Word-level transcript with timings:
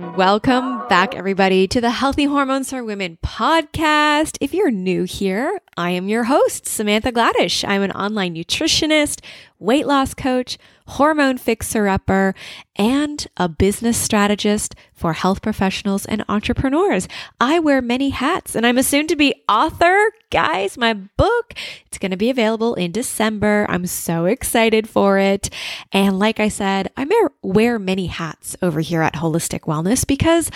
Welcome 0.00 0.82
back, 0.88 1.14
everybody, 1.14 1.68
to 1.68 1.80
the 1.80 1.90
Healthy 1.90 2.24
Hormones 2.24 2.70
for 2.70 2.82
Women 2.82 3.16
podcast. 3.22 4.36
If 4.40 4.52
you're 4.52 4.72
new 4.72 5.04
here, 5.04 5.60
I 5.76 5.90
am 5.90 6.08
your 6.08 6.24
host, 6.24 6.66
Samantha 6.66 7.10
Gladish. 7.10 7.64
I'm 7.64 7.82
an 7.82 7.90
online 7.92 8.34
nutritionist, 8.34 9.20
weight 9.58 9.86
loss 9.86 10.14
coach, 10.14 10.56
hormone 10.86 11.38
fixer 11.38 11.88
upper, 11.88 12.34
and 12.76 13.26
a 13.36 13.48
business 13.48 13.96
strategist 13.96 14.74
for 14.92 15.14
health 15.14 15.42
professionals 15.42 16.06
and 16.06 16.24
entrepreneurs. 16.28 17.08
I 17.40 17.58
wear 17.58 17.82
many 17.82 18.10
hats 18.10 18.54
and 18.54 18.66
I'm 18.66 18.78
a 18.78 18.82
soon 18.82 19.06
to 19.08 19.16
be 19.16 19.34
author. 19.48 20.12
Guys, 20.30 20.76
my 20.76 20.94
book, 20.94 21.54
it's 21.86 21.98
going 21.98 22.10
to 22.10 22.16
be 22.16 22.30
available 22.30 22.74
in 22.74 22.92
December. 22.92 23.66
I'm 23.68 23.86
so 23.86 24.26
excited 24.26 24.88
for 24.88 25.18
it. 25.18 25.50
And 25.92 26.18
like 26.18 26.38
I 26.38 26.48
said, 26.48 26.90
I 26.96 27.06
wear 27.42 27.78
many 27.78 28.06
hats 28.06 28.56
over 28.62 28.80
here 28.80 29.02
at 29.02 29.14
Holistic 29.14 29.60
Wellness 29.60 30.06
because 30.06 30.50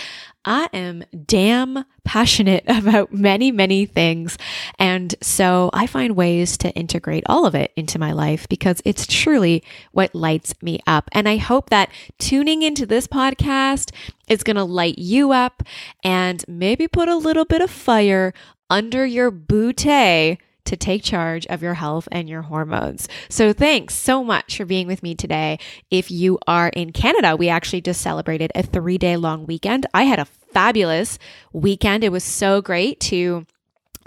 I 0.48 0.70
am 0.72 1.04
damn 1.26 1.84
passionate 2.04 2.64
about 2.68 3.12
many, 3.12 3.52
many 3.52 3.84
things. 3.84 4.38
And 4.78 5.14
so 5.20 5.68
I 5.74 5.86
find 5.86 6.16
ways 6.16 6.56
to 6.58 6.70
integrate 6.70 7.24
all 7.26 7.44
of 7.44 7.54
it 7.54 7.70
into 7.76 7.98
my 7.98 8.12
life 8.12 8.48
because 8.48 8.80
it's 8.86 9.06
truly 9.06 9.62
what 9.92 10.14
lights 10.14 10.54
me 10.62 10.80
up. 10.86 11.10
And 11.12 11.28
I 11.28 11.36
hope 11.36 11.68
that 11.68 11.90
tuning 12.18 12.62
into 12.62 12.86
this 12.86 13.06
podcast 13.06 13.92
is 14.26 14.42
going 14.42 14.56
to 14.56 14.64
light 14.64 14.96
you 14.96 15.32
up 15.32 15.62
and 16.02 16.42
maybe 16.48 16.88
put 16.88 17.08
a 17.08 17.16
little 17.16 17.44
bit 17.44 17.60
of 17.60 17.70
fire 17.70 18.32
under 18.70 19.04
your 19.04 19.30
bootay 19.30 20.38
to 20.64 20.76
take 20.76 21.02
charge 21.02 21.46
of 21.46 21.62
your 21.62 21.74
health 21.74 22.08
and 22.12 22.28
your 22.28 22.42
hormones. 22.42 23.08
So, 23.30 23.54
thanks 23.54 23.94
so 23.94 24.22
much 24.22 24.58
for 24.58 24.66
being 24.66 24.86
with 24.86 25.02
me 25.02 25.14
today. 25.14 25.58
If 25.90 26.10
you 26.10 26.38
are 26.46 26.68
in 26.68 26.92
Canada, 26.92 27.36
we 27.36 27.48
actually 27.48 27.80
just 27.80 28.02
celebrated 28.02 28.52
a 28.54 28.62
three 28.62 28.98
day 28.98 29.16
long 29.16 29.46
weekend. 29.46 29.86
I 29.94 30.02
had 30.02 30.18
a 30.18 30.26
fabulous 30.52 31.18
weekend. 31.52 32.04
It 32.04 32.12
was 32.12 32.24
so 32.24 32.60
great 32.60 33.00
to 33.00 33.46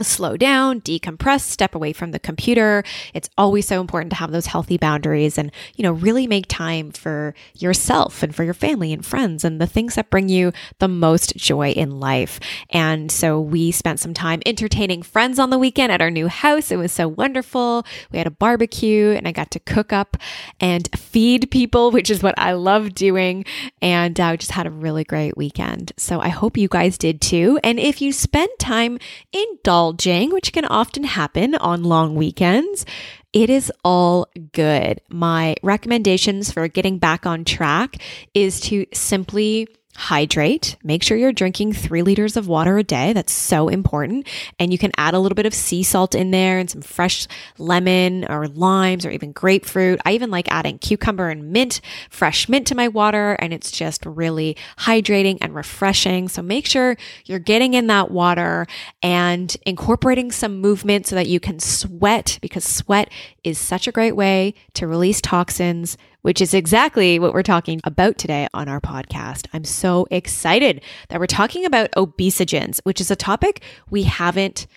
slow 0.03 0.37
down, 0.37 0.81
decompress, 0.81 1.41
step 1.41 1.75
away 1.75 1.93
from 1.93 2.11
the 2.11 2.19
computer. 2.19 2.83
It's 3.13 3.29
always 3.37 3.67
so 3.67 3.81
important 3.81 4.11
to 4.11 4.17
have 4.17 4.31
those 4.31 4.47
healthy 4.47 4.77
boundaries 4.77 5.37
and, 5.37 5.51
you 5.75 5.83
know, 5.83 5.91
really 5.91 6.27
make 6.27 6.45
time 6.47 6.91
for 6.91 7.33
yourself 7.55 8.23
and 8.23 8.33
for 8.35 8.43
your 8.43 8.53
family 8.53 8.93
and 8.93 9.05
friends 9.05 9.43
and 9.43 9.59
the 9.59 9.67
things 9.67 9.95
that 9.95 10.09
bring 10.09 10.29
you 10.29 10.51
the 10.79 10.87
most 10.87 11.35
joy 11.35 11.71
in 11.71 11.99
life. 11.99 12.39
And 12.69 13.11
so 13.11 13.39
we 13.39 13.71
spent 13.71 13.99
some 13.99 14.13
time 14.13 14.41
entertaining 14.45 15.03
friends 15.03 15.39
on 15.39 15.49
the 15.49 15.59
weekend 15.59 15.91
at 15.91 16.01
our 16.01 16.11
new 16.11 16.27
house. 16.27 16.71
It 16.71 16.77
was 16.77 16.91
so 16.91 17.07
wonderful. 17.07 17.85
We 18.11 18.17
had 18.17 18.27
a 18.27 18.31
barbecue 18.31 19.11
and 19.11 19.27
I 19.27 19.31
got 19.31 19.51
to 19.51 19.59
cook 19.59 19.93
up 19.93 20.17
and 20.59 20.89
feed 20.97 21.51
people, 21.51 21.91
which 21.91 22.09
is 22.09 22.23
what 22.23 22.35
I 22.37 22.53
love 22.53 22.93
doing. 22.93 23.45
And 23.81 24.19
I 24.19 24.33
uh, 24.33 24.37
just 24.37 24.51
had 24.51 24.67
a 24.67 24.71
really 24.71 25.03
great 25.03 25.37
weekend. 25.37 25.91
So 25.97 26.19
I 26.19 26.29
hope 26.29 26.57
you 26.57 26.67
guys 26.67 26.97
did 26.97 27.21
too. 27.21 27.59
And 27.63 27.79
if 27.79 28.01
you 28.01 28.11
spend 28.11 28.49
time 28.59 28.97
indulging, 29.33 29.90
indulging, 29.91 30.31
which 30.31 30.53
can 30.53 30.65
often 30.65 31.03
happen 31.03 31.55
on 31.55 31.83
long 31.83 32.15
weekends, 32.15 32.85
it 33.33 33.49
is 33.49 33.71
all 33.83 34.27
good. 34.51 35.01
My 35.09 35.55
recommendations 35.63 36.51
for 36.51 36.67
getting 36.67 36.97
back 36.97 37.25
on 37.25 37.45
track 37.45 37.97
is 38.33 38.59
to 38.61 38.85
simply 38.93 39.67
hydrate. 40.01 40.77
Make 40.83 41.03
sure 41.03 41.15
you're 41.15 41.31
drinking 41.31 41.73
three 41.73 42.01
liters 42.01 42.35
of 42.35 42.47
water 42.47 42.79
a 42.79 42.83
day. 42.83 43.13
That's 43.13 43.31
so 43.31 43.67
important. 43.67 44.27
And 44.57 44.71
you 44.71 44.79
can 44.79 44.91
add 44.97 45.13
a 45.13 45.19
little 45.19 45.35
bit 45.35 45.45
of 45.45 45.53
sea 45.53 45.83
salt 45.83 46.15
in 46.15 46.31
there 46.31 46.57
and 46.57 46.67
some 46.67 46.81
fresh 46.81 47.27
lemon 47.59 48.25
or 48.25 48.47
limes 48.47 49.05
or 49.05 49.11
even 49.11 49.31
grapefruit. 49.31 50.01
I 50.03 50.13
even 50.13 50.31
like 50.31 50.51
adding 50.51 50.79
cucumber 50.79 51.29
and 51.29 51.51
mint, 51.51 51.81
fresh 52.09 52.49
mint 52.49 52.65
to 52.67 52.75
my 52.75 52.87
water. 52.87 53.33
And 53.33 53.53
it's 53.53 53.69
just 53.69 54.03
really 54.03 54.57
hydrating 54.79 55.37
and 55.39 55.53
refreshing. 55.53 56.29
So 56.29 56.41
make 56.41 56.65
sure 56.65 56.97
you're 57.25 57.37
getting 57.37 57.75
in 57.75 57.85
that 57.87 58.09
water 58.09 58.65
and 59.03 59.55
incorporating 59.67 60.31
some 60.31 60.59
movement 60.59 61.05
so 61.05 61.15
that 61.15 61.27
you 61.27 61.39
can 61.39 61.59
sweat 61.59 62.39
because 62.41 62.63
sweat 62.63 63.11
is 63.43 63.59
such 63.59 63.87
a 63.87 63.91
great 63.91 64.15
way 64.15 64.55
to 64.73 64.87
release 64.87 65.21
toxins 65.21 65.95
which 66.21 66.41
is 66.41 66.53
exactly 66.53 67.19
what 67.19 67.33
we're 67.33 67.43
talking 67.43 67.79
about 67.83 68.17
today 68.17 68.47
on 68.53 68.67
our 68.67 68.81
podcast. 68.81 69.47
I'm 69.53 69.65
so 69.65 70.07
excited 70.11 70.81
that 71.09 71.19
we're 71.19 71.27
talking 71.27 71.65
about 71.65 71.91
obesogens, 71.91 72.79
which 72.83 73.01
is 73.01 73.11
a 73.11 73.15
topic 73.15 73.61
we 73.89 74.03
haven't 74.03 74.67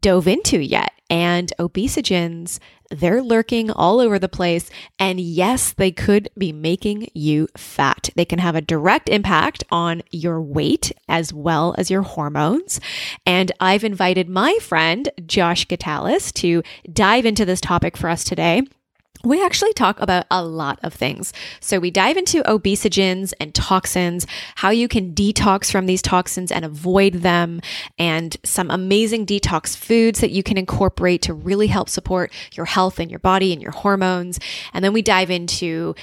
dove 0.00 0.28
into 0.28 0.60
yet. 0.62 0.92
And 1.10 1.50
obesogens, 1.58 2.58
they're 2.90 3.22
lurking 3.22 3.70
all 3.70 4.00
over 4.00 4.18
the 4.18 4.28
place. 4.28 4.68
And 4.98 5.18
yes, 5.18 5.72
they 5.72 5.90
could 5.90 6.28
be 6.36 6.52
making 6.52 7.08
you 7.14 7.48
fat. 7.56 8.10
They 8.14 8.26
can 8.26 8.38
have 8.38 8.54
a 8.54 8.60
direct 8.60 9.08
impact 9.08 9.64
on 9.70 10.02
your 10.10 10.42
weight 10.42 10.92
as 11.08 11.32
well 11.32 11.74
as 11.78 11.90
your 11.90 12.02
hormones. 12.02 12.80
And 13.24 13.50
I've 13.60 13.84
invited 13.84 14.28
my 14.28 14.58
friend, 14.60 15.08
Josh 15.24 15.66
Gitalis, 15.66 16.32
to 16.34 16.62
dive 16.92 17.24
into 17.24 17.46
this 17.46 17.62
topic 17.62 17.96
for 17.96 18.10
us 18.10 18.22
today 18.22 18.62
we 19.24 19.44
actually 19.44 19.72
talk 19.72 20.00
about 20.00 20.26
a 20.30 20.44
lot 20.44 20.78
of 20.82 20.94
things. 20.94 21.32
So 21.60 21.78
we 21.78 21.90
dive 21.90 22.16
into 22.16 22.42
obesogens 22.44 23.32
and 23.40 23.54
toxins, 23.54 24.26
how 24.56 24.70
you 24.70 24.88
can 24.88 25.14
detox 25.14 25.70
from 25.70 25.86
these 25.86 26.02
toxins 26.02 26.52
and 26.52 26.64
avoid 26.64 27.14
them, 27.14 27.60
and 27.98 28.36
some 28.44 28.70
amazing 28.70 29.26
detox 29.26 29.76
foods 29.76 30.20
that 30.20 30.30
you 30.30 30.42
can 30.42 30.56
incorporate 30.56 31.22
to 31.22 31.34
really 31.34 31.66
help 31.66 31.88
support 31.88 32.32
your 32.52 32.66
health 32.66 32.98
and 33.00 33.10
your 33.10 33.20
body 33.20 33.52
and 33.52 33.60
your 33.60 33.72
hormones. 33.72 34.38
And 34.72 34.84
then 34.84 34.92
we 34.92 35.02
dive 35.02 35.30
into 35.30 35.94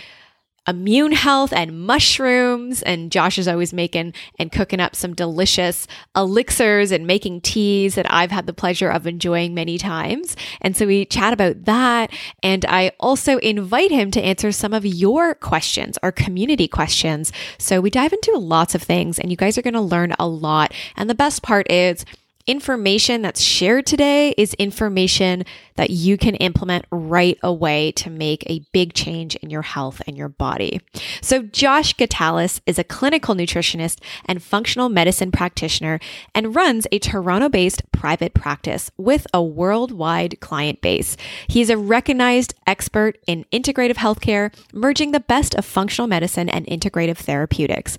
immune 0.68 1.12
health 1.12 1.54
and 1.54 1.86
mushrooms. 1.86 2.82
And 2.82 3.12
Josh 3.12 3.38
is 3.38 3.48
always 3.48 3.74
making 3.74 4.14
and 4.40 4.52
cooking 4.52 4.80
up 4.80 4.96
some 4.96 5.14
delicious 5.14 5.88
elixirs 6.16 6.92
and 6.92 7.06
making 7.06 7.42
teas 7.42 7.96
that 7.96 8.12
I've 8.12 8.32
had 8.32 8.48
the 8.48 8.54
pleasure 8.54 8.90
of 8.90 9.08
enjoying 9.08 9.54
many 9.54 9.78
times. 9.78 10.36
And 10.62 10.76
so 10.76 10.86
we 10.88 11.06
chat 11.06 11.34
about 11.34 11.66
that. 11.66 12.12
And 12.42 12.66
I 12.66 12.92
also 13.00 13.38
invite 13.38 13.92
him 13.92 14.12
to 14.12 14.22
answer 14.22 14.52
some 14.52 14.74
of 14.74 14.86
your 14.86 15.36
questions, 15.36 15.98
our 16.02 16.12
community 16.12 16.68
questions. 16.68 17.32
So 17.58 17.82
we 17.82 17.90
dive 17.90 18.14
into 18.14 18.38
lots 18.38 18.76
of 18.76 18.82
things, 18.82 19.20
and 19.20 19.32
you 19.32 19.38
guys 19.38 19.58
are 19.58 19.62
going 19.62 19.74
to 19.74 19.82
learn 19.82 20.14
a 20.20 20.28
lot. 20.28 20.74
And 20.96 21.10
the 21.10 21.16
best 21.16 21.44
part 21.44 21.72
is, 21.72 22.06
information 22.48 23.22
that's 23.22 23.42
shared 23.42 23.86
today 23.86 24.34
is 24.38 24.54
information 24.56 25.44
that 25.76 25.90
you 25.90 26.18
can 26.18 26.36
implement 26.36 26.86
right 26.92 27.38
away 27.42 27.92
to 27.92 28.10
make 28.10 28.50
a 28.50 28.62
big 28.72 28.94
change 28.94 29.36
in 29.38 29.50
your 29.50 29.62
health 29.62 30.02
and 30.08 30.18
your 30.18 30.30
body. 30.30 30.80
So, 31.22 31.44
Josh 31.44 31.96
Gitalis 31.96 32.62
is 32.66 32.80
a 32.80 32.84
clinical 32.84 33.36
nutritionist 33.36 34.00
and 34.26 34.42
functional 34.42 34.90
medicine 34.90 35.32
practitioner 35.32 36.00
and 36.34 36.56
runs 36.56 36.88
a 36.92 37.00
Toronto 37.00 37.50
based 37.50 37.84
private 37.92 38.34
practice 38.34 38.92
with 38.98 39.26
a 39.34 39.44
worldwide 39.44 40.40
client 40.40 40.82
base. 40.82 41.18
He's 41.48 41.70
a 41.70 41.78
recognized 41.78 42.54
expert 42.68 43.18
in 43.28 43.46
integrative 43.52 43.96
healthcare, 43.96 44.54
merging 44.74 45.12
the 45.12 45.20
best 45.20 45.56
of 45.56 45.66
functional 45.66 46.08
medicine 46.08 46.50
and 46.50 46.66
integrative 46.68 47.18
therapeutics. 47.18 47.98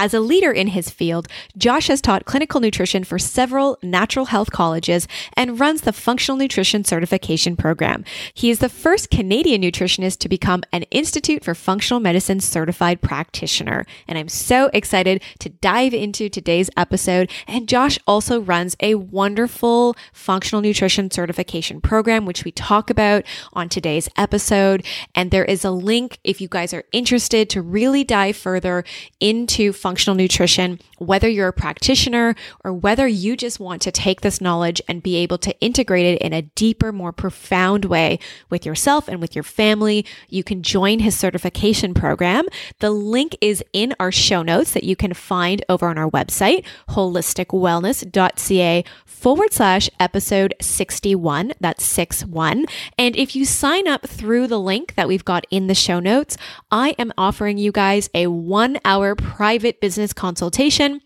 As 0.00 0.14
a 0.14 0.20
leader 0.20 0.52
in 0.52 0.68
his 0.68 0.90
field, 0.90 1.26
Josh 1.56 1.88
has 1.88 2.00
taught 2.00 2.24
clinical 2.24 2.60
nutrition 2.60 3.02
for 3.02 3.18
several 3.18 3.78
natural 3.82 4.26
health 4.26 4.52
colleges 4.52 5.08
and 5.34 5.58
runs 5.58 5.80
the 5.80 5.92
functional 5.92 6.38
nutrition 6.38 6.84
certification 6.84 7.56
program. 7.56 8.04
He 8.32 8.48
is 8.48 8.60
the 8.60 8.68
first 8.68 9.10
Canadian 9.10 9.60
nutritionist 9.60 10.18
to 10.18 10.28
become 10.28 10.62
an 10.72 10.84
Institute 10.92 11.42
for 11.42 11.52
Functional 11.52 11.98
Medicine 11.98 12.38
certified 12.38 13.02
practitioner. 13.02 13.86
And 14.06 14.16
I'm 14.16 14.28
so 14.28 14.70
excited 14.72 15.20
to 15.40 15.48
dive 15.48 15.92
into 15.92 16.28
today's 16.28 16.70
episode. 16.76 17.28
And 17.48 17.68
Josh 17.68 17.98
also 18.06 18.40
runs 18.40 18.76
a 18.78 18.94
wonderful 18.94 19.96
functional 20.12 20.62
nutrition 20.62 21.10
certification 21.10 21.80
program, 21.80 22.24
which 22.24 22.44
we 22.44 22.52
talk 22.52 22.88
about 22.88 23.24
on 23.52 23.68
today's 23.68 24.08
episode. 24.16 24.86
And 25.16 25.32
there 25.32 25.44
is 25.44 25.64
a 25.64 25.72
link 25.72 26.20
if 26.22 26.40
you 26.40 26.46
guys 26.46 26.72
are 26.72 26.84
interested 26.92 27.50
to 27.50 27.60
really 27.60 28.04
dive 28.04 28.36
further 28.36 28.84
into 29.18 29.72
functional 29.72 29.87
nutrition, 29.96 30.80
whether 30.98 31.28
you're 31.28 31.48
a 31.48 31.52
practitioner 31.52 32.34
or 32.64 32.72
whether 32.72 33.06
you 33.06 33.36
just 33.36 33.60
want 33.60 33.82
to 33.82 33.92
take 33.92 34.20
this 34.20 34.40
knowledge 34.40 34.82
and 34.88 35.02
be 35.02 35.16
able 35.16 35.38
to 35.38 35.58
integrate 35.60 36.06
it 36.06 36.22
in 36.22 36.32
a 36.32 36.42
deeper, 36.42 36.92
more 36.92 37.12
profound 37.12 37.84
way 37.84 38.18
with 38.50 38.66
yourself 38.66 39.08
and 39.08 39.20
with 39.20 39.34
your 39.34 39.44
family, 39.44 40.04
you 40.28 40.44
can 40.44 40.62
join 40.62 40.98
his 41.00 41.16
certification 41.16 41.94
program. 41.94 42.46
The 42.80 42.90
link 42.90 43.36
is 43.40 43.64
in 43.72 43.94
our 44.00 44.12
show 44.12 44.42
notes 44.42 44.72
that 44.72 44.84
you 44.84 44.96
can 44.96 45.14
find 45.14 45.64
over 45.68 45.88
on 45.88 45.98
our 45.98 46.10
website, 46.10 46.64
holisticwellness.ca 46.90 48.84
forward 49.04 49.52
slash 49.52 49.90
episode 49.98 50.54
61. 50.60 51.52
That's 51.60 51.84
6 51.84 52.24
1. 52.24 52.66
And 52.96 53.16
if 53.16 53.34
you 53.34 53.44
sign 53.44 53.88
up 53.88 54.06
through 54.06 54.46
the 54.46 54.60
link 54.60 54.94
that 54.94 55.08
we've 55.08 55.24
got 55.24 55.46
in 55.50 55.66
the 55.66 55.74
show 55.74 55.98
notes, 55.98 56.36
I 56.70 56.94
am 56.98 57.12
offering 57.18 57.58
you 57.58 57.72
guys 57.72 58.08
a 58.14 58.28
one 58.28 58.78
hour 58.84 59.14
private 59.14 59.77
business 59.80 60.12
consultation 60.12 61.00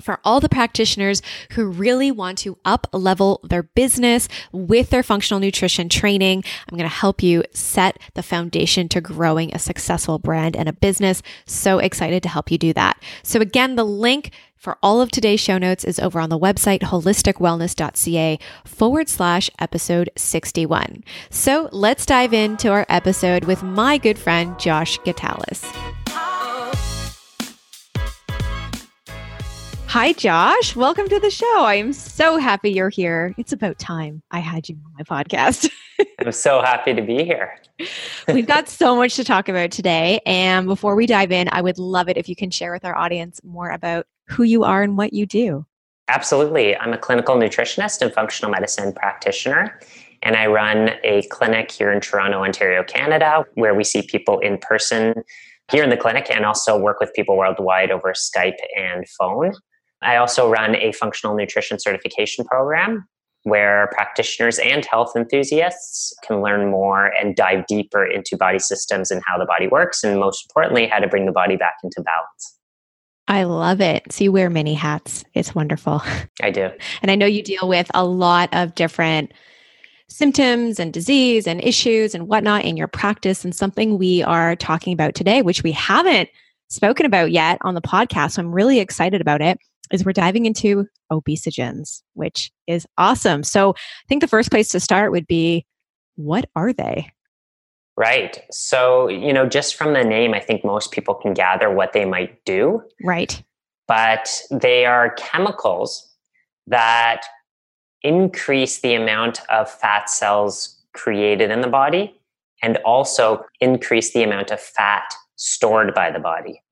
for 0.00 0.20
all 0.24 0.40
the 0.40 0.48
practitioners 0.48 1.22
who 1.52 1.66
really 1.66 2.10
want 2.10 2.38
to 2.38 2.58
up 2.64 2.86
level 2.92 3.40
their 3.44 3.62
business 3.62 4.28
with 4.50 4.90
their 4.90 5.02
functional 5.02 5.40
nutrition 5.40 5.88
training. 5.88 6.44
I'm 6.70 6.78
going 6.78 6.88
to 6.88 6.94
help 6.94 7.22
you 7.22 7.44
set 7.52 7.98
the 8.14 8.22
foundation 8.22 8.88
to 8.90 9.00
growing 9.00 9.54
a 9.54 9.58
successful 9.58 10.18
brand 10.18 10.56
and 10.56 10.68
a 10.68 10.72
business. 10.72 11.22
So 11.46 11.78
excited 11.78 12.22
to 12.24 12.28
help 12.28 12.50
you 12.50 12.58
do 12.58 12.72
that. 12.74 13.00
So 13.22 13.40
again, 13.40 13.76
the 13.76 13.84
link 13.84 14.30
for 14.56 14.78
all 14.80 15.00
of 15.00 15.10
today's 15.10 15.40
show 15.40 15.58
notes 15.58 15.82
is 15.82 15.98
over 15.98 16.20
on 16.20 16.30
the 16.30 16.38
website 16.38 16.80
holisticwellness.ca 16.82 18.38
forward 18.64 19.08
slash 19.08 19.50
episode 19.58 20.08
61. 20.16 21.02
So 21.30 21.68
let's 21.72 22.06
dive 22.06 22.32
into 22.32 22.70
our 22.70 22.86
episode 22.88 23.44
with 23.44 23.64
my 23.64 23.98
good 23.98 24.18
friend 24.18 24.56
Josh 24.60 24.98
Gitalis. 25.00 25.64
Hi, 29.92 30.14
Josh. 30.14 30.74
Welcome 30.74 31.06
to 31.10 31.20
the 31.20 31.28
show. 31.28 31.64
I 31.64 31.74
am 31.74 31.92
so 31.92 32.38
happy 32.38 32.70
you're 32.70 32.88
here. 32.88 33.34
It's 33.36 33.52
about 33.52 33.78
time 33.78 34.22
I 34.30 34.38
had 34.38 34.66
you 34.66 34.78
on 34.86 34.92
my 34.96 35.04
podcast. 35.04 35.70
I'm 36.18 36.32
so 36.32 36.62
happy 36.62 36.94
to 36.94 37.02
be 37.02 37.24
here. 37.24 37.58
We've 38.26 38.46
got 38.46 38.70
so 38.70 38.96
much 38.96 39.16
to 39.16 39.24
talk 39.24 39.50
about 39.50 39.70
today. 39.70 40.20
And 40.24 40.66
before 40.66 40.94
we 40.94 41.04
dive 41.04 41.30
in, 41.30 41.50
I 41.52 41.60
would 41.60 41.78
love 41.78 42.08
it 42.08 42.16
if 42.16 42.26
you 42.26 42.34
can 42.34 42.50
share 42.50 42.72
with 42.72 42.86
our 42.86 42.96
audience 42.96 43.38
more 43.44 43.68
about 43.68 44.06
who 44.28 44.44
you 44.44 44.64
are 44.64 44.82
and 44.82 44.96
what 44.96 45.12
you 45.12 45.26
do. 45.26 45.66
Absolutely. 46.08 46.74
I'm 46.74 46.94
a 46.94 46.98
clinical 46.98 47.36
nutritionist 47.36 48.00
and 48.00 48.10
functional 48.14 48.50
medicine 48.50 48.94
practitioner. 48.94 49.78
And 50.22 50.36
I 50.36 50.46
run 50.46 50.92
a 51.04 51.20
clinic 51.24 51.70
here 51.70 51.92
in 51.92 52.00
Toronto, 52.00 52.42
Ontario, 52.42 52.82
Canada, 52.82 53.44
where 53.56 53.74
we 53.74 53.84
see 53.84 54.00
people 54.00 54.38
in 54.38 54.56
person 54.56 55.22
here 55.70 55.84
in 55.84 55.90
the 55.90 55.98
clinic 55.98 56.30
and 56.30 56.46
also 56.46 56.78
work 56.78 56.98
with 56.98 57.12
people 57.12 57.36
worldwide 57.36 57.90
over 57.90 58.14
Skype 58.14 58.56
and 58.74 59.06
phone. 59.18 59.52
I 60.02 60.16
also 60.16 60.50
run 60.50 60.76
a 60.76 60.92
functional 60.92 61.34
nutrition 61.34 61.78
certification 61.78 62.44
program 62.44 63.06
where 63.44 63.90
practitioners 63.92 64.58
and 64.58 64.84
health 64.84 65.12
enthusiasts 65.16 66.14
can 66.24 66.42
learn 66.42 66.70
more 66.70 67.06
and 67.06 67.34
dive 67.34 67.66
deeper 67.66 68.04
into 68.04 68.36
body 68.36 68.58
systems 68.58 69.10
and 69.10 69.22
how 69.26 69.38
the 69.38 69.46
body 69.46 69.66
works, 69.66 70.04
and 70.04 70.20
most 70.20 70.46
importantly, 70.48 70.86
how 70.86 70.98
to 70.98 71.08
bring 71.08 71.26
the 71.26 71.32
body 71.32 71.56
back 71.56 71.74
into 71.82 72.02
balance. 72.02 72.58
I 73.28 73.44
love 73.44 73.80
it. 73.80 74.12
So 74.12 74.24
you 74.24 74.32
wear 74.32 74.50
many 74.50 74.74
hats. 74.74 75.24
It's 75.34 75.54
wonderful. 75.54 76.02
I 76.42 76.50
do. 76.50 76.70
And 77.00 77.10
I 77.10 77.14
know 77.14 77.26
you 77.26 77.42
deal 77.42 77.68
with 77.68 77.90
a 77.94 78.04
lot 78.04 78.48
of 78.52 78.74
different 78.74 79.32
symptoms 80.08 80.78
and 80.78 80.92
disease 80.92 81.46
and 81.46 81.62
issues 81.64 82.14
and 82.14 82.28
whatnot 82.28 82.64
in 82.64 82.76
your 82.76 82.88
practice. 82.88 83.44
And 83.44 83.54
something 83.54 83.96
we 83.96 84.22
are 84.22 84.56
talking 84.56 84.92
about 84.92 85.14
today, 85.14 85.40
which 85.40 85.62
we 85.62 85.72
haven't 85.72 86.28
spoken 86.68 87.06
about 87.06 87.32
yet 87.32 87.58
on 87.62 87.74
the 87.74 87.80
podcast. 87.80 88.32
So 88.32 88.42
I'm 88.42 88.52
really 88.52 88.80
excited 88.80 89.20
about 89.20 89.40
it 89.40 89.58
is 89.92 90.04
we're 90.04 90.12
diving 90.12 90.46
into 90.46 90.86
obesogens, 91.10 92.02
which 92.14 92.50
is 92.66 92.86
awesome. 92.98 93.42
So 93.42 93.70
I 93.70 94.06
think 94.08 94.20
the 94.20 94.28
first 94.28 94.50
place 94.50 94.68
to 94.70 94.80
start 94.80 95.12
would 95.12 95.26
be 95.26 95.66
what 96.16 96.48
are 96.56 96.72
they? 96.72 97.10
Right. 97.96 98.42
So, 98.50 99.08
you 99.08 99.32
know, 99.32 99.46
just 99.46 99.76
from 99.76 99.92
the 99.92 100.04
name, 100.04 100.34
I 100.34 100.40
think 100.40 100.64
most 100.64 100.92
people 100.92 101.14
can 101.14 101.34
gather 101.34 101.70
what 101.70 101.92
they 101.92 102.04
might 102.04 102.42
do. 102.44 102.82
Right. 103.02 103.42
But 103.86 104.40
they 104.50 104.86
are 104.86 105.10
chemicals 105.10 106.08
that 106.66 107.22
increase 108.02 108.80
the 108.80 108.94
amount 108.94 109.40
of 109.50 109.70
fat 109.70 110.08
cells 110.08 110.80
created 110.94 111.50
in 111.50 111.60
the 111.60 111.68
body 111.68 112.18
and 112.62 112.78
also 112.78 113.44
increase 113.60 114.12
the 114.12 114.22
amount 114.22 114.50
of 114.50 114.60
fat 114.60 115.04
stored 115.36 115.94
by 115.94 116.10
the 116.10 116.18
body. 116.18 116.62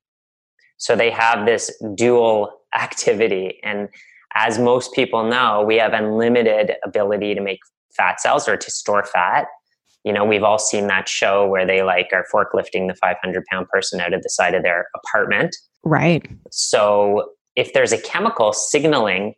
So 0.76 0.96
they 0.96 1.10
have 1.10 1.44
this 1.44 1.70
dual 1.94 2.59
activity. 2.74 3.58
And 3.62 3.88
as 4.34 4.58
most 4.58 4.92
people 4.92 5.24
know, 5.24 5.64
we 5.66 5.76
have 5.76 5.92
unlimited 5.92 6.72
ability 6.84 7.34
to 7.34 7.40
make 7.40 7.60
fat 7.96 8.20
cells 8.20 8.48
or 8.48 8.56
to 8.56 8.70
store 8.70 9.04
fat. 9.04 9.46
You 10.04 10.12
know, 10.12 10.24
we've 10.24 10.44
all 10.44 10.58
seen 10.58 10.86
that 10.86 11.08
show 11.08 11.46
where 11.46 11.66
they 11.66 11.82
like 11.82 12.08
are 12.12 12.24
forklifting 12.32 12.88
the 12.88 12.94
500 12.94 13.44
pound 13.50 13.68
person 13.68 14.00
out 14.00 14.14
of 14.14 14.22
the 14.22 14.30
side 14.30 14.54
of 14.54 14.62
their 14.62 14.86
apartment. 14.94 15.54
Right. 15.84 16.26
So 16.50 17.32
if 17.56 17.72
there's 17.72 17.92
a 17.92 18.00
chemical 18.00 18.52
signaling 18.52 19.34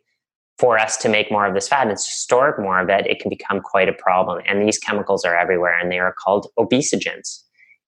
for 0.59 0.77
us 0.77 0.97
to 0.97 1.09
make 1.09 1.31
more 1.31 1.45
of 1.45 1.55
this 1.55 1.67
fat 1.67 1.87
and 1.87 1.99
store 1.99 2.55
more 2.59 2.79
of 2.79 2.89
it, 2.89 3.07
it 3.07 3.19
can 3.19 3.29
become 3.29 3.59
quite 3.59 3.89
a 3.89 3.93
problem. 3.93 4.41
And 4.47 4.61
these 4.61 4.77
chemicals 4.77 5.25
are 5.25 5.35
everywhere 5.35 5.77
and 5.77 5.91
they 5.91 5.99
are 5.99 6.13
called 6.23 6.47
obesogens 6.57 7.42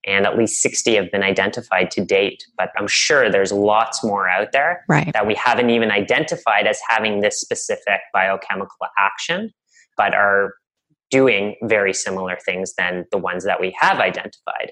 and 0.05 0.25
at 0.25 0.37
least 0.37 0.61
60 0.61 0.95
have 0.95 1.11
been 1.11 1.23
identified 1.23 1.91
to 1.91 2.03
date 2.03 2.43
but 2.57 2.69
i'm 2.77 2.87
sure 2.87 3.29
there's 3.29 3.51
lots 3.51 4.03
more 4.03 4.29
out 4.29 4.51
there 4.51 4.83
right. 4.87 5.11
that 5.13 5.27
we 5.27 5.35
haven't 5.35 5.69
even 5.69 5.91
identified 5.91 6.67
as 6.67 6.79
having 6.89 7.21
this 7.21 7.39
specific 7.39 7.99
biochemical 8.13 8.87
action 8.97 9.51
but 9.97 10.13
are 10.13 10.55
doing 11.11 11.55
very 11.63 11.93
similar 11.93 12.37
things 12.45 12.73
than 12.75 13.05
the 13.11 13.17
ones 13.17 13.43
that 13.43 13.59
we 13.61 13.75
have 13.79 13.99
identified 13.99 14.71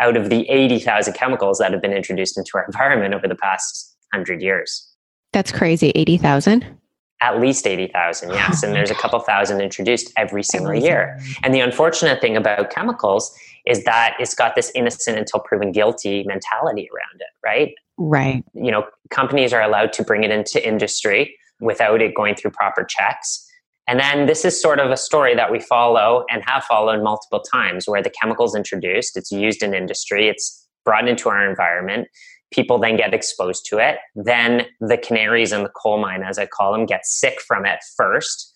out 0.00 0.16
of 0.16 0.30
the 0.30 0.48
80,000 0.48 1.12
chemicals 1.12 1.58
that 1.58 1.72
have 1.72 1.82
been 1.82 1.92
introduced 1.92 2.38
into 2.38 2.50
our 2.54 2.64
environment 2.66 3.14
over 3.14 3.28
the 3.28 3.34
past 3.34 3.96
100 4.12 4.42
years 4.42 4.88
that's 5.32 5.52
crazy 5.52 5.90
80,000 5.94 6.78
at 7.22 7.40
least 7.40 7.66
80,000, 7.66 8.30
yes. 8.30 8.62
Oh 8.62 8.66
and 8.66 8.74
there's 8.74 8.90
a 8.90 8.94
couple 8.94 9.18
thousand 9.20 9.60
introduced 9.60 10.12
every 10.16 10.42
single 10.42 10.72
every 10.72 10.82
year. 10.82 11.20
And 11.44 11.54
the 11.54 11.60
unfortunate 11.60 12.20
thing 12.20 12.36
about 12.36 12.70
chemicals 12.70 13.32
is 13.66 13.84
that 13.84 14.14
it's 14.18 14.34
got 14.34 14.54
this 14.54 14.72
innocent 14.74 15.18
until 15.18 15.40
proven 15.40 15.72
guilty 15.72 16.24
mentality 16.24 16.88
around 16.92 17.20
it, 17.20 17.28
right? 17.44 17.74
Right. 17.98 18.44
You 18.54 18.70
know, 18.70 18.86
companies 19.10 19.52
are 19.52 19.62
allowed 19.62 19.92
to 19.94 20.02
bring 20.02 20.24
it 20.24 20.30
into 20.30 20.66
industry 20.66 21.36
without 21.60 22.02
it 22.02 22.14
going 22.14 22.34
through 22.34 22.50
proper 22.50 22.84
checks. 22.84 23.48
And 23.88 23.98
then 23.98 24.26
this 24.26 24.44
is 24.44 24.60
sort 24.60 24.80
of 24.80 24.90
a 24.90 24.96
story 24.96 25.34
that 25.34 25.50
we 25.50 25.60
follow 25.60 26.24
and 26.30 26.42
have 26.46 26.64
followed 26.64 27.02
multiple 27.02 27.40
times 27.40 27.86
where 27.86 28.02
the 28.02 28.10
chemicals 28.10 28.54
introduced, 28.54 29.16
it's 29.16 29.30
used 29.30 29.62
in 29.62 29.74
industry, 29.74 30.28
it's 30.28 30.66
brought 30.84 31.08
into 31.08 31.28
our 31.28 31.48
environment. 31.48 32.08
People 32.52 32.78
then 32.78 32.96
get 32.96 33.14
exposed 33.14 33.64
to 33.66 33.78
it. 33.78 33.98
Then 34.14 34.66
the 34.80 34.98
canaries 34.98 35.52
in 35.52 35.62
the 35.62 35.70
coal 35.70 35.98
mine, 35.98 36.22
as 36.22 36.38
I 36.38 36.46
call 36.46 36.72
them, 36.72 36.86
get 36.86 37.06
sick 37.06 37.40
from 37.40 37.64
it 37.64 37.80
first. 37.96 38.52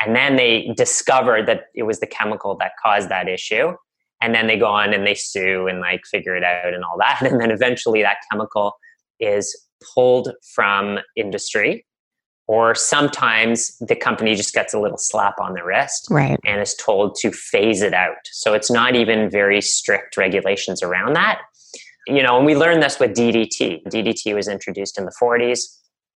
And 0.00 0.16
then 0.16 0.36
they 0.36 0.72
discover 0.76 1.42
that 1.42 1.66
it 1.74 1.84
was 1.84 2.00
the 2.00 2.06
chemical 2.06 2.56
that 2.58 2.72
caused 2.82 3.08
that 3.10 3.28
issue 3.28 3.74
and 4.20 4.34
then 4.34 4.46
they 4.46 4.58
go 4.58 4.66
on 4.66 4.94
and 4.94 5.06
they 5.06 5.14
sue 5.14 5.66
and 5.66 5.80
like 5.80 6.02
figure 6.06 6.36
it 6.36 6.44
out 6.44 6.72
and 6.72 6.84
all 6.84 6.96
that. 6.98 7.22
And 7.30 7.40
then 7.40 7.50
eventually 7.50 8.02
that 8.02 8.18
chemical 8.30 8.74
is 9.20 9.56
pulled 9.94 10.32
from 10.54 10.98
industry 11.16 11.84
or 12.46 12.74
sometimes 12.74 13.76
the 13.78 13.96
company 13.96 14.34
just 14.34 14.52
gets 14.52 14.74
a 14.74 14.80
little 14.80 14.98
slap 14.98 15.34
on 15.40 15.54
the 15.54 15.64
wrist 15.64 16.08
right. 16.10 16.38
and 16.44 16.60
is 16.60 16.74
told 16.74 17.16
to 17.16 17.30
phase 17.30 17.80
it 17.80 17.94
out. 17.94 18.16
So 18.32 18.52
it's 18.52 18.70
not 18.70 18.94
even 18.94 19.30
very 19.30 19.60
strict 19.60 20.16
regulations 20.16 20.82
around 20.82 21.14
that. 21.14 21.40
You 22.06 22.22
know 22.22 22.36
and 22.36 22.44
we 22.44 22.54
learned 22.54 22.82
this 22.82 23.00
with 23.00 23.12
ddt 23.12 23.82
ddt 23.86 24.34
was 24.34 24.46
introduced 24.46 24.98
in 24.98 25.06
the 25.06 25.12
40s 25.18 25.60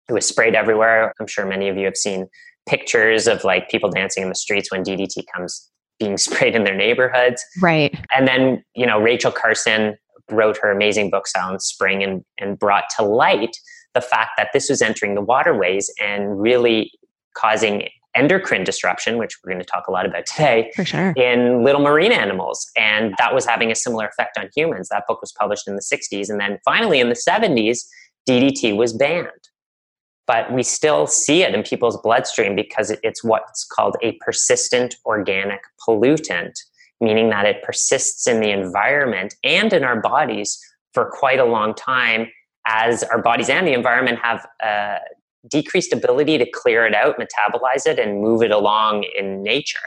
it 0.08 0.12
was 0.12 0.26
sprayed 0.26 0.54
everywhere. 0.54 1.14
I'm 1.20 1.26
sure 1.26 1.46
many 1.46 1.68
of 1.68 1.76
you 1.76 1.86
have 1.86 1.96
seen 1.96 2.28
pictures 2.66 3.26
of 3.26 3.44
like 3.44 3.68
people 3.68 3.90
dancing 3.90 4.22
in 4.22 4.28
the 4.28 4.34
streets 4.34 4.70
when 4.70 4.82
ddt 4.82 5.24
comes 5.34 5.70
being 5.98 6.16
sprayed 6.18 6.54
in 6.54 6.64
their 6.64 6.76
neighborhoods. 6.76 7.44
Right. 7.60 7.98
And 8.14 8.26
then, 8.26 8.64
you 8.74 8.86
know, 8.86 9.00
Rachel 9.00 9.32
Carson 9.32 9.96
wrote 10.30 10.56
her 10.58 10.70
amazing 10.70 11.10
book 11.10 11.26
Silent 11.26 11.62
Spring 11.62 12.02
and, 12.02 12.24
and 12.38 12.58
brought 12.58 12.84
to 12.96 13.04
light 13.04 13.56
the 13.94 14.00
fact 14.00 14.32
that 14.36 14.48
this 14.52 14.68
was 14.68 14.82
entering 14.82 15.14
the 15.14 15.20
waterways 15.20 15.92
and 16.02 16.40
really 16.40 16.90
causing 17.34 17.88
endocrine 18.14 18.64
disruption, 18.64 19.18
which 19.18 19.36
we're 19.42 19.50
going 19.52 19.62
to 19.62 19.68
talk 19.68 19.86
a 19.88 19.90
lot 19.90 20.06
about 20.06 20.24
today, 20.26 20.70
for 20.74 20.84
sure, 20.84 21.12
in 21.16 21.64
little 21.64 21.80
marine 21.80 22.12
animals. 22.12 22.70
And 22.76 23.14
that 23.18 23.34
was 23.34 23.44
having 23.44 23.70
a 23.70 23.74
similar 23.74 24.06
effect 24.06 24.38
on 24.38 24.48
humans. 24.54 24.88
That 24.88 25.04
book 25.08 25.20
was 25.20 25.32
published 25.32 25.68
in 25.68 25.74
the 25.74 25.82
60s. 25.82 26.30
And 26.30 26.40
then 26.40 26.58
finally 26.64 27.00
in 27.00 27.08
the 27.08 27.16
70s, 27.16 27.80
DDT 28.28 28.76
was 28.76 28.92
banned 28.92 29.28
but 30.26 30.52
we 30.52 30.62
still 30.62 31.06
see 31.06 31.42
it 31.42 31.54
in 31.54 31.62
people's 31.62 32.00
bloodstream 32.00 32.54
because 32.56 32.92
it's 33.02 33.22
what's 33.22 33.64
called 33.64 33.96
a 34.02 34.12
persistent 34.24 34.94
organic 35.04 35.60
pollutant, 35.86 36.52
meaning 37.00 37.30
that 37.30 37.44
it 37.44 37.62
persists 37.62 38.26
in 38.26 38.40
the 38.40 38.50
environment 38.50 39.34
and 39.44 39.72
in 39.72 39.84
our 39.84 40.00
bodies 40.00 40.58
for 40.92 41.10
quite 41.10 41.38
a 41.38 41.44
long 41.44 41.74
time 41.74 42.28
as 42.66 43.02
our 43.04 43.20
bodies 43.20 43.50
and 43.50 43.66
the 43.66 43.72
environment 43.72 44.18
have 44.22 44.46
a 44.62 44.96
decreased 45.50 45.92
ability 45.92 46.38
to 46.38 46.50
clear 46.50 46.86
it 46.86 46.94
out, 46.94 47.18
metabolize 47.18 47.86
it, 47.86 47.98
and 47.98 48.22
move 48.22 48.42
it 48.42 48.50
along 48.50 49.04
in 49.18 49.42
nature. 49.42 49.78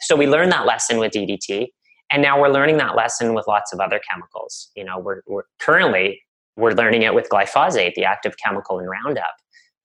So 0.00 0.16
we 0.16 0.26
learned 0.26 0.52
that 0.52 0.64
lesson 0.64 0.98
with 0.98 1.12
DDT, 1.12 1.66
and 2.10 2.22
now 2.22 2.40
we're 2.40 2.48
learning 2.48 2.78
that 2.78 2.96
lesson 2.96 3.34
with 3.34 3.46
lots 3.46 3.72
of 3.74 3.80
other 3.80 4.00
chemicals. 4.10 4.70
You 4.74 4.84
know, 4.84 4.98
we're, 4.98 5.20
we're 5.26 5.42
currently 5.58 6.22
we're 6.58 6.72
learning 6.72 7.02
it 7.02 7.14
with 7.14 7.28
glyphosate, 7.28 7.94
the 7.94 8.04
active 8.04 8.34
chemical 8.44 8.80
in 8.80 8.86
Roundup. 8.86 9.34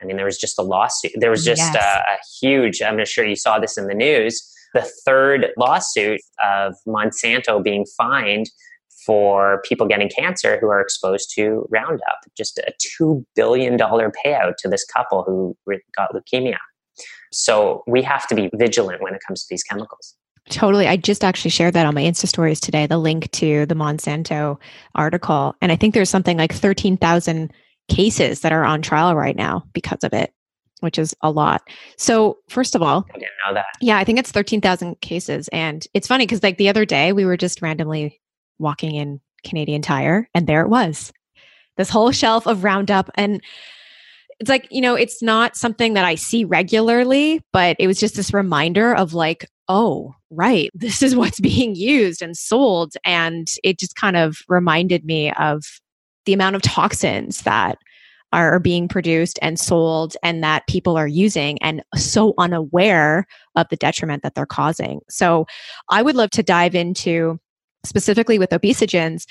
I 0.03 0.05
mean, 0.05 0.17
there 0.17 0.25
was 0.25 0.38
just 0.38 0.60
a 0.60 0.62
lawsuit. 0.62 1.13
There 1.15 1.31
was 1.31 1.45
just 1.45 1.62
yes. 1.62 1.75
a, 1.75 2.13
a 2.13 2.17
huge. 2.41 2.81
I'm 2.81 3.03
sure 3.05 3.25
you 3.25 3.36
saw 3.36 3.60
this 3.60 3.77
in 3.77 3.88
the 3.88 3.93
news. 3.93 4.50
The 4.74 4.89
third 5.05 5.48
lawsuit 5.55 6.19
of 6.43 6.74
Monsanto 6.88 7.63
being 7.63 7.86
fined 7.95 8.48
for 9.05 9.62
people 9.63 9.88
getting 9.88 10.10
cancer 10.10 10.57
who 10.60 10.67
are 10.67 10.81
exposed 10.81 11.31
to 11.36 11.67
Roundup. 11.69 12.19
Just 12.36 12.57
a 12.57 12.74
$2 13.00 13.24
billion 13.36 13.77
payout 13.77 14.53
to 14.60 14.69
this 14.69 14.86
couple 14.86 15.24
who 15.24 15.55
got 15.95 16.12
leukemia. 16.13 16.57
So 17.31 17.83
we 17.88 18.01
have 18.01 18.27
to 18.27 18.36
be 18.36 18.50
vigilant 18.53 19.01
when 19.01 19.13
it 19.13 19.22
comes 19.25 19.41
to 19.41 19.48
these 19.50 19.63
chemicals. 19.63 20.15
Totally. 20.50 20.88
I 20.88 20.98
just 20.98 21.24
actually 21.24 21.51
shared 21.51 21.74
that 21.74 21.86
on 21.86 21.95
my 21.95 22.03
Insta 22.03 22.27
stories 22.27 22.60
today, 22.60 22.86
the 22.86 22.98
link 22.98 23.31
to 23.31 23.65
the 23.65 23.75
Monsanto 23.75 24.60
article. 24.93 25.55
And 25.62 25.72
I 25.72 25.75
think 25.75 25.93
there's 25.93 26.10
something 26.10 26.38
like 26.38 26.53
13,000 26.53 27.51
cases 27.89 28.41
that 28.41 28.51
are 28.51 28.63
on 28.63 28.81
trial 28.81 29.15
right 29.15 29.35
now 29.35 29.63
because 29.73 30.03
of 30.03 30.13
it, 30.13 30.33
which 30.79 30.97
is 30.97 31.15
a 31.21 31.31
lot. 31.31 31.61
So, 31.97 32.37
first 32.49 32.75
of 32.75 32.81
all, 32.81 33.05
I 33.09 33.13
didn't 33.13 33.31
know 33.47 33.53
that. 33.55 33.65
Yeah, 33.81 33.97
I 33.97 34.03
think 34.03 34.19
it's 34.19 34.31
13,000 34.31 34.99
cases. 35.01 35.47
And 35.49 35.85
it's 35.93 36.07
funny 36.07 36.25
because, 36.25 36.43
like, 36.43 36.57
the 36.57 36.69
other 36.69 36.85
day 36.85 37.13
we 37.13 37.25
were 37.25 37.37
just 37.37 37.61
randomly 37.61 38.21
walking 38.59 38.95
in 38.95 39.19
Canadian 39.43 39.81
Tire, 39.81 40.29
and 40.33 40.47
there 40.47 40.61
it 40.61 40.69
was 40.69 41.11
this 41.77 41.89
whole 41.89 42.11
shelf 42.11 42.45
of 42.47 42.63
Roundup. 42.63 43.09
And 43.15 43.41
it's 44.39 44.49
like, 44.49 44.67
you 44.71 44.81
know, 44.81 44.95
it's 44.95 45.21
not 45.21 45.55
something 45.55 45.93
that 45.93 46.05
I 46.05 46.15
see 46.15 46.43
regularly, 46.45 47.41
but 47.51 47.75
it 47.79 47.87
was 47.87 47.99
just 47.99 48.15
this 48.15 48.33
reminder 48.33 48.95
of 48.95 49.13
like, 49.13 49.47
oh, 49.67 50.13
right, 50.29 50.69
this 50.73 51.01
is 51.01 51.15
what's 51.15 51.39
being 51.39 51.75
used 51.75 52.21
and 52.21 52.37
sold. 52.37 52.93
And 53.03 53.47
it 53.63 53.79
just 53.79 53.95
kind 53.95 54.17
of 54.17 54.37
reminded 54.47 55.05
me 55.05 55.31
of 55.33 55.63
the 56.25 56.34
amount 56.34 56.56
of 56.56 56.62
toxins 56.62 57.42
that 57.42 57.77
are 58.34 58.60
being 58.60 58.88
produced 58.88 59.38
and 59.44 59.60
sold 59.60 60.18
and 60.24 60.44
that 60.44 60.65
people 60.68 60.98
are 60.98 61.08
using 61.08 61.62
and 61.62 61.84
so 61.96 62.34
unaware 62.39 63.27
of 63.56 63.68
the 63.70 63.75
detriment 63.75 64.24
that 64.24 64.34
they're 64.34 64.46
causing. 64.46 65.01
So 65.08 65.46
I 65.89 66.01
would 66.01 66.15
love 66.15 66.32
to 66.32 66.44
dive 66.44 66.74
into 66.74 67.39
specifically 67.86 68.39
with 68.39 68.50
obesogens, 68.50 69.25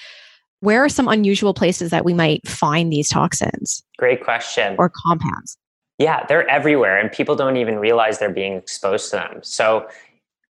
where 0.60 0.84
are 0.84 0.88
some 0.88 1.08
unusual 1.08 1.52
places 1.52 1.90
that 1.90 2.04
we 2.04 2.14
might 2.14 2.46
find 2.46 2.92
these 2.92 3.08
toxins? 3.08 3.82
Great 3.98 4.22
question. 4.22 4.76
Or 4.78 4.92
compounds? 5.04 5.58
Yeah, 5.98 6.24
they're 6.26 6.48
everywhere 6.48 6.98
and 6.98 7.10
people 7.10 7.34
don't 7.34 7.56
even 7.56 7.78
realize 7.78 8.20
they're 8.20 8.30
being 8.30 8.54
exposed 8.54 9.10
to 9.10 9.16
them. 9.16 9.40
So 9.42 9.88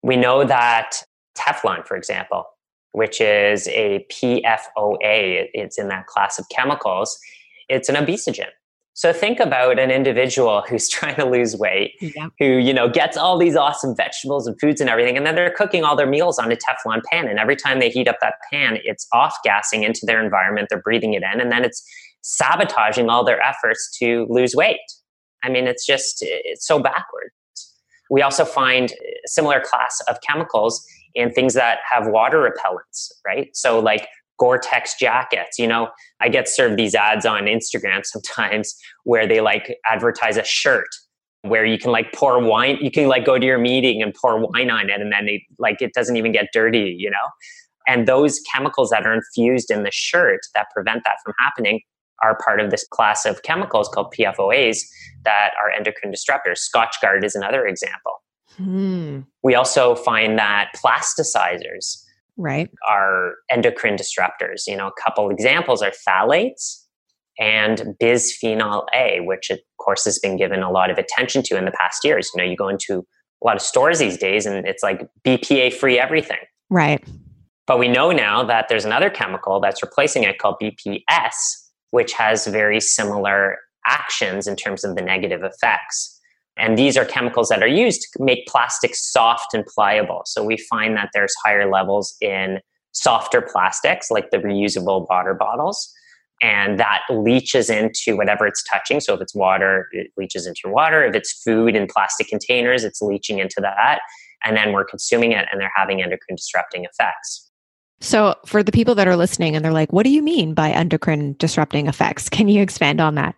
we 0.03 0.17
know 0.17 0.45
that 0.45 1.03
Teflon, 1.37 1.87
for 1.87 1.97
example, 1.97 2.47
which 2.99 3.21
is 3.21 3.69
a 3.69 4.05
PFOA, 4.11 5.47
it's 5.55 5.79
in 5.79 5.87
that 5.87 6.09
class 6.09 6.37
of 6.37 6.49
chemicals, 6.49 7.17
it's 7.69 7.89
an 7.89 7.95
obesogen. 7.95 8.49
So 8.95 9.13
think 9.13 9.39
about 9.39 9.79
an 9.79 9.93
individual 9.93 10.65
who's 10.69 10.89
trying 10.89 11.15
to 11.15 11.25
lose 11.25 11.57
weight, 11.57 11.93
yeah. 12.01 12.27
who 12.41 12.45
you 12.45 12.75
know 12.75 12.89
gets 12.89 13.17
all 13.17 13.39
these 13.39 13.55
awesome 13.55 13.95
vegetables 13.95 14.49
and 14.49 14.59
foods 14.61 14.81
and 14.81 14.91
everything, 14.91 15.17
and 15.17 15.25
then 15.25 15.37
they're 15.37 15.53
cooking 15.53 15.85
all 15.85 15.95
their 15.95 16.09
meals 16.09 16.41
on 16.41 16.51
a 16.51 16.57
Teflon 16.57 17.01
pan, 17.09 17.29
and 17.29 17.39
every 17.39 17.55
time 17.55 17.79
they 17.79 17.89
heat 17.89 18.09
up 18.09 18.17
that 18.21 18.35
pan, 18.53 18.79
it's 18.83 19.07
off 19.13 19.37
gassing 19.45 19.85
into 19.85 20.01
their 20.05 20.21
environment. 20.21 20.67
They're 20.69 20.83
breathing 20.83 21.15
it 21.15 21.23
in, 21.23 21.41
and 21.41 21.53
then 21.53 21.65
it's 21.65 21.81
sabotaging 22.23 23.09
all 23.09 23.25
their 23.25 23.41
efforts 23.41 23.97
to 24.01 24.27
lose 24.29 24.57
weight. 24.57 24.81
I 25.45 25.51
mean, 25.51 25.69
it's 25.69 25.87
just 25.87 26.17
it's 26.21 26.67
so 26.67 26.81
backwards. 26.81 27.33
We 28.11 28.23
also 28.23 28.45
find 28.45 28.91
a 28.91 29.29
similar 29.29 29.61
class 29.61 30.03
of 30.09 30.21
chemicals 30.23 30.85
in 31.19 31.33
things 31.33 31.55
that 31.55 31.79
have 31.91 32.07
water 32.07 32.39
repellents, 32.39 33.11
right? 33.27 33.49
So 33.53 33.81
like 33.81 34.07
Gore-Tex 34.39 34.95
jackets. 34.99 35.59
You 35.59 35.67
know, 35.67 35.89
I 36.21 36.29
get 36.29 36.49
served 36.49 36.79
these 36.79 36.95
ads 36.95 37.27
on 37.27 37.43
Instagram 37.45 38.01
sometimes 38.05 38.75
where 39.05 39.27
they 39.27 39.41
like 39.41 39.77
advertise 39.85 40.37
a 40.37 40.45
shirt 40.45 40.87
where 41.43 41.65
you 41.65 41.79
can 41.79 41.91
like 41.91 42.13
pour 42.13 42.43
wine, 42.43 42.79
you 42.81 42.91
can 42.91 43.09
like 43.09 43.25
go 43.25 43.39
to 43.39 43.45
your 43.45 43.59
meeting 43.59 44.01
and 44.03 44.15
pour 44.15 44.39
wine 44.39 44.71
on 44.71 44.91
it 44.91 45.01
and 45.01 45.13
then 45.13 45.27
they 45.27 45.45
like 45.59 45.83
it 45.83 45.93
doesn't 45.93 46.17
even 46.17 46.33
get 46.33 46.47
dirty, 46.53 46.95
you 46.97 47.11
know? 47.11 47.17
And 47.87 48.07
those 48.07 48.41
chemicals 48.53 48.91
that 48.91 49.07
are 49.07 49.15
infused 49.15 49.71
in 49.71 49.83
the 49.83 49.91
shirt 49.91 50.41
that 50.55 50.67
prevent 50.73 51.03
that 51.05 51.17
from 51.25 51.35
happening 51.39 51.81
are 52.23 52.39
part 52.45 52.61
of 52.61 52.71
this 52.71 52.87
class 52.89 53.25
of 53.25 53.43
chemicals 53.43 53.89
called 53.89 54.13
PFOAs 54.17 54.81
that 55.25 55.51
are 55.61 55.71
endocrine 55.71 56.13
disruptors. 56.13 56.59
Scotchgard 56.59 57.25
is 57.25 57.35
another 57.35 57.67
example. 57.67 58.21
Hmm. 58.59 59.21
We 59.43 59.55
also 59.55 59.95
find 59.95 60.37
that 60.39 60.73
plasticizers, 60.77 62.03
right. 62.37 62.71
are 62.89 63.35
endocrine 63.51 63.97
disruptors. 63.97 64.63
You 64.67 64.77
know 64.77 64.89
a 64.89 65.03
couple 65.03 65.31
examples 65.31 65.83
are 65.83 65.93
phthalates 66.07 66.85
and 67.39 67.95
bisphenol 68.03 68.85
a 68.95 69.21
which 69.21 69.51
of 69.51 69.61
course 69.79 70.05
has 70.05 70.19
been 70.19 70.37
given 70.37 70.63
a 70.63 70.71
lot 70.71 70.91
of 70.91 70.99
attention 70.99 71.43
to 71.45 71.57
in 71.57 71.65
the 71.65 71.71
past 71.73 72.05
years. 72.05 72.31
You 72.35 72.43
know 72.43 72.51
you 72.51 72.57
go 72.57 72.69
into 72.69 73.07
a 73.43 73.47
lot 73.47 73.57
of 73.57 73.63
stores 73.63 74.01
these 74.01 74.19
days 74.19 74.45
and 74.45 74.67
it's 74.67 74.83
like 74.83 75.09
bpa 75.25 75.73
free 75.73 75.99
everything. 75.99 76.39
Right. 76.69 77.03
But 77.67 77.79
we 77.79 77.87
know 77.87 78.13
now 78.13 78.45
that 78.45 78.69
there's 78.69 78.85
another 78.85 79.11
chemical 79.11 79.61
that's 79.61 79.83
replacing 79.83 80.25
it 80.25 80.39
called 80.39 80.57
bps 80.61 81.35
which 81.91 82.13
has 82.13 82.47
very 82.47 82.81
similar 82.81 83.57
actions 83.87 84.47
in 84.47 84.57
terms 84.57 84.85
of 84.85 84.95
the 84.95 85.01
negative 85.01 85.43
effects 85.43 86.18
and 86.59 86.77
these 86.77 86.97
are 86.97 87.05
chemicals 87.05 87.49
that 87.49 87.63
are 87.63 87.69
used 87.69 88.03
to 88.03 88.23
make 88.23 88.47
plastic 88.47 88.95
soft 88.95 89.55
and 89.55 89.65
pliable. 89.65 90.23
So 90.27 90.43
we 90.43 90.57
find 90.57 90.97
that 90.97 91.11
there's 91.15 91.33
higher 91.45 91.71
levels 91.71 92.17
in 92.21 92.59
softer 92.93 93.41
plastics 93.41 94.11
like 94.11 94.31
the 94.31 94.39
reusable 94.39 95.09
water 95.09 95.35
bottles. 95.35 95.93
And 96.41 96.79
that 96.79 97.03
leaches 97.11 97.69
into 97.69 98.17
whatever 98.17 98.47
it's 98.47 98.63
touching. 98.65 99.01
So 99.01 99.15
if 99.15 99.21
it's 99.21 99.35
water, 99.35 99.89
it 99.93 100.11
leaches 100.17 100.47
into 100.47 100.61
your 100.65 100.73
water. 100.73 101.05
If 101.05 101.15
it's 101.15 101.43
food 101.43 101.75
in 101.75 101.87
plastic 101.87 102.29
containers, 102.29 102.85
it's 102.85 103.03
leaching 103.03 103.39
into 103.39 103.61
that. 103.61 104.01
And 104.45 104.57
then 104.57 104.73
we're 104.73 104.85
consuming 104.85 105.33
it 105.33 105.47
and 105.51 105.61
they're 105.61 105.73
having 105.75 106.01
endocrine 106.01 106.37
disrupting 106.37 106.85
effects. 106.85 107.51
So, 108.01 108.37
for 108.47 108.63
the 108.63 108.71
people 108.71 108.95
that 108.95 109.09
are 109.09 109.17
listening 109.17 109.57
and 109.57 109.65
they're 109.65 109.73
like, 109.73 109.93
what 109.93 110.05
do 110.05 110.11
you 110.11 110.23
mean 110.23 110.55
by 110.55 110.71
endocrine 110.71 111.35
disrupting 111.41 111.89
effects? 111.89 112.29
Can 112.29 112.47
you 112.47 112.63
expand 112.63 113.01
on 113.01 113.17
that? 113.17 113.35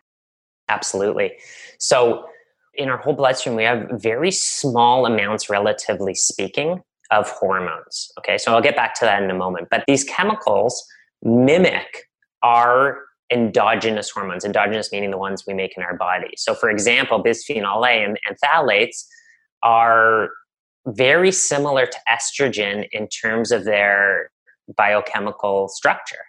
Absolutely. 0.68 1.32
So, 1.78 2.26
in 2.74 2.88
our 2.88 2.98
whole 2.98 3.14
bloodstream, 3.14 3.56
we 3.56 3.64
have 3.64 3.88
very 3.92 4.30
small 4.30 5.06
amounts, 5.06 5.50
relatively 5.50 6.14
speaking, 6.14 6.82
of 7.10 7.28
hormones. 7.28 8.12
Okay, 8.18 8.38
so 8.38 8.54
I'll 8.54 8.62
get 8.62 8.76
back 8.76 8.94
to 9.00 9.04
that 9.04 9.22
in 9.22 9.30
a 9.30 9.34
moment. 9.34 9.68
But 9.70 9.84
these 9.86 10.04
chemicals 10.04 10.84
mimic 11.22 12.04
our 12.42 13.02
endogenous 13.32 14.10
hormones, 14.10 14.44
endogenous 14.44 14.90
meaning 14.92 15.10
the 15.10 15.18
ones 15.18 15.44
we 15.46 15.54
make 15.54 15.76
in 15.76 15.82
our 15.82 15.96
body. 15.96 16.30
So, 16.36 16.54
for 16.54 16.70
example, 16.70 17.22
bisphenol 17.22 17.86
A 17.86 18.04
and, 18.04 18.18
and 18.26 18.36
phthalates 18.44 19.04
are 19.62 20.30
very 20.86 21.30
similar 21.30 21.86
to 21.86 21.98
estrogen 22.10 22.88
in 22.92 23.08
terms 23.08 23.52
of 23.52 23.64
their 23.64 24.30
biochemical 24.76 25.68
structure. 25.68 26.24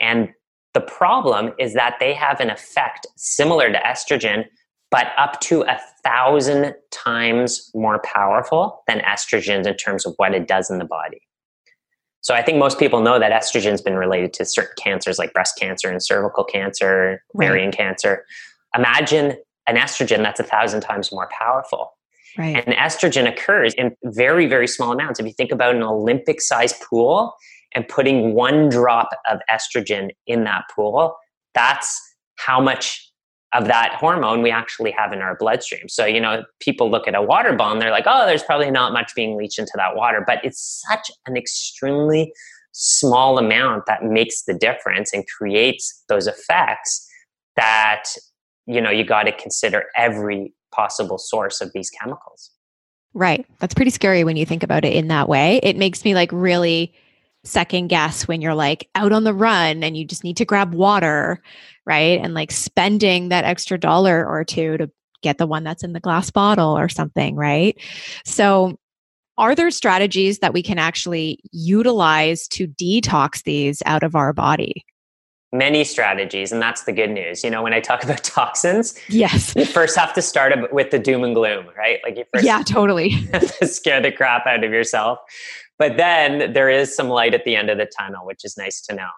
And 0.00 0.30
the 0.72 0.80
problem 0.80 1.52
is 1.58 1.74
that 1.74 1.96
they 2.00 2.14
have 2.14 2.40
an 2.40 2.50
effect 2.50 3.06
similar 3.16 3.70
to 3.70 3.78
estrogen, 3.78 4.44
but 4.94 5.08
up 5.18 5.40
to 5.40 5.62
a 5.62 5.76
thousand 6.04 6.72
times 6.92 7.68
more 7.74 8.00
powerful 8.04 8.84
than 8.86 9.00
estrogens 9.00 9.66
in 9.66 9.76
terms 9.76 10.06
of 10.06 10.14
what 10.18 10.32
it 10.32 10.46
does 10.46 10.70
in 10.70 10.78
the 10.78 10.84
body. 10.84 11.20
So 12.20 12.32
I 12.32 12.42
think 12.42 12.58
most 12.58 12.78
people 12.78 13.00
know 13.00 13.18
that 13.18 13.32
estrogen's 13.32 13.82
been 13.82 13.96
related 13.96 14.32
to 14.34 14.44
certain 14.44 14.74
cancers 14.78 15.18
like 15.18 15.32
breast 15.32 15.58
cancer 15.58 15.90
and 15.90 16.00
cervical 16.00 16.44
cancer, 16.44 17.24
ovarian 17.34 17.70
right. 17.70 17.76
cancer. 17.76 18.24
Imagine 18.76 19.36
an 19.66 19.74
estrogen 19.74 20.18
that's 20.18 20.38
a 20.38 20.44
thousand 20.44 20.82
times 20.82 21.10
more 21.10 21.28
powerful. 21.36 21.90
Right. 22.38 22.62
And 22.64 22.76
estrogen 22.76 23.28
occurs 23.28 23.74
in 23.74 23.96
very, 24.04 24.46
very 24.46 24.68
small 24.68 24.92
amounts. 24.92 25.18
If 25.18 25.26
you 25.26 25.32
think 25.32 25.50
about 25.50 25.74
an 25.74 25.82
Olympic 25.82 26.40
sized 26.40 26.80
pool 26.88 27.34
and 27.74 27.88
putting 27.88 28.34
one 28.34 28.68
drop 28.68 29.08
of 29.28 29.40
estrogen 29.50 30.10
in 30.28 30.44
that 30.44 30.66
pool, 30.72 31.16
that's 31.52 32.00
how 32.36 32.60
much 32.60 33.10
of 33.54 33.66
that 33.66 33.94
hormone 33.94 34.42
we 34.42 34.50
actually 34.50 34.90
have 34.90 35.12
in 35.12 35.20
our 35.20 35.36
bloodstream. 35.36 35.88
So, 35.88 36.04
you 36.04 36.20
know, 36.20 36.44
people 36.60 36.90
look 36.90 37.06
at 37.06 37.14
a 37.14 37.22
water 37.22 37.52
bomb, 37.52 37.78
they're 37.78 37.90
like, 37.90 38.04
oh, 38.06 38.26
there's 38.26 38.42
probably 38.42 38.70
not 38.70 38.92
much 38.92 39.14
being 39.14 39.36
leached 39.36 39.58
into 39.58 39.72
that 39.76 39.96
water. 39.96 40.22
But 40.26 40.44
it's 40.44 40.84
such 40.88 41.10
an 41.26 41.36
extremely 41.36 42.32
small 42.72 43.38
amount 43.38 43.86
that 43.86 44.04
makes 44.04 44.42
the 44.42 44.54
difference 44.54 45.12
and 45.12 45.24
creates 45.28 46.04
those 46.08 46.26
effects 46.26 47.08
that, 47.56 48.04
you 48.66 48.80
know, 48.80 48.90
you 48.90 49.04
got 49.04 49.22
to 49.22 49.32
consider 49.32 49.84
every 49.96 50.52
possible 50.72 51.18
source 51.18 51.60
of 51.60 51.72
these 51.72 51.88
chemicals. 51.90 52.50
Right. 53.14 53.46
That's 53.60 53.74
pretty 53.74 53.92
scary 53.92 54.24
when 54.24 54.36
you 54.36 54.44
think 54.44 54.64
about 54.64 54.84
it 54.84 54.92
in 54.92 55.06
that 55.08 55.28
way. 55.28 55.60
It 55.62 55.76
makes 55.76 56.04
me 56.04 56.16
like 56.16 56.30
really 56.32 56.92
second 57.44 57.88
guess 57.88 58.26
when 58.26 58.40
you're 58.40 58.54
like 58.54 58.88
out 58.96 59.12
on 59.12 59.22
the 59.22 59.34
run 59.34 59.84
and 59.84 59.96
you 59.96 60.04
just 60.04 60.24
need 60.24 60.36
to 60.38 60.44
grab 60.44 60.74
water 60.74 61.40
right? 61.86 62.20
And 62.20 62.34
like 62.34 62.50
spending 62.50 63.28
that 63.28 63.44
extra 63.44 63.78
dollar 63.78 64.26
or 64.26 64.44
two 64.44 64.76
to 64.78 64.90
get 65.22 65.38
the 65.38 65.46
one 65.46 65.64
that's 65.64 65.82
in 65.82 65.92
the 65.92 66.00
glass 66.00 66.30
bottle 66.30 66.78
or 66.78 66.88
something, 66.88 67.34
right? 67.34 67.76
So, 68.24 68.78
are 69.36 69.56
there 69.56 69.72
strategies 69.72 70.38
that 70.38 70.52
we 70.52 70.62
can 70.62 70.78
actually 70.78 71.40
utilize 71.50 72.46
to 72.48 72.68
detox 72.68 73.42
these 73.42 73.82
out 73.84 74.04
of 74.04 74.14
our 74.14 74.32
body? 74.32 74.84
Many 75.52 75.82
strategies, 75.82 76.52
and 76.52 76.62
that's 76.62 76.84
the 76.84 76.92
good 76.92 77.10
news. 77.10 77.42
You 77.42 77.50
know, 77.50 77.62
when 77.62 77.72
I 77.74 77.80
talk 77.80 78.04
about 78.04 78.22
toxins, 78.22 78.96
yes, 79.08 79.52
you 79.56 79.64
first 79.64 79.96
have 79.96 80.12
to 80.14 80.22
start 80.22 80.72
with 80.72 80.92
the 80.92 81.00
doom 81.00 81.24
and 81.24 81.34
gloom, 81.34 81.66
right? 81.76 81.98
Like 82.04 82.16
you 82.16 82.24
first, 82.32 82.44
yeah, 82.44 82.62
totally, 82.62 83.10
scare 83.62 84.00
the 84.00 84.12
crap 84.12 84.46
out 84.46 84.62
of 84.62 84.70
yourself. 84.70 85.18
But 85.78 85.96
then 85.96 86.52
there 86.52 86.70
is 86.70 86.94
some 86.94 87.08
light 87.08 87.34
at 87.34 87.44
the 87.44 87.56
end 87.56 87.70
of 87.70 87.78
the 87.78 87.86
tunnel, 87.86 88.24
which 88.24 88.44
is 88.44 88.56
nice 88.56 88.80
to 88.82 88.94
know. 88.94 89.08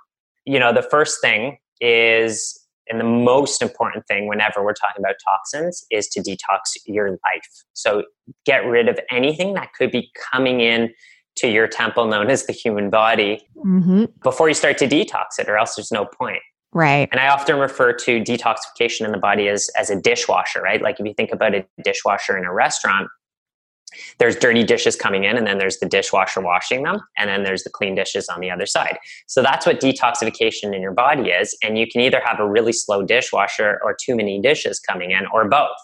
You 0.46 0.58
know, 0.58 0.73
the 0.73 0.82
first 0.82 1.20
thing 1.20 1.58
is 1.80 2.66
and 2.88 3.00
the 3.00 3.04
most 3.04 3.62
important 3.62 4.06
thing 4.06 4.28
whenever 4.28 4.64
we're 4.64 4.73
talking 4.73 5.02
about 5.02 5.16
toxins 5.25 5.85
is 5.90 6.06
to 6.09 6.21
detox 6.21 6.76
your 6.87 7.11
life. 7.11 7.64
So 7.73 8.04
get 8.45 8.59
rid 8.59 8.88
of 8.88 8.99
anything 9.11 9.54
that 9.54 9.73
could 9.76 9.90
be 9.90 10.11
coming 10.33 10.61
in 10.61 10.92
to 11.37 11.49
your 11.49 11.66
temple 11.66 12.06
known 12.06 12.30
as 12.30 12.47
the 12.47 12.52
human 12.52 12.88
body 12.88 13.47
mm-hmm. 13.56 14.04
before 14.23 14.49
you 14.49 14.54
start 14.54 14.78
to 14.78 14.88
detox 14.88 15.38
it, 15.38 15.49
or 15.49 15.59
else 15.59 15.75
there's 15.75 15.92
no 15.92 16.06
point. 16.06 16.40
Right. 16.73 17.09
And 17.11 17.21
I 17.21 17.28
often 17.28 17.59
refer 17.59 17.92
to 17.92 18.21
detoxification 18.21 19.04
in 19.04 19.12
the 19.12 19.18
body 19.18 19.49
as, 19.49 19.68
as 19.78 19.90
a 19.90 20.00
dishwasher, 20.00 20.61
right? 20.61 20.83
Like 20.83 21.00
if 21.00 21.06
you 21.06 21.14
think 21.14 21.30
about 21.33 21.54
a 21.54 21.66
dishwasher 21.83 22.37
in 22.37 22.45
a 22.45 22.52
restaurant, 22.52 23.09
there's 24.18 24.36
dirty 24.36 24.64
dishes 24.64 24.96
coming 24.96 25.24
in 25.24 25.36
and 25.36 25.46
then 25.46 25.58
there's 25.58 25.78
the 25.78 25.86
dishwasher 25.86 26.40
washing 26.40 26.82
them 26.82 27.00
and 27.16 27.28
then 27.28 27.44
there's 27.44 27.62
the 27.64 27.70
clean 27.70 27.94
dishes 27.94 28.28
on 28.28 28.40
the 28.40 28.50
other 28.50 28.66
side 28.66 28.98
so 29.26 29.42
that's 29.42 29.66
what 29.66 29.80
detoxification 29.80 30.74
in 30.74 30.80
your 30.80 30.92
body 30.92 31.30
is 31.30 31.56
and 31.62 31.78
you 31.78 31.86
can 31.86 32.00
either 32.00 32.20
have 32.24 32.40
a 32.40 32.48
really 32.48 32.72
slow 32.72 33.02
dishwasher 33.02 33.80
or 33.84 33.96
too 34.00 34.16
many 34.16 34.40
dishes 34.40 34.78
coming 34.78 35.10
in 35.10 35.26
or 35.32 35.48
both 35.48 35.76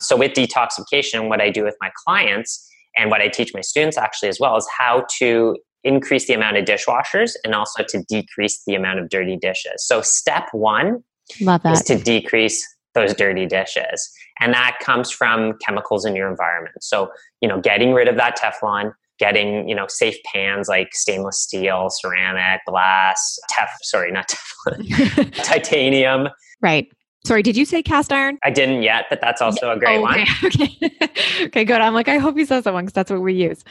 so 0.00 0.16
with 0.16 0.32
detoxification 0.32 1.28
what 1.28 1.40
i 1.40 1.50
do 1.50 1.64
with 1.64 1.76
my 1.80 1.90
clients 2.04 2.68
and 2.96 3.10
what 3.10 3.20
i 3.20 3.28
teach 3.28 3.52
my 3.54 3.60
students 3.60 3.96
actually 3.96 4.28
as 4.28 4.38
well 4.40 4.56
is 4.56 4.68
how 4.76 5.04
to 5.18 5.56
increase 5.84 6.26
the 6.26 6.34
amount 6.34 6.56
of 6.56 6.64
dishwashers 6.64 7.32
and 7.44 7.54
also 7.54 7.84
to 7.84 8.02
decrease 8.08 8.62
the 8.66 8.74
amount 8.74 8.98
of 8.98 9.08
dirty 9.08 9.36
dishes 9.36 9.86
so 9.86 10.00
step 10.02 10.48
one 10.52 11.02
Love 11.40 11.62
that. 11.62 11.72
is 11.74 11.82
to 11.82 11.98
decrease 11.98 12.66
those 12.94 13.14
dirty 13.14 13.46
dishes. 13.46 14.10
And 14.40 14.52
that 14.52 14.78
comes 14.80 15.10
from 15.10 15.54
chemicals 15.64 16.04
in 16.04 16.14
your 16.14 16.30
environment. 16.30 16.82
So, 16.82 17.10
you 17.40 17.48
know, 17.48 17.60
getting 17.60 17.92
rid 17.92 18.08
of 18.08 18.16
that 18.16 18.38
Teflon, 18.38 18.92
getting, 19.18 19.68
you 19.68 19.74
know, 19.74 19.86
safe 19.88 20.16
pans 20.24 20.68
like 20.68 20.94
stainless 20.94 21.40
steel, 21.40 21.88
ceramic, 21.90 22.60
glass, 22.66 23.38
tef 23.50 23.68
sorry, 23.82 24.12
not 24.12 24.28
Teflon, 24.66 25.32
titanium. 25.44 26.28
Right. 26.60 26.88
Sorry, 27.26 27.42
did 27.42 27.56
you 27.56 27.64
say 27.64 27.82
cast 27.82 28.12
iron? 28.12 28.38
I 28.42 28.50
didn't 28.50 28.82
yet, 28.82 29.06
but 29.10 29.20
that's 29.20 29.42
also 29.42 29.70
a 29.70 29.78
great 29.78 29.98
oh, 29.98 30.06
okay. 30.08 30.24
one. 30.40 30.46
Okay. 30.46 31.46
okay, 31.46 31.64
good. 31.64 31.80
I'm 31.80 31.94
like, 31.94 32.08
I 32.08 32.18
hope 32.18 32.38
he 32.38 32.44
says 32.44 32.64
that 32.64 32.72
one 32.72 32.84
because 32.84 32.94
that's 32.94 33.10
what 33.10 33.20
we 33.20 33.34
use. 33.34 33.64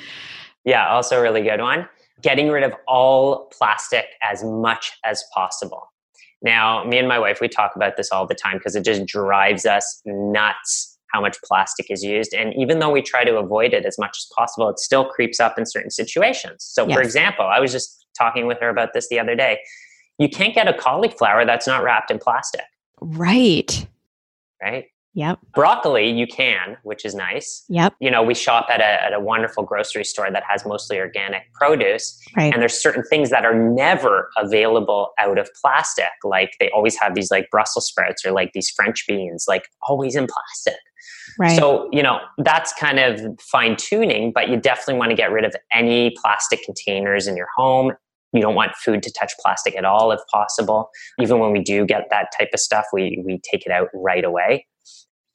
Yeah, 0.65 0.87
also 0.89 1.17
a 1.17 1.21
really 1.21 1.41
good 1.41 1.61
one. 1.61 1.87
Getting 2.21 2.49
rid 2.49 2.63
of 2.63 2.73
all 2.87 3.45
plastic 3.57 4.05
as 4.21 4.43
much 4.43 4.91
as 5.05 5.23
possible. 5.33 5.87
Now, 6.41 6.83
me 6.83 6.97
and 6.97 7.07
my 7.07 7.19
wife, 7.19 7.41
we 7.41 7.47
talk 7.47 7.75
about 7.75 7.97
this 7.97 8.11
all 8.11 8.27
the 8.27 8.35
time 8.35 8.57
because 8.57 8.75
it 8.75 8.83
just 8.85 9.05
drives 9.05 9.65
us 9.65 10.01
nuts 10.05 10.97
how 11.11 11.21
much 11.21 11.37
plastic 11.41 11.89
is 11.89 12.03
used. 12.03 12.33
And 12.33 12.53
even 12.55 12.79
though 12.79 12.91
we 12.91 13.01
try 13.01 13.23
to 13.23 13.37
avoid 13.37 13.73
it 13.73 13.85
as 13.85 13.97
much 13.97 14.17
as 14.17 14.29
possible, 14.35 14.69
it 14.69 14.77
still 14.77 15.05
creeps 15.05 15.39
up 15.39 15.57
in 15.57 15.65
certain 15.65 15.89
situations. 15.89 16.63
So, 16.63 16.85
yes. 16.85 16.95
for 16.95 17.01
example, 17.01 17.45
I 17.45 17.59
was 17.59 17.71
just 17.71 18.05
talking 18.17 18.45
with 18.45 18.59
her 18.59 18.69
about 18.69 18.93
this 18.93 19.07
the 19.09 19.19
other 19.19 19.35
day. 19.35 19.59
You 20.19 20.29
can't 20.29 20.53
get 20.53 20.67
a 20.67 20.73
cauliflower 20.73 21.45
that's 21.45 21.67
not 21.67 21.83
wrapped 21.83 22.11
in 22.11 22.19
plastic. 22.19 22.65
Right. 22.99 23.87
Right. 24.61 24.85
Yep. 25.17 25.39
Broccoli, 25.55 26.11
you 26.11 26.27
can, 26.27 26.77
which 26.83 27.03
is 27.03 27.15
nice. 27.15 27.63
Yep. 27.69 27.95
You 27.99 28.11
know, 28.11 28.21
we 28.21 28.35
shop 28.35 28.67
at 28.69 28.81
a, 28.81 29.03
at 29.03 29.13
a 29.13 29.19
wonderful 29.19 29.63
grocery 29.63 30.03
store 30.03 30.29
that 30.29 30.43
has 30.47 30.63
mostly 30.63 30.99
organic 30.99 31.51
produce. 31.53 32.21
Right. 32.37 32.53
And 32.53 32.61
there's 32.61 32.79
certain 32.79 33.01
things 33.01 33.31
that 33.31 33.43
are 33.43 33.55
never 33.55 34.29
available 34.37 35.13
out 35.17 35.39
of 35.39 35.49
plastic. 35.59 36.11
Like 36.23 36.51
they 36.59 36.69
always 36.69 36.95
have 37.01 37.15
these 37.15 37.31
like 37.31 37.49
Brussels 37.49 37.87
sprouts 37.87 38.23
or 38.23 38.31
like 38.31 38.53
these 38.53 38.69
French 38.69 39.07
beans, 39.07 39.45
like 39.47 39.67
always 39.87 40.15
in 40.15 40.27
plastic. 40.27 40.79
Right. 41.39 41.57
So, 41.57 41.89
you 41.91 42.03
know, 42.03 42.19
that's 42.37 42.71
kind 42.73 42.99
of 42.99 43.19
fine 43.41 43.75
tuning, 43.75 44.31
but 44.31 44.49
you 44.49 44.57
definitely 44.57 44.99
want 44.99 45.09
to 45.09 45.15
get 45.15 45.31
rid 45.31 45.45
of 45.45 45.55
any 45.73 46.15
plastic 46.21 46.61
containers 46.61 47.25
in 47.25 47.35
your 47.35 47.47
home. 47.55 47.91
You 48.33 48.41
don't 48.43 48.53
want 48.53 48.75
food 48.75 49.01
to 49.01 49.11
touch 49.11 49.33
plastic 49.41 49.75
at 49.75 49.83
all 49.83 50.11
if 50.11 50.19
possible. 50.31 50.91
Even 51.19 51.39
when 51.39 51.53
we 51.53 51.63
do 51.63 51.87
get 51.87 52.07
that 52.11 52.27
type 52.37 52.49
of 52.53 52.59
stuff, 52.59 52.85
we, 52.93 53.23
we 53.25 53.39
take 53.39 53.65
it 53.65 53.71
out 53.71 53.87
right 53.95 54.23
away. 54.23 54.67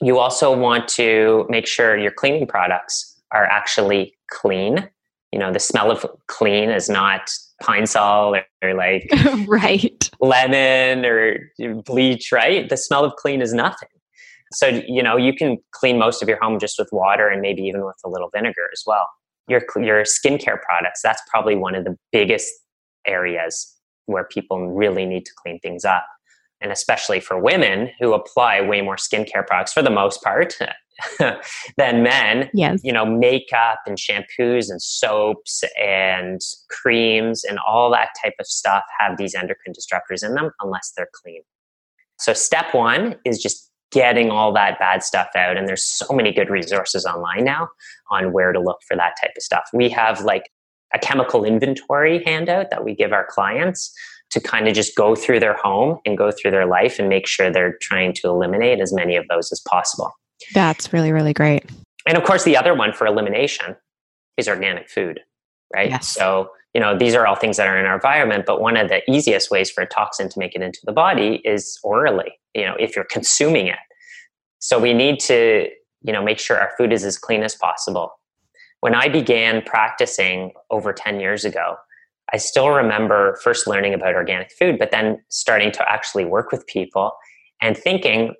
You 0.02 0.18
also 0.18 0.54
want 0.54 0.88
to 0.88 1.46
make 1.48 1.66
sure 1.66 1.96
your 1.96 2.10
cleaning 2.10 2.48
products 2.48 3.20
are 3.30 3.44
actually 3.44 4.16
clean. 4.30 4.90
You 5.30 5.38
know, 5.38 5.52
the 5.52 5.60
smell 5.60 5.92
of 5.92 6.04
clean 6.26 6.70
is 6.70 6.88
not 6.88 7.30
pine 7.62 7.86
sol 7.86 8.34
or, 8.34 8.42
or 8.62 8.74
like 8.74 9.08
right 9.46 10.10
lemon 10.20 11.04
or 11.04 11.38
bleach, 11.84 12.32
right? 12.32 12.68
The 12.68 12.76
smell 12.76 13.04
of 13.04 13.14
clean 13.14 13.40
is 13.40 13.54
nothing. 13.54 13.88
So, 14.52 14.82
you 14.86 15.04
know, 15.04 15.16
you 15.16 15.32
can 15.34 15.58
clean 15.70 15.98
most 15.98 16.20
of 16.20 16.28
your 16.28 16.38
home 16.42 16.58
just 16.58 16.80
with 16.80 16.88
water 16.90 17.28
and 17.28 17.40
maybe 17.40 17.62
even 17.62 17.84
with 17.84 17.96
a 18.04 18.08
little 18.08 18.28
vinegar 18.34 18.68
as 18.72 18.82
well. 18.84 19.08
Your, 19.48 19.62
your 19.76 20.02
skincare 20.02 20.60
products, 20.60 21.00
that's 21.02 21.22
probably 21.30 21.54
one 21.54 21.76
of 21.76 21.84
the 21.84 21.96
biggest 22.10 22.52
areas 23.06 23.72
where 24.06 24.24
people 24.24 24.68
really 24.68 25.06
need 25.06 25.24
to 25.26 25.32
clean 25.42 25.60
things 25.60 25.84
up 25.84 26.04
and 26.62 26.72
especially 26.72 27.20
for 27.20 27.38
women 27.38 27.90
who 28.00 28.14
apply 28.14 28.60
way 28.60 28.80
more 28.80 28.96
skincare 28.96 29.46
products 29.46 29.72
for 29.72 29.82
the 29.82 29.90
most 29.90 30.22
part 30.22 30.56
than 31.76 32.02
men. 32.02 32.48
Yes. 32.54 32.80
You 32.84 32.92
know, 32.92 33.04
makeup 33.04 33.80
and 33.86 33.98
shampoos 33.98 34.70
and 34.70 34.80
soaps 34.80 35.64
and 35.80 36.40
creams 36.70 37.44
and 37.44 37.58
all 37.66 37.90
that 37.90 38.10
type 38.22 38.34
of 38.40 38.46
stuff 38.46 38.84
have 38.98 39.18
these 39.18 39.34
endocrine 39.34 39.74
disruptors 39.74 40.24
in 40.24 40.34
them 40.34 40.50
unless 40.60 40.92
they're 40.96 41.10
clean. 41.12 41.42
So, 42.18 42.32
step 42.32 42.72
one 42.72 43.16
is 43.24 43.42
just 43.42 43.68
getting 43.90 44.30
all 44.30 44.52
that 44.54 44.78
bad 44.78 45.02
stuff 45.02 45.28
out. 45.36 45.56
And 45.56 45.68
there's 45.68 45.86
so 45.86 46.14
many 46.14 46.32
good 46.32 46.48
resources 46.48 47.04
online 47.04 47.44
now 47.44 47.68
on 48.10 48.32
where 48.32 48.52
to 48.52 48.60
look 48.60 48.78
for 48.88 48.96
that 48.96 49.14
type 49.20 49.32
of 49.36 49.42
stuff. 49.42 49.64
We 49.74 49.90
have 49.90 50.22
like 50.22 50.44
a 50.94 50.98
chemical 50.98 51.44
inventory 51.44 52.22
handout 52.24 52.70
that 52.70 52.84
we 52.84 52.94
give 52.94 53.12
our 53.12 53.26
clients 53.28 53.94
to 54.32 54.40
kind 54.40 54.66
of 54.66 54.74
just 54.74 54.96
go 54.96 55.14
through 55.14 55.38
their 55.38 55.54
home 55.54 55.98
and 56.06 56.16
go 56.16 56.30
through 56.30 56.50
their 56.50 56.66
life 56.66 56.98
and 56.98 57.08
make 57.08 57.26
sure 57.26 57.50
they're 57.50 57.76
trying 57.82 58.14
to 58.14 58.28
eliminate 58.28 58.80
as 58.80 58.92
many 58.92 59.14
of 59.14 59.26
those 59.28 59.52
as 59.52 59.60
possible. 59.60 60.10
That's 60.54 60.92
really, 60.92 61.12
really 61.12 61.34
great. 61.34 61.64
And 62.06 62.16
of 62.16 62.24
course, 62.24 62.42
the 62.44 62.56
other 62.56 62.74
one 62.74 62.92
for 62.92 63.06
elimination 63.06 63.76
is 64.38 64.48
organic 64.48 64.88
food, 64.88 65.20
right? 65.74 65.90
Yes. 65.90 66.08
So, 66.08 66.48
you 66.74 66.80
know, 66.80 66.96
these 66.96 67.14
are 67.14 67.26
all 67.26 67.36
things 67.36 67.58
that 67.58 67.68
are 67.68 67.78
in 67.78 67.84
our 67.84 67.94
environment, 67.94 68.44
but 68.46 68.60
one 68.60 68.78
of 68.78 68.88
the 68.88 69.08
easiest 69.10 69.50
ways 69.50 69.70
for 69.70 69.82
a 69.82 69.86
toxin 69.86 70.30
to 70.30 70.38
make 70.38 70.54
it 70.54 70.62
into 70.62 70.80
the 70.84 70.92
body 70.92 71.42
is 71.44 71.78
orally, 71.84 72.32
you 72.54 72.64
know, 72.64 72.74
if 72.80 72.96
you're 72.96 73.04
consuming 73.04 73.66
it. 73.66 73.78
So 74.60 74.78
we 74.78 74.94
need 74.94 75.20
to, 75.20 75.68
you 76.00 76.12
know, 76.12 76.22
make 76.22 76.38
sure 76.38 76.58
our 76.58 76.70
food 76.78 76.92
is 76.92 77.04
as 77.04 77.18
clean 77.18 77.42
as 77.42 77.54
possible. 77.54 78.12
When 78.80 78.94
I 78.94 79.08
began 79.08 79.60
practicing 79.60 80.52
over 80.70 80.94
10 80.94 81.20
years 81.20 81.44
ago, 81.44 81.76
I 82.32 82.38
still 82.38 82.70
remember 82.70 83.38
first 83.42 83.66
learning 83.66 83.94
about 83.94 84.14
organic 84.14 84.52
food, 84.52 84.78
but 84.78 84.90
then 84.90 85.22
starting 85.28 85.70
to 85.72 85.90
actually 85.90 86.24
work 86.24 86.50
with 86.50 86.66
people 86.66 87.12
and 87.60 87.76
thinking, 87.76 88.34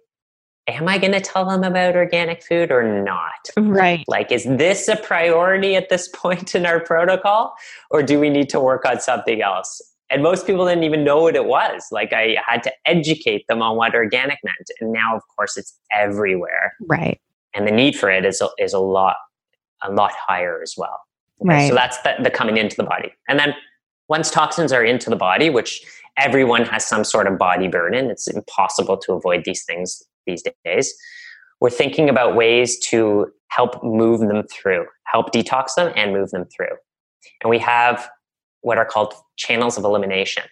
am 0.67 0.89
I 0.89 0.99
going 0.99 1.13
to 1.13 1.21
tell 1.21 1.45
them 1.45 1.63
about 1.65 1.97
organic 1.97 2.43
food 2.43 2.71
or 2.71 3.03
not? 3.03 3.33
Right. 3.57 4.05
Like, 4.09 4.33
is 4.33 4.45
this 4.45 4.89
a 4.89 4.97
priority 4.97 5.77
at 5.77 5.89
this 5.89 6.09
point 6.15 6.55
in 6.55 6.67
our 6.67 6.81
protocol, 6.81 7.55
or 7.91 8.03
do 8.03 8.19
we 8.19 8.31
need 8.31 8.49
to 8.51 8.61
work 8.61 8.85
on 8.85 9.01
something 9.01 9.43
else? 9.43 9.81
And 10.11 10.23
most 10.23 10.47
people 10.47 10.67
didn't 10.67 10.85
even 10.85 11.05
know 11.05 11.23
what 11.23 11.37
it 11.37 11.47
was. 11.47 11.87
Like, 11.91 12.13
I 12.13 12.37
had 12.47 12.63
to 12.65 12.73
educate 12.85 13.47
them 13.49 13.63
on 13.63 13.77
what 13.77 13.95
organic 13.95 14.39
meant. 14.45 14.71
And 14.81 14.93
now, 14.93 15.17
of 15.17 15.23
course, 15.35 15.57
it's 15.57 15.79
everywhere. 15.91 16.75
Right. 16.87 17.19
And 17.55 17.67
the 17.67 17.71
need 17.73 17.97
for 17.97 18.11
it 18.11 18.27
is, 18.27 18.43
is 18.59 18.75
a 18.75 18.79
lot, 18.79 19.17
a 19.83 19.91
lot 19.91 20.13
higher 20.13 20.61
as 20.63 20.75
well. 20.77 21.01
Okay? 21.43 21.49
Right. 21.49 21.69
So 21.69 21.75
that's 21.75 21.99
the, 22.03 22.15
the 22.23 22.31
coming 22.31 22.59
into 22.59 22.77
the 22.77 22.85
body. 22.85 23.13
And 23.27 23.39
then 23.39 23.55
once 24.13 24.31
toxins 24.31 24.75
are 24.75 24.85
into 24.85 25.09
the 25.09 25.17
body, 25.17 25.49
which 25.49 25.81
everyone 26.19 26.67
has 26.67 26.85
some 26.85 27.03
sort 27.03 27.27
of 27.27 27.39
body 27.39 27.67
burden, 27.67 28.11
it's 28.11 28.29
impossible 28.29 28.99
to 28.99 29.15
avoid 29.15 29.43
these 29.47 29.65
things 29.65 30.03
these 30.27 30.45
days. 30.67 30.95
We're 31.63 31.71
thinking 31.71 32.11
about 32.11 32.37
ways 32.37 32.79
to 32.91 33.33
help 33.49 33.83
move 33.83 34.21
them 34.21 34.43
through, 34.53 34.85
help 35.05 35.33
detox 35.33 35.77
them 35.77 35.95
and 35.97 36.13
move 36.13 36.29
them 36.29 36.45
through. 36.55 36.77
And 37.41 37.49
we 37.49 37.59
have 37.61 38.07
what 38.61 38.77
are 38.77 38.85
called 38.85 39.15
channels 39.37 39.79
of 39.79 39.85
elimination, 39.85 40.43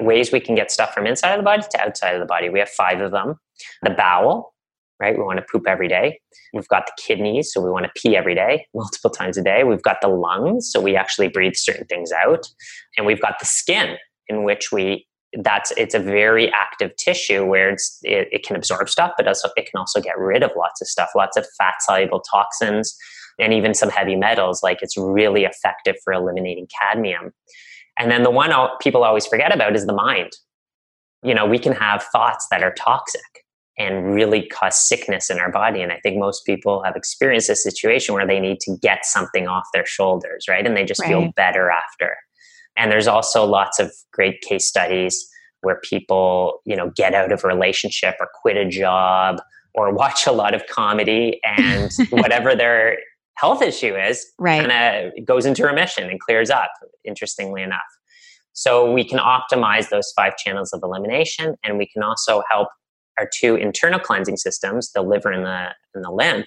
ways 0.00 0.30
we 0.30 0.38
can 0.38 0.54
get 0.54 0.70
stuff 0.70 0.94
from 0.94 1.04
inside 1.04 1.32
of 1.32 1.38
the 1.40 1.42
body 1.42 1.64
to 1.68 1.80
outside 1.80 2.14
of 2.14 2.20
the 2.20 2.26
body. 2.26 2.48
We 2.48 2.60
have 2.60 2.68
five 2.68 3.00
of 3.00 3.10
them. 3.10 3.40
The 3.82 3.90
bowel, 3.90 4.54
right? 5.00 5.16
We 5.16 5.24
want 5.24 5.38
to 5.38 5.46
poop 5.50 5.66
every 5.66 5.88
day. 5.88 6.20
We've 6.52 6.68
got 6.68 6.86
the 6.86 6.92
kidneys, 7.02 7.52
so 7.52 7.60
we 7.60 7.70
want 7.70 7.86
to 7.86 8.00
pee 8.00 8.16
every 8.16 8.34
day, 8.34 8.66
multiple 8.74 9.10
times 9.10 9.36
a 9.38 9.42
day. 9.42 9.64
We've 9.64 9.82
got 9.82 10.00
the 10.00 10.08
lungs, 10.08 10.70
so 10.70 10.80
we 10.80 10.96
actually 10.96 11.28
breathe 11.28 11.56
certain 11.56 11.86
things 11.86 12.12
out. 12.12 12.46
And 12.96 13.06
we've 13.06 13.20
got 13.20 13.38
the 13.40 13.46
skin, 13.46 13.96
in 14.28 14.44
which 14.44 14.70
we 14.70 15.06
that's 15.44 15.70
it's 15.76 15.94
a 15.94 16.00
very 16.00 16.50
active 16.50 16.90
tissue 16.96 17.44
where 17.44 17.70
it's 17.70 18.00
it, 18.02 18.28
it 18.32 18.44
can 18.44 18.56
absorb 18.56 18.88
stuff, 18.88 19.12
but 19.16 19.28
also 19.28 19.48
it 19.56 19.70
can 19.70 19.78
also 19.78 20.00
get 20.00 20.18
rid 20.18 20.42
of 20.42 20.50
lots 20.56 20.80
of 20.80 20.88
stuff, 20.88 21.10
lots 21.14 21.36
of 21.36 21.46
fat 21.56 21.74
soluble 21.80 22.20
toxins, 22.20 22.96
and 23.38 23.52
even 23.52 23.72
some 23.72 23.90
heavy 23.90 24.16
metals. 24.16 24.62
Like 24.62 24.78
it's 24.82 24.96
really 24.96 25.44
effective 25.44 25.96
for 26.04 26.12
eliminating 26.12 26.66
cadmium. 26.66 27.32
And 27.96 28.10
then 28.10 28.22
the 28.22 28.30
one 28.30 28.52
people 28.80 29.04
always 29.04 29.26
forget 29.26 29.54
about 29.54 29.76
is 29.76 29.86
the 29.86 29.92
mind. 29.92 30.32
You 31.22 31.34
know, 31.34 31.46
we 31.46 31.58
can 31.58 31.74
have 31.74 32.02
thoughts 32.04 32.46
that 32.50 32.62
are 32.62 32.72
toxic 32.72 33.44
and 33.80 34.14
really 34.14 34.46
cause 34.46 34.76
sickness 34.76 35.30
in 35.30 35.38
our 35.38 35.50
body. 35.50 35.80
And 35.80 35.90
I 35.90 35.98
think 36.02 36.18
most 36.18 36.44
people 36.44 36.82
have 36.84 36.96
experienced 36.96 37.48
a 37.48 37.56
situation 37.56 38.14
where 38.14 38.26
they 38.26 38.38
need 38.38 38.60
to 38.60 38.76
get 38.82 39.06
something 39.06 39.48
off 39.48 39.64
their 39.72 39.86
shoulders, 39.86 40.44
right? 40.50 40.66
And 40.66 40.76
they 40.76 40.84
just 40.84 41.00
right. 41.00 41.08
feel 41.08 41.32
better 41.34 41.70
after. 41.70 42.14
And 42.76 42.92
there's 42.92 43.06
also 43.06 43.46
lots 43.46 43.80
of 43.80 43.90
great 44.12 44.42
case 44.42 44.68
studies 44.68 45.26
where 45.62 45.80
people, 45.82 46.60
you 46.66 46.76
know, 46.76 46.92
get 46.94 47.14
out 47.14 47.32
of 47.32 47.42
a 47.42 47.48
relationship 47.48 48.16
or 48.20 48.28
quit 48.42 48.58
a 48.58 48.68
job 48.68 49.40
or 49.74 49.94
watch 49.94 50.26
a 50.26 50.32
lot 50.32 50.54
of 50.54 50.66
comedy 50.66 51.40
and 51.44 51.90
whatever 52.10 52.54
their 52.54 52.98
health 53.38 53.62
issue 53.62 53.96
is 53.96 54.26
right. 54.38 54.60
kind 54.60 55.06
of 55.06 55.24
goes 55.24 55.46
into 55.46 55.64
remission 55.64 56.10
and 56.10 56.20
clears 56.20 56.50
up, 56.50 56.70
interestingly 57.06 57.62
enough. 57.62 57.80
So 58.52 58.92
we 58.92 59.08
can 59.08 59.18
optimize 59.18 59.88
those 59.88 60.12
five 60.14 60.36
channels 60.36 60.74
of 60.74 60.80
elimination 60.82 61.54
and 61.64 61.78
we 61.78 61.86
can 61.86 62.02
also 62.02 62.42
help 62.50 62.68
our 63.20 63.28
two 63.32 63.54
internal 63.54 64.00
cleansing 64.00 64.38
systems, 64.38 64.90
the 64.92 65.02
liver 65.02 65.30
and 65.30 65.44
the, 65.44 65.68
and 65.94 66.04
the 66.04 66.10
lymph, 66.10 66.46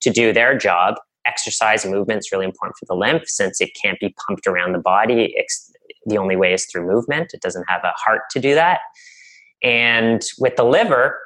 to 0.00 0.10
do 0.10 0.32
their 0.32 0.56
job. 0.56 0.96
Exercise 1.26 1.84
and 1.84 1.94
movement 1.94 2.18
is 2.18 2.30
really 2.32 2.46
important 2.46 2.74
for 2.78 2.86
the 2.86 2.94
lymph 2.94 3.22
since 3.26 3.60
it 3.60 3.70
can't 3.80 4.00
be 4.00 4.14
pumped 4.26 4.46
around 4.46 4.72
the 4.72 4.78
body. 4.78 5.32
It's, 5.36 5.70
the 6.06 6.18
only 6.18 6.36
way 6.36 6.52
is 6.52 6.66
through 6.66 6.86
movement. 6.86 7.32
It 7.32 7.40
doesn't 7.40 7.64
have 7.68 7.82
a 7.84 7.92
heart 7.96 8.22
to 8.32 8.40
do 8.40 8.54
that. 8.54 8.80
And 9.62 10.22
with 10.38 10.56
the 10.56 10.64
liver, 10.64 11.18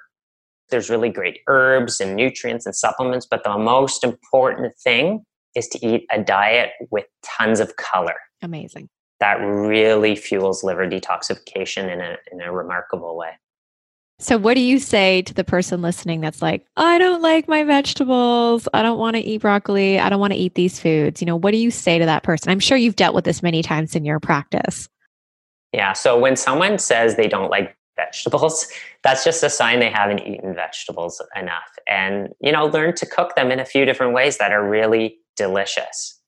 there's 0.70 0.90
really 0.90 1.08
great 1.08 1.40
herbs 1.48 2.00
and 2.00 2.14
nutrients 2.14 2.66
and 2.66 2.76
supplements, 2.76 3.26
but 3.28 3.42
the 3.42 3.56
most 3.56 4.04
important 4.04 4.74
thing 4.76 5.24
is 5.56 5.66
to 5.68 5.84
eat 5.84 6.06
a 6.12 6.22
diet 6.22 6.70
with 6.90 7.06
tons 7.24 7.58
of 7.58 7.76
color. 7.76 8.14
Amazing. 8.42 8.88
That 9.20 9.34
really 9.36 10.14
fuels 10.14 10.62
liver 10.62 10.86
detoxification 10.86 11.92
in 11.92 12.00
a, 12.00 12.16
in 12.30 12.40
a 12.40 12.52
remarkable 12.52 13.16
way. 13.16 13.30
So, 14.20 14.36
what 14.36 14.54
do 14.54 14.60
you 14.60 14.80
say 14.80 15.22
to 15.22 15.34
the 15.34 15.44
person 15.44 15.80
listening 15.80 16.20
that's 16.20 16.42
like, 16.42 16.66
I 16.76 16.98
don't 16.98 17.22
like 17.22 17.46
my 17.46 17.62
vegetables. 17.62 18.68
I 18.74 18.82
don't 18.82 18.98
want 18.98 19.14
to 19.14 19.22
eat 19.22 19.40
broccoli. 19.40 20.00
I 20.00 20.08
don't 20.08 20.18
want 20.18 20.32
to 20.32 20.38
eat 20.38 20.56
these 20.56 20.80
foods. 20.80 21.22
You 21.22 21.26
know, 21.26 21.36
what 21.36 21.52
do 21.52 21.56
you 21.56 21.70
say 21.70 22.00
to 22.00 22.04
that 22.04 22.24
person? 22.24 22.50
I'm 22.50 22.58
sure 22.58 22.76
you've 22.76 22.96
dealt 22.96 23.14
with 23.14 23.24
this 23.24 23.44
many 23.44 23.62
times 23.62 23.94
in 23.94 24.04
your 24.04 24.18
practice. 24.18 24.88
Yeah. 25.72 25.92
So, 25.92 26.18
when 26.18 26.34
someone 26.34 26.80
says 26.80 27.14
they 27.14 27.28
don't 27.28 27.48
like 27.48 27.76
vegetables, 27.94 28.66
that's 29.04 29.22
just 29.22 29.44
a 29.44 29.50
sign 29.50 29.78
they 29.78 29.90
haven't 29.90 30.26
eaten 30.26 30.52
vegetables 30.52 31.22
enough. 31.36 31.70
And, 31.88 32.30
you 32.40 32.50
know, 32.50 32.66
learn 32.66 32.96
to 32.96 33.06
cook 33.06 33.36
them 33.36 33.52
in 33.52 33.60
a 33.60 33.64
few 33.64 33.84
different 33.84 34.14
ways 34.14 34.38
that 34.38 34.50
are 34.50 34.68
really 34.68 35.16
delicious. 35.36 36.20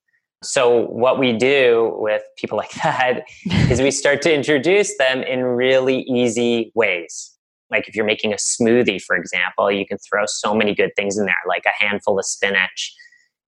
So, 0.43 0.87
what 0.87 1.19
we 1.19 1.33
do 1.33 1.93
with 1.97 2.21
people 2.37 2.57
like 2.63 2.71
that 2.83 3.25
is 3.69 3.81
we 3.81 3.91
start 3.91 4.21
to 4.21 4.33
introduce 4.33 4.97
them 4.97 5.23
in 5.23 5.43
really 5.43 6.03
easy 6.03 6.71
ways 6.73 7.30
like 7.71 7.87
if 7.87 7.95
you're 7.95 8.05
making 8.05 8.33
a 8.33 8.37
smoothie 8.37 9.01
for 9.01 9.15
example 9.15 9.71
you 9.71 9.85
can 9.85 9.97
throw 9.97 10.25
so 10.25 10.53
many 10.53 10.75
good 10.75 10.91
things 10.95 11.17
in 11.17 11.25
there 11.25 11.35
like 11.47 11.63
a 11.65 11.83
handful 11.83 12.19
of 12.19 12.25
spinach. 12.25 12.93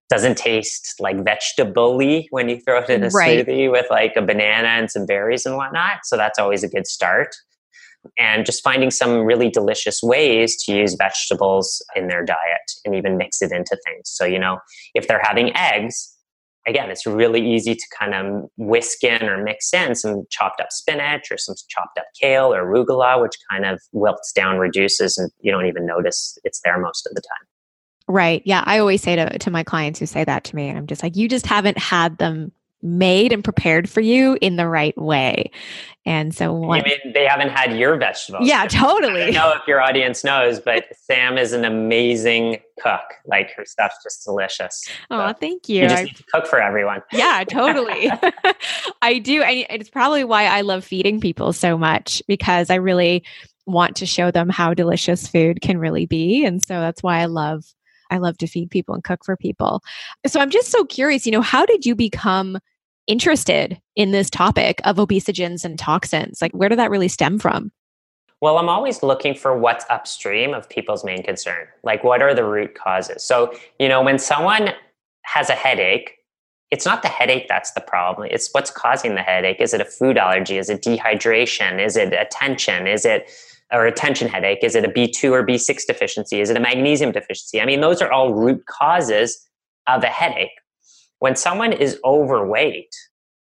Doesn't 0.09 0.37
taste 0.37 0.95
like 0.99 1.23
vegetable 1.23 1.97
when 2.29 2.49
you 2.49 2.59
throw 2.59 2.79
it 2.79 2.89
in 2.89 3.03
a 3.03 3.09
right. 3.09 3.45
smoothie 3.45 3.71
with 3.71 3.87
like 3.89 4.15
a 4.15 4.21
banana 4.21 4.67
and 4.67 4.91
some 4.91 5.05
berries 5.05 5.45
and 5.45 5.55
whatnot 5.55 5.99
so 6.03 6.17
that's 6.17 6.37
always 6.37 6.63
a 6.63 6.69
good 6.69 6.87
start. 6.87 7.35
And 8.19 8.45
just 8.45 8.63
finding 8.63 8.91
some 8.91 9.21
really 9.21 9.49
delicious 9.49 10.03
ways 10.03 10.61
to 10.63 10.73
use 10.73 10.95
vegetables 10.95 11.81
in 11.95 12.09
their 12.09 12.23
diet 12.23 12.71
and 12.83 12.93
even 12.95 13.15
mix 13.15 13.41
it 13.41 13.53
into 13.53 13.77
things. 13.85 14.09
So 14.09 14.25
you 14.25 14.39
know 14.39 14.59
if 14.93 15.07
they're 15.07 15.23
having 15.23 15.55
eggs 15.55 16.12
again, 16.67 16.89
it's 16.89 17.05
really 17.05 17.45
easy 17.45 17.75
to 17.75 17.83
kind 17.97 18.13
of 18.13 18.49
whisk 18.57 19.03
in 19.03 19.23
or 19.23 19.43
mix 19.43 19.73
in 19.73 19.95
some 19.95 20.23
chopped 20.29 20.61
up 20.61 20.71
spinach 20.71 21.31
or 21.31 21.37
some 21.37 21.55
chopped 21.69 21.97
up 21.97 22.05
kale 22.19 22.53
or 22.53 22.63
arugula, 22.63 23.21
which 23.21 23.35
kind 23.51 23.65
of 23.65 23.81
wilts 23.91 24.31
down, 24.31 24.57
reduces, 24.57 25.17
and 25.17 25.31
you 25.39 25.51
don't 25.51 25.65
even 25.65 25.85
notice 25.85 26.37
it's 26.43 26.61
there 26.63 26.79
most 26.79 27.05
of 27.07 27.15
the 27.15 27.21
time. 27.21 27.47
Right. 28.07 28.41
Yeah. 28.45 28.63
I 28.65 28.79
always 28.79 29.01
say 29.01 29.15
to, 29.15 29.37
to 29.37 29.51
my 29.51 29.63
clients 29.63 29.99
who 29.99 30.05
say 30.05 30.23
that 30.23 30.43
to 30.45 30.55
me, 30.55 30.67
and 30.67 30.77
I'm 30.77 30.87
just 30.87 31.03
like, 31.03 31.15
you 31.15 31.29
just 31.29 31.45
haven't 31.45 31.77
had 31.77 32.17
them 32.17 32.51
made 32.83 33.31
and 33.31 33.43
prepared 33.43 33.89
for 33.89 34.01
you 34.01 34.37
in 34.41 34.57
the 34.57 34.67
right 34.67 34.97
way. 34.97 35.49
And 36.05 36.35
so, 36.35 36.51
one, 36.51 36.81
I 36.81 36.83
mean, 36.83 37.13
they 37.13 37.25
haven't 37.25 37.49
had 37.49 37.77
your 37.77 37.95
vegetables. 37.95 38.45
Yeah, 38.45 38.67
totally. 38.67 39.23
I 39.23 39.31
don't 39.31 39.33
know 39.33 39.53
if 39.53 39.65
your 39.67 39.79
audience 39.79 40.23
knows, 40.23 40.59
but 40.59 40.85
Sam 40.93 41.37
is 41.37 41.53
an 41.53 41.63
amazing 41.63 42.57
cook. 42.81 43.01
Like 43.25 43.51
her 43.55 43.63
stuff's 43.65 43.95
just 44.03 44.25
delicious. 44.25 44.85
Oh, 45.09 45.29
so 45.29 45.33
thank 45.33 45.69
you. 45.69 45.83
You 45.83 45.89
just 45.89 46.03
need 46.03 46.15
to 46.17 46.23
cook 46.33 46.45
for 46.45 46.61
everyone. 46.61 47.01
Yeah, 47.13 47.45
totally. 47.47 48.11
I 49.01 49.19
do. 49.19 49.41
I, 49.41 49.65
it's 49.69 49.89
probably 49.89 50.25
why 50.25 50.45
I 50.45 50.61
love 50.61 50.83
feeding 50.83 51.21
people 51.21 51.53
so 51.53 51.77
much 51.77 52.21
because 52.27 52.69
I 52.69 52.75
really 52.75 53.23
want 53.65 53.95
to 53.95 54.05
show 54.05 54.29
them 54.29 54.49
how 54.49 54.73
delicious 54.73 55.25
food 55.25 55.61
can 55.61 55.77
really 55.77 56.05
be. 56.05 56.45
And 56.45 56.61
so 56.61 56.81
that's 56.81 57.01
why 57.01 57.19
I 57.19 57.25
love 57.25 57.63
I 58.11 58.17
love 58.17 58.37
to 58.39 58.47
feed 58.47 58.69
people 58.69 58.93
and 58.93 59.03
cook 59.03 59.25
for 59.25 59.35
people. 59.35 59.81
So 60.27 60.39
I'm 60.39 60.51
just 60.51 60.69
so 60.69 60.85
curious, 60.85 61.25
you 61.25 61.31
know, 61.31 61.41
how 61.41 61.65
did 61.65 61.85
you 61.85 61.95
become 61.95 62.59
interested 63.07 63.79
in 63.95 64.11
this 64.11 64.29
topic 64.29 64.81
of 64.83 64.97
obesogens 64.97 65.65
and 65.65 65.77
toxins? 65.77 66.41
Like, 66.41 66.51
where 66.51 66.69
did 66.69 66.79
that 66.79 66.91
really 66.91 67.07
stem 67.07 67.39
from? 67.39 67.71
Well, 68.41 68.57
I'm 68.57 68.69
always 68.69 69.01
looking 69.03 69.35
for 69.35 69.57
what's 69.57 69.85
upstream 69.89 70.53
of 70.53 70.67
people's 70.69 71.05
main 71.05 71.23
concern. 71.23 71.67
Like, 71.83 72.03
what 72.03 72.21
are 72.21 72.33
the 72.33 72.43
root 72.43 72.75
causes? 72.75 73.23
So, 73.23 73.53
you 73.79 73.87
know, 73.87 74.01
when 74.01 74.19
someone 74.19 74.71
has 75.23 75.49
a 75.49 75.53
headache, 75.53 76.17
it's 76.69 76.85
not 76.85 77.03
the 77.03 77.07
headache 77.07 77.45
that's 77.47 77.71
the 77.71 77.81
problem. 77.81 78.27
It's 78.31 78.49
what's 78.51 78.71
causing 78.71 79.15
the 79.15 79.21
headache. 79.21 79.61
Is 79.61 79.73
it 79.73 79.79
a 79.79 79.85
food 79.85 80.17
allergy? 80.17 80.57
Is 80.57 80.69
it 80.69 80.81
dehydration? 80.81 81.79
Is 81.79 81.95
it 81.95 82.13
attention? 82.13 82.87
Is 82.87 83.05
it 83.05 83.29
or 83.71 83.85
a 83.85 83.91
tension 83.91 84.27
headache? 84.27 84.59
Is 84.61 84.75
it 84.75 84.83
a 84.83 84.89
B2 84.89 85.31
or 85.31 85.45
B6 85.45 85.85
deficiency? 85.85 86.41
Is 86.41 86.49
it 86.49 86.57
a 86.57 86.59
magnesium 86.59 87.11
deficiency? 87.11 87.61
I 87.61 87.65
mean, 87.65 87.81
those 87.81 88.01
are 88.01 88.11
all 88.11 88.33
root 88.33 88.65
causes 88.65 89.47
of 89.87 90.03
a 90.03 90.07
headache 90.07 90.51
when 91.23 91.37
someone 91.37 91.71
is 91.71 91.97
overweight, 92.03 92.93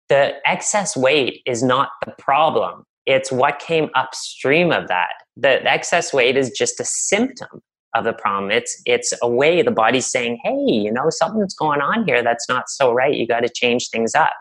the 0.10 0.34
excess 0.46 0.98
weight 0.98 1.42
is 1.46 1.64
not 1.64 1.92
the 2.06 2.12
problem. 2.20 2.84
It's 3.06 3.32
what 3.32 3.60
came 3.60 3.90
upstream 3.96 4.74
of 4.74 4.90
that. 4.90 5.14
The 5.38 5.64
excess 5.64 6.12
weight 6.12 6.36
is 6.36 6.52
just 6.52 6.82
a 6.82 6.84
symptom 6.84 7.62
of 7.96 8.04
the 8.04 8.12
problem. 8.12 8.52
It's 8.52 8.82
it's 8.86 9.14
a 9.22 9.30
way 9.30 9.62
the 9.62 9.72
body's 9.72 10.08
saying, 10.08 10.42
"Hey, 10.44 10.74
you 10.74 10.92
know, 10.92 11.06
something's 11.10 11.56
going 11.56 11.80
on 11.80 12.04
here 12.06 12.22
that's 12.22 12.50
not 12.50 12.66
so 12.68 12.92
right. 12.92 13.16
You 13.16 13.26
got 13.26 13.46
to 13.46 13.50
change 13.50 13.88
things 13.92 14.14
up." 14.14 14.34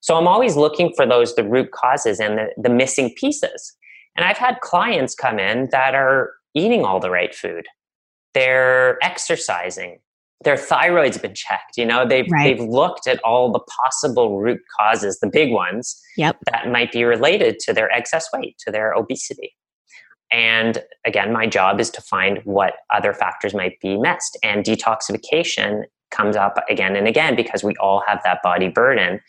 So 0.00 0.16
I'm 0.16 0.26
always 0.26 0.56
looking 0.56 0.94
for 0.96 1.04
those 1.04 1.34
the 1.34 1.44
root 1.44 1.72
causes 1.72 2.20
and 2.20 2.38
the, 2.38 2.46
the 2.56 2.70
missing 2.70 3.12
pieces. 3.18 3.76
And 4.16 4.24
I've 4.24 4.38
had 4.38 4.60
clients 4.60 5.14
come 5.14 5.38
in 5.38 5.68
that 5.72 5.94
are 5.94 6.30
eating 6.54 6.86
all 6.86 7.00
the 7.00 7.10
right 7.10 7.34
food. 7.34 7.66
They're 8.32 8.96
exercising 9.04 9.98
their 10.42 10.56
thyroid's 10.56 11.18
been 11.18 11.34
checked 11.34 11.76
you 11.76 11.84
know 11.84 12.06
they've 12.06 12.30
right. 12.30 12.56
they've 12.56 12.68
looked 12.68 13.06
at 13.06 13.22
all 13.22 13.52
the 13.52 13.60
possible 13.60 14.40
root 14.40 14.60
causes 14.78 15.18
the 15.20 15.28
big 15.28 15.52
ones 15.52 16.00
yep. 16.16 16.36
that 16.50 16.70
might 16.70 16.92
be 16.92 17.04
related 17.04 17.58
to 17.58 17.72
their 17.72 17.90
excess 17.92 18.28
weight 18.32 18.56
to 18.58 18.70
their 18.70 18.92
obesity 18.92 19.54
and 20.32 20.82
again 21.04 21.32
my 21.32 21.46
job 21.46 21.80
is 21.80 21.90
to 21.90 22.00
find 22.02 22.40
what 22.44 22.74
other 22.94 23.12
factors 23.12 23.54
might 23.54 23.78
be 23.80 23.96
missed 23.96 24.38
and 24.42 24.64
detoxification 24.64 25.84
comes 26.10 26.36
up 26.36 26.56
again 26.68 26.96
and 26.96 27.06
again 27.06 27.36
because 27.36 27.62
we 27.62 27.74
all 27.80 28.02
have 28.06 28.20
that 28.24 28.42
body 28.42 28.68
burden 28.68 29.20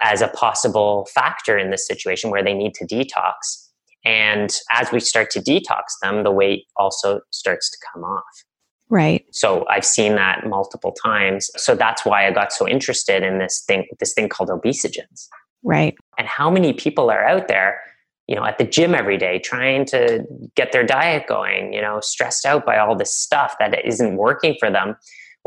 as 0.00 0.20
a 0.20 0.28
possible 0.28 1.08
factor 1.12 1.56
in 1.56 1.70
this 1.70 1.86
situation 1.86 2.30
where 2.30 2.44
they 2.44 2.54
need 2.54 2.74
to 2.74 2.86
detox 2.86 3.68
and 4.04 4.60
as 4.70 4.92
we 4.92 5.00
start 5.00 5.30
to 5.30 5.40
detox 5.40 5.94
them 6.02 6.22
the 6.22 6.30
weight 6.30 6.64
also 6.76 7.20
starts 7.30 7.70
to 7.70 7.78
come 7.92 8.04
off 8.04 8.44
Right. 8.88 9.24
So 9.32 9.66
I've 9.68 9.84
seen 9.84 10.14
that 10.14 10.46
multiple 10.46 10.92
times. 10.92 11.50
So 11.56 11.74
that's 11.74 12.04
why 12.04 12.26
I 12.26 12.30
got 12.30 12.52
so 12.52 12.68
interested 12.68 13.22
in 13.22 13.38
this 13.38 13.64
thing, 13.66 13.86
this 13.98 14.14
thing 14.14 14.28
called 14.28 14.48
obesogens. 14.48 15.26
Right. 15.62 15.96
And 16.18 16.28
how 16.28 16.50
many 16.50 16.72
people 16.72 17.10
are 17.10 17.24
out 17.24 17.48
there, 17.48 17.80
you 18.28 18.36
know, 18.36 18.44
at 18.44 18.58
the 18.58 18.64
gym 18.64 18.94
every 18.94 19.18
day 19.18 19.40
trying 19.40 19.86
to 19.86 20.24
get 20.54 20.72
their 20.72 20.84
diet 20.84 21.26
going, 21.26 21.72
you 21.72 21.82
know, 21.82 22.00
stressed 22.00 22.46
out 22.46 22.64
by 22.64 22.78
all 22.78 22.94
this 22.94 23.14
stuff 23.14 23.56
that 23.58 23.84
isn't 23.84 24.16
working 24.16 24.56
for 24.60 24.70
them 24.70 24.96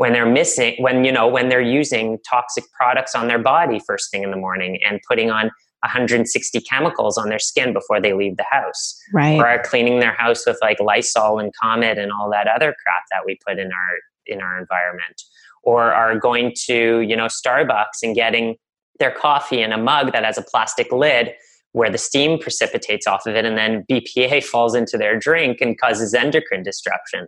when 0.00 0.14
they're 0.14 0.24
missing 0.24 0.74
when 0.78 1.04
you 1.04 1.12
know 1.12 1.28
when 1.28 1.50
they're 1.50 1.60
using 1.60 2.18
toxic 2.26 2.64
products 2.72 3.14
on 3.14 3.28
their 3.28 3.38
body 3.38 3.78
first 3.86 4.10
thing 4.10 4.22
in 4.22 4.30
the 4.30 4.36
morning 4.36 4.78
and 4.88 4.98
putting 5.06 5.30
on 5.30 5.50
160 5.82 6.60
chemicals 6.60 7.16
on 7.16 7.28
their 7.28 7.38
skin 7.38 7.72
before 7.72 8.00
they 8.00 8.12
leave 8.12 8.36
the 8.36 8.46
house. 8.50 8.98
Right. 9.12 9.38
Or 9.38 9.46
are 9.46 9.62
cleaning 9.62 10.00
their 10.00 10.12
house 10.12 10.44
with 10.46 10.58
like 10.60 10.78
Lysol 10.80 11.38
and 11.38 11.52
Comet 11.62 11.98
and 11.98 12.12
all 12.12 12.30
that 12.30 12.46
other 12.46 12.74
crap 12.82 13.04
that 13.10 13.24
we 13.24 13.38
put 13.46 13.58
in 13.58 13.66
our 13.66 13.98
in 14.26 14.40
our 14.40 14.58
environment. 14.58 15.22
Or 15.62 15.92
are 15.92 16.18
going 16.18 16.54
to, 16.66 17.00
you 17.00 17.16
know, 17.16 17.26
Starbucks 17.26 18.02
and 18.02 18.14
getting 18.14 18.56
their 18.98 19.10
coffee 19.10 19.62
in 19.62 19.72
a 19.72 19.78
mug 19.78 20.12
that 20.12 20.24
has 20.24 20.38
a 20.38 20.42
plastic 20.42 20.92
lid 20.92 21.32
where 21.72 21.90
the 21.90 21.98
steam 21.98 22.38
precipitates 22.38 23.06
off 23.06 23.26
of 23.26 23.36
it 23.36 23.44
and 23.44 23.56
then 23.56 23.84
BPA 23.90 24.42
falls 24.52 24.74
into 24.74 24.98
their 24.98 25.18
drink 25.18 25.58
and 25.60 25.80
causes 25.80 26.14
endocrine 26.14 26.62
disruption. 26.62 27.26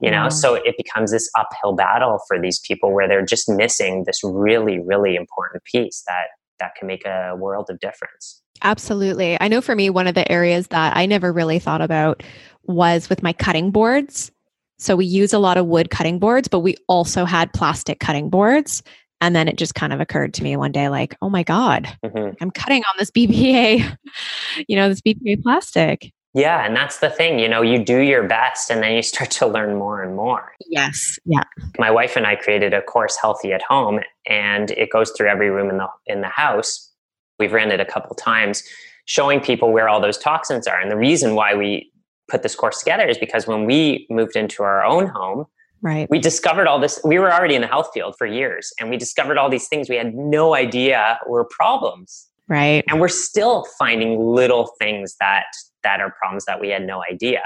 You 0.00 0.10
know, 0.10 0.28
so 0.28 0.54
it 0.54 0.74
becomes 0.76 1.12
this 1.12 1.30
uphill 1.38 1.74
battle 1.74 2.18
for 2.26 2.40
these 2.40 2.58
people 2.58 2.92
where 2.92 3.06
they're 3.06 3.24
just 3.24 3.48
missing 3.48 4.02
this 4.04 4.18
really, 4.24 4.80
really 4.80 5.14
important 5.14 5.62
piece 5.62 6.02
that 6.08 6.26
that 6.58 6.74
can 6.76 6.86
make 6.86 7.04
a 7.04 7.34
world 7.36 7.70
of 7.70 7.80
difference. 7.80 8.42
Absolutely. 8.62 9.36
I 9.40 9.48
know 9.48 9.60
for 9.60 9.74
me, 9.74 9.90
one 9.90 10.06
of 10.06 10.14
the 10.14 10.30
areas 10.30 10.68
that 10.68 10.96
I 10.96 11.06
never 11.06 11.32
really 11.32 11.58
thought 11.58 11.82
about 11.82 12.22
was 12.64 13.08
with 13.08 13.22
my 13.22 13.32
cutting 13.32 13.70
boards. 13.70 14.30
So 14.78 14.96
we 14.96 15.04
use 15.06 15.32
a 15.32 15.38
lot 15.38 15.58
of 15.58 15.66
wood 15.66 15.90
cutting 15.90 16.18
boards, 16.18 16.48
but 16.48 16.60
we 16.60 16.76
also 16.88 17.24
had 17.24 17.52
plastic 17.52 18.00
cutting 18.00 18.30
boards. 18.30 18.82
And 19.20 19.36
then 19.36 19.46
it 19.46 19.56
just 19.56 19.76
kind 19.76 19.92
of 19.92 20.00
occurred 20.00 20.34
to 20.34 20.42
me 20.42 20.56
one 20.56 20.72
day, 20.72 20.88
like, 20.88 21.14
oh 21.22 21.30
my 21.30 21.44
God, 21.44 21.88
mm-hmm. 22.04 22.34
I'm 22.40 22.50
cutting 22.50 22.82
on 22.82 22.94
this 22.98 23.10
BPA, 23.12 23.96
you 24.68 24.76
know, 24.76 24.88
this 24.88 25.00
BPA 25.00 25.42
plastic. 25.42 26.12
Yeah, 26.34 26.64
and 26.64 26.74
that's 26.74 26.98
the 26.98 27.10
thing, 27.10 27.38
you 27.38 27.48
know, 27.48 27.60
you 27.60 27.84
do 27.84 27.98
your 27.98 28.26
best 28.26 28.70
and 28.70 28.82
then 28.82 28.94
you 28.94 29.02
start 29.02 29.30
to 29.32 29.46
learn 29.46 29.76
more 29.76 30.02
and 30.02 30.16
more. 30.16 30.52
Yes. 30.66 31.18
Yeah. 31.26 31.42
My 31.78 31.90
wife 31.90 32.16
and 32.16 32.26
I 32.26 32.36
created 32.36 32.72
a 32.72 32.80
course 32.80 33.16
Healthy 33.20 33.52
at 33.52 33.62
Home 33.62 34.00
and 34.26 34.70
it 34.72 34.90
goes 34.90 35.10
through 35.10 35.28
every 35.28 35.50
room 35.50 35.68
in 35.68 35.76
the 35.76 35.88
in 36.06 36.22
the 36.22 36.28
house. 36.28 36.90
We've 37.38 37.52
ran 37.52 37.70
it 37.70 37.80
a 37.80 37.84
couple 37.84 38.14
times 38.16 38.62
showing 39.04 39.40
people 39.40 39.72
where 39.72 39.88
all 39.88 40.00
those 40.00 40.16
toxins 40.16 40.66
are. 40.66 40.80
And 40.80 40.90
the 40.90 40.96
reason 40.96 41.34
why 41.34 41.54
we 41.54 41.90
put 42.28 42.42
this 42.42 42.54
course 42.54 42.78
together 42.78 43.06
is 43.06 43.18
because 43.18 43.46
when 43.46 43.66
we 43.66 44.06
moved 44.08 44.36
into 44.36 44.62
our 44.62 44.84
own 44.84 45.08
home, 45.08 45.46
Right. 45.84 46.08
We 46.08 46.20
discovered 46.20 46.68
all 46.68 46.78
this. 46.78 47.00
We 47.04 47.18
were 47.18 47.32
already 47.32 47.56
in 47.56 47.60
the 47.60 47.66
health 47.66 47.90
field 47.92 48.14
for 48.16 48.24
years 48.24 48.72
and 48.78 48.88
we 48.88 48.96
discovered 48.96 49.36
all 49.36 49.50
these 49.50 49.66
things 49.66 49.88
we 49.88 49.96
had 49.96 50.14
no 50.14 50.54
idea 50.54 51.18
were 51.26 51.44
problems. 51.44 52.28
Right. 52.48 52.84
And 52.88 53.00
we're 53.00 53.08
still 53.08 53.66
finding 53.80 54.16
little 54.20 54.70
things 54.78 55.16
that 55.18 55.46
that 55.82 56.00
are 56.00 56.12
problems 56.12 56.44
that 56.46 56.60
we 56.60 56.68
had 56.68 56.86
no 56.86 57.02
idea. 57.10 57.42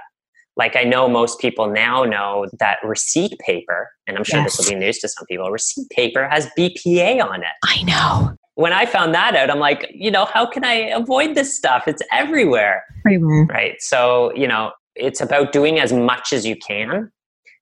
Like 0.57 0.75
I 0.75 0.85
know 0.85 1.09
most 1.09 1.39
people 1.39 1.71
now 1.71 2.05
know 2.05 2.47
that 2.59 2.79
receipt 2.83 3.39
paper, 3.41 3.91
and 4.07 4.17
I'm 4.17 4.25
sure 4.25 4.41
yes. 4.41 4.57
this 4.57 4.67
will 4.67 4.75
be 4.75 4.81
news 4.81 4.99
to 5.01 5.09
some 5.09 5.27
people, 5.27 5.51
receipt 5.51 5.89
paper 5.91 6.27
has 6.29 6.49
BPA 6.59 7.23
on 7.23 7.43
it. 7.43 7.49
I 7.65 7.83
know. 7.83 8.37
When 8.55 8.73
I 8.73 8.87
found 8.87 9.15
that 9.15 9.37
out, 9.37 9.51
I'm 9.51 9.59
like, 9.59 9.91
you 9.95 10.11
know, 10.11 10.25
how 10.25 10.47
can 10.47 10.65
I 10.65 10.75
avoid 10.75 11.35
this 11.35 11.55
stuff? 11.55 11.87
It's 11.87 12.03
everywhere. 12.11 12.85
Everywhere. 13.07 13.45
Right. 13.45 13.75
So, 13.81 14.35
you 14.35 14.49
know, 14.49 14.73
it's 14.95 15.21
about 15.21 15.53
doing 15.53 15.79
as 15.79 15.93
much 15.93 16.33
as 16.33 16.47
you 16.47 16.57
can 16.57 17.13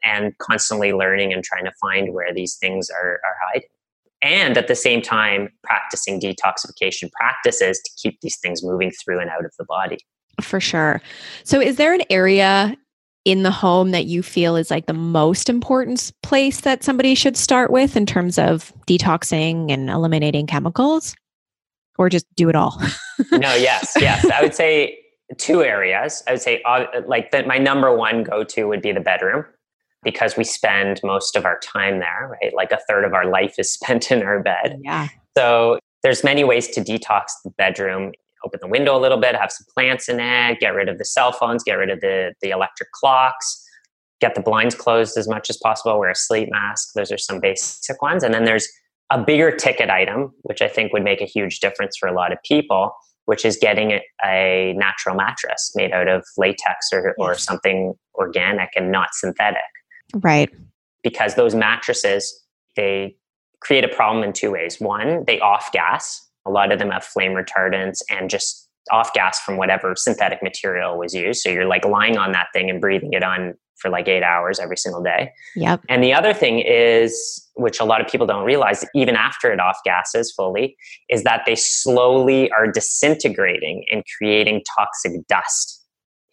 and 0.04 0.36
constantly 0.38 0.92
learning 0.92 1.32
and 1.32 1.42
trying 1.42 1.64
to 1.64 1.72
find 1.80 2.14
where 2.14 2.32
these 2.32 2.56
things 2.60 2.90
are, 2.90 3.20
are 3.24 3.36
hiding. 3.48 3.68
And 4.22 4.56
at 4.56 4.68
the 4.68 4.74
same 4.74 5.02
time, 5.02 5.48
practicing 5.64 6.20
detoxification 6.20 7.10
practices 7.12 7.80
to 7.84 7.90
keep 8.00 8.20
these 8.20 8.38
things 8.38 8.62
moving 8.62 8.90
through 8.90 9.20
and 9.20 9.28
out 9.28 9.44
of 9.44 9.52
the 9.58 9.64
body. 9.64 9.98
For 10.40 10.60
sure. 10.60 11.00
So, 11.44 11.60
is 11.60 11.76
there 11.76 11.92
an 11.92 12.02
area 12.10 12.76
in 13.24 13.42
the 13.42 13.50
home 13.50 13.90
that 13.92 14.04
you 14.04 14.22
feel 14.22 14.56
is 14.56 14.70
like 14.70 14.86
the 14.86 14.92
most 14.92 15.48
important 15.48 16.12
place 16.22 16.60
that 16.60 16.84
somebody 16.84 17.14
should 17.14 17.36
start 17.36 17.70
with 17.70 17.96
in 17.96 18.04
terms 18.04 18.38
of 18.38 18.72
detoxing 18.86 19.72
and 19.72 19.88
eliminating 19.88 20.46
chemicals? 20.46 21.14
Or 21.96 22.08
just 22.08 22.26
do 22.34 22.48
it 22.48 22.56
all? 22.56 22.80
no, 23.32 23.54
yes, 23.54 23.94
yes. 24.00 24.28
I 24.28 24.42
would 24.42 24.54
say 24.54 24.98
two 25.38 25.62
areas. 25.62 26.22
I 26.26 26.32
would 26.32 26.42
say, 26.42 26.60
uh, 26.62 26.86
like, 27.06 27.30
that 27.30 27.46
my 27.46 27.56
number 27.56 27.96
one 27.96 28.24
go 28.24 28.42
to 28.42 28.64
would 28.64 28.82
be 28.82 28.90
the 28.90 29.00
bedroom 29.00 29.44
because 30.04 30.36
we 30.36 30.44
spend 30.44 31.00
most 31.02 31.34
of 31.34 31.44
our 31.44 31.58
time 31.60 31.98
there, 31.98 32.36
right? 32.40 32.54
Like 32.54 32.70
a 32.70 32.78
third 32.88 33.04
of 33.04 33.14
our 33.14 33.24
life 33.24 33.54
is 33.58 33.72
spent 33.72 34.12
in 34.12 34.22
our 34.22 34.40
bed. 34.40 34.78
Yeah. 34.84 35.08
So 35.36 35.78
there's 36.02 36.22
many 36.22 36.44
ways 36.44 36.68
to 36.68 36.80
detox 36.80 37.32
the 37.42 37.50
bedroom. 37.50 38.12
Open 38.44 38.60
the 38.60 38.68
window 38.68 38.96
a 38.96 39.00
little 39.00 39.18
bit, 39.18 39.34
have 39.34 39.50
some 39.50 39.66
plants 39.74 40.08
in 40.08 40.20
it, 40.20 40.60
get 40.60 40.74
rid 40.74 40.88
of 40.88 40.98
the 40.98 41.04
cell 41.04 41.32
phones, 41.32 41.62
get 41.64 41.74
rid 41.74 41.90
of 41.90 42.00
the, 42.00 42.34
the 42.42 42.50
electric 42.50 42.90
clocks, 42.92 43.64
get 44.20 44.34
the 44.34 44.40
blinds 44.40 44.74
closed 44.74 45.16
as 45.16 45.28
much 45.28 45.48
as 45.50 45.56
possible, 45.56 45.98
wear 45.98 46.10
a 46.10 46.14
sleep 46.14 46.48
mask. 46.50 46.90
Those 46.94 47.10
are 47.10 47.18
some 47.18 47.40
basic 47.40 48.00
ones. 48.02 48.22
And 48.22 48.34
then 48.34 48.44
there's 48.44 48.68
a 49.10 49.22
bigger 49.22 49.50
ticket 49.54 49.90
item, 49.90 50.32
which 50.42 50.62
I 50.62 50.68
think 50.68 50.92
would 50.92 51.04
make 51.04 51.20
a 51.20 51.26
huge 51.26 51.60
difference 51.60 51.96
for 51.96 52.08
a 52.08 52.14
lot 52.14 52.32
of 52.32 52.38
people, 52.44 52.94
which 53.26 53.44
is 53.44 53.56
getting 53.56 54.00
a 54.24 54.74
natural 54.76 55.14
mattress 55.14 55.72
made 55.74 55.92
out 55.92 56.08
of 56.08 56.24
latex 56.36 56.88
or, 56.92 57.14
or 57.18 57.34
something 57.34 57.94
organic 58.14 58.70
and 58.76 58.90
not 58.90 59.08
synthetic. 59.12 59.62
Right. 60.14 60.50
Because 61.02 61.34
those 61.34 61.54
mattresses, 61.54 62.44
they 62.76 63.16
create 63.60 63.84
a 63.84 63.88
problem 63.88 64.24
in 64.24 64.32
two 64.32 64.50
ways. 64.50 64.80
One, 64.80 65.24
they 65.26 65.40
off 65.40 65.72
gas. 65.72 66.23
A 66.46 66.50
lot 66.50 66.72
of 66.72 66.78
them 66.78 66.90
have 66.90 67.04
flame 67.04 67.32
retardants 67.32 67.98
and 68.10 68.28
just 68.28 68.68
off 68.90 69.14
gas 69.14 69.40
from 69.40 69.56
whatever 69.56 69.94
synthetic 69.96 70.42
material 70.42 70.98
was 70.98 71.14
used. 71.14 71.40
So 71.40 71.48
you're 71.48 71.66
like 71.66 71.84
lying 71.84 72.18
on 72.18 72.32
that 72.32 72.48
thing 72.52 72.68
and 72.68 72.80
breathing 72.80 73.12
it 73.12 73.22
on 73.22 73.54
for 73.78 73.90
like 73.90 74.08
eight 74.08 74.22
hours 74.22 74.58
every 74.58 74.76
single 74.76 75.02
day. 75.02 75.32
Yep. 75.56 75.82
And 75.88 76.02
the 76.02 76.12
other 76.12 76.32
thing 76.32 76.60
is, 76.60 77.48
which 77.56 77.80
a 77.80 77.84
lot 77.84 78.00
of 78.00 78.08
people 78.08 78.26
don't 78.26 78.44
realize, 78.44 78.84
even 78.94 79.16
after 79.16 79.52
it 79.52 79.60
off 79.60 79.78
gases 79.84 80.32
fully, 80.32 80.76
is 81.08 81.24
that 81.24 81.42
they 81.46 81.54
slowly 81.56 82.50
are 82.50 82.70
disintegrating 82.70 83.84
and 83.90 84.02
creating 84.16 84.62
toxic 84.76 85.26
dust 85.28 85.82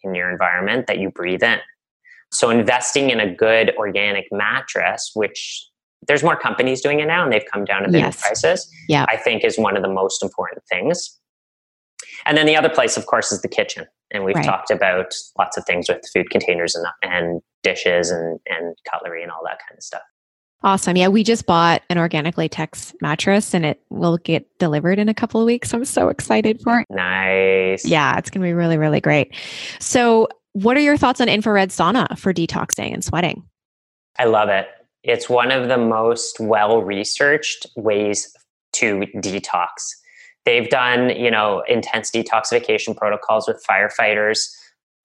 in 0.02 0.14
your 0.14 0.30
environment 0.30 0.86
that 0.86 0.98
you 0.98 1.10
breathe 1.10 1.42
in. 1.42 1.58
So 2.32 2.50
investing 2.50 3.10
in 3.10 3.20
a 3.20 3.34
good 3.34 3.72
organic 3.76 4.26
mattress, 4.32 5.10
which 5.14 5.68
there's 6.08 6.22
more 6.22 6.36
companies 6.36 6.80
doing 6.80 7.00
it 7.00 7.06
now 7.06 7.22
and 7.22 7.32
they've 7.32 7.44
come 7.52 7.64
down 7.64 7.82
to 7.82 7.88
bigger 7.88 8.06
yes. 8.06 8.20
prices, 8.20 8.70
yeah. 8.88 9.06
I 9.08 9.16
think 9.16 9.44
is 9.44 9.58
one 9.58 9.76
of 9.76 9.82
the 9.82 9.88
most 9.88 10.22
important 10.22 10.62
things. 10.68 11.18
And 12.26 12.36
then 12.36 12.46
the 12.46 12.56
other 12.56 12.68
place, 12.68 12.96
of 12.96 13.06
course, 13.06 13.32
is 13.32 13.42
the 13.42 13.48
kitchen. 13.48 13.86
And 14.10 14.24
we've 14.24 14.36
right. 14.36 14.44
talked 14.44 14.70
about 14.70 15.14
lots 15.38 15.56
of 15.56 15.64
things 15.64 15.88
with 15.88 16.02
food 16.12 16.30
containers 16.30 16.74
and, 16.74 16.86
and 17.02 17.40
dishes 17.62 18.10
and, 18.10 18.38
and 18.46 18.76
cutlery 18.90 19.22
and 19.22 19.32
all 19.32 19.40
that 19.44 19.58
kind 19.66 19.76
of 19.76 19.82
stuff. 19.82 20.02
Awesome. 20.64 20.96
Yeah, 20.96 21.08
we 21.08 21.24
just 21.24 21.46
bought 21.46 21.82
an 21.90 21.98
organic 21.98 22.38
latex 22.38 22.94
mattress 23.00 23.52
and 23.52 23.66
it 23.66 23.80
will 23.90 24.18
get 24.18 24.46
delivered 24.58 24.98
in 24.98 25.08
a 25.08 25.14
couple 25.14 25.40
of 25.40 25.46
weeks. 25.46 25.74
I'm 25.74 25.84
so 25.84 26.08
excited 26.08 26.60
for 26.62 26.80
it. 26.80 26.86
Nice. 26.88 27.84
Yeah, 27.84 28.16
it's 28.16 28.30
going 28.30 28.42
to 28.42 28.46
be 28.46 28.52
really, 28.52 28.78
really 28.78 29.00
great. 29.00 29.34
So, 29.80 30.28
what 30.52 30.76
are 30.76 30.80
your 30.80 30.98
thoughts 30.98 31.20
on 31.20 31.28
infrared 31.28 31.70
sauna 31.70 32.16
for 32.18 32.32
detoxing 32.32 32.92
and 32.92 33.02
sweating? 33.02 33.42
I 34.18 34.26
love 34.26 34.50
it. 34.50 34.68
It's 35.02 35.28
one 35.28 35.50
of 35.50 35.68
the 35.68 35.78
most 35.78 36.38
well 36.40 36.82
researched 36.82 37.66
ways 37.76 38.32
to 38.74 39.00
detox. 39.16 39.68
They've 40.44 40.68
done, 40.68 41.10
you 41.10 41.30
know, 41.30 41.62
intense 41.68 42.10
detoxification 42.10 42.96
protocols 42.96 43.46
with 43.46 43.64
firefighters 43.68 44.48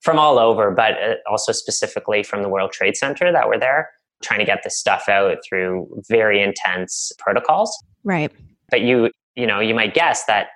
from 0.01 0.19
all 0.19 0.39
over, 0.39 0.71
but 0.71 0.93
uh, 1.01 1.15
also 1.29 1.51
specifically 1.51 2.23
from 2.23 2.43
the 2.43 2.49
World 2.49 2.71
Trade 2.71 2.95
Center 2.95 3.31
that 3.31 3.47
were 3.47 3.57
there 3.57 3.89
trying 4.23 4.39
to 4.39 4.45
get 4.45 4.61
this 4.63 4.77
stuff 4.77 5.07
out 5.09 5.37
through 5.47 5.87
very 6.09 6.41
intense 6.41 7.11
protocols. 7.19 7.71
Right. 8.03 8.31
But 8.69 8.81
you, 8.81 9.11
you 9.35 9.45
know, 9.45 9.59
you 9.59 9.75
might 9.75 9.93
guess 9.93 10.25
that 10.25 10.47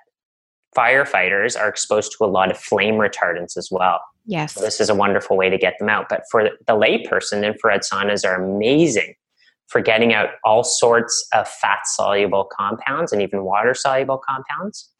firefighters 0.76 1.58
are 1.58 1.68
exposed 1.68 2.14
to 2.18 2.24
a 2.24 2.26
lot 2.26 2.50
of 2.50 2.58
flame 2.58 2.94
retardants 2.94 3.56
as 3.56 3.68
well. 3.70 4.00
Yes. 4.26 4.54
So 4.54 4.60
this 4.60 4.80
is 4.80 4.88
a 4.88 4.94
wonderful 4.94 5.36
way 5.36 5.48
to 5.48 5.58
get 5.58 5.74
them 5.78 5.88
out. 5.88 6.06
But 6.08 6.22
for 6.30 6.50
the 6.66 6.72
layperson, 6.72 7.44
infrared 7.44 7.82
saunas 7.82 8.26
are 8.26 8.42
amazing 8.42 9.14
for 9.68 9.80
getting 9.80 10.12
out 10.12 10.30
all 10.44 10.64
sorts 10.64 11.26
of 11.32 11.48
fat 11.48 11.80
soluble 11.86 12.48
compounds 12.56 13.12
and 13.12 13.22
even 13.22 13.44
water 13.44 13.74
soluble 13.74 14.18
compounds. 14.18 14.90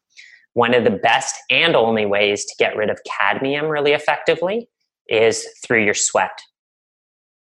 One 0.53 0.73
of 0.73 0.83
the 0.83 0.91
best 0.91 1.35
and 1.49 1.75
only 1.75 2.05
ways 2.05 2.45
to 2.45 2.55
get 2.59 2.75
rid 2.75 2.89
of 2.89 2.99
cadmium 3.05 3.67
really 3.67 3.93
effectively 3.93 4.67
is 5.07 5.47
through 5.65 5.83
your 5.83 5.93
sweat. 5.93 6.39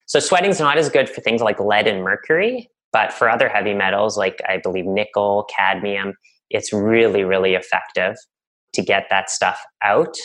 So, 0.07 0.19
sweating 0.19 0.51
is 0.51 0.61
not 0.61 0.79
as 0.79 0.89
good 0.89 1.09
for 1.09 1.21
things 1.21 1.41
like 1.41 1.61
lead 1.61 1.87
and 1.87 2.03
mercury, 2.03 2.69
but 2.93 3.13
for 3.13 3.31
other 3.31 3.49
heavy 3.49 3.75
metals 3.75 4.19
like 4.19 4.41
I 4.49 4.59
believe 4.59 4.87
nickel, 4.87 5.47
cadmium, 5.55 6.15
it's 6.51 6.73
really, 6.73 7.25
really 7.25 7.55
effective 7.55 8.17
to 8.75 8.83
get 8.83 9.07
that 9.11 9.31
stuff 9.31 9.61
out. 9.83 10.17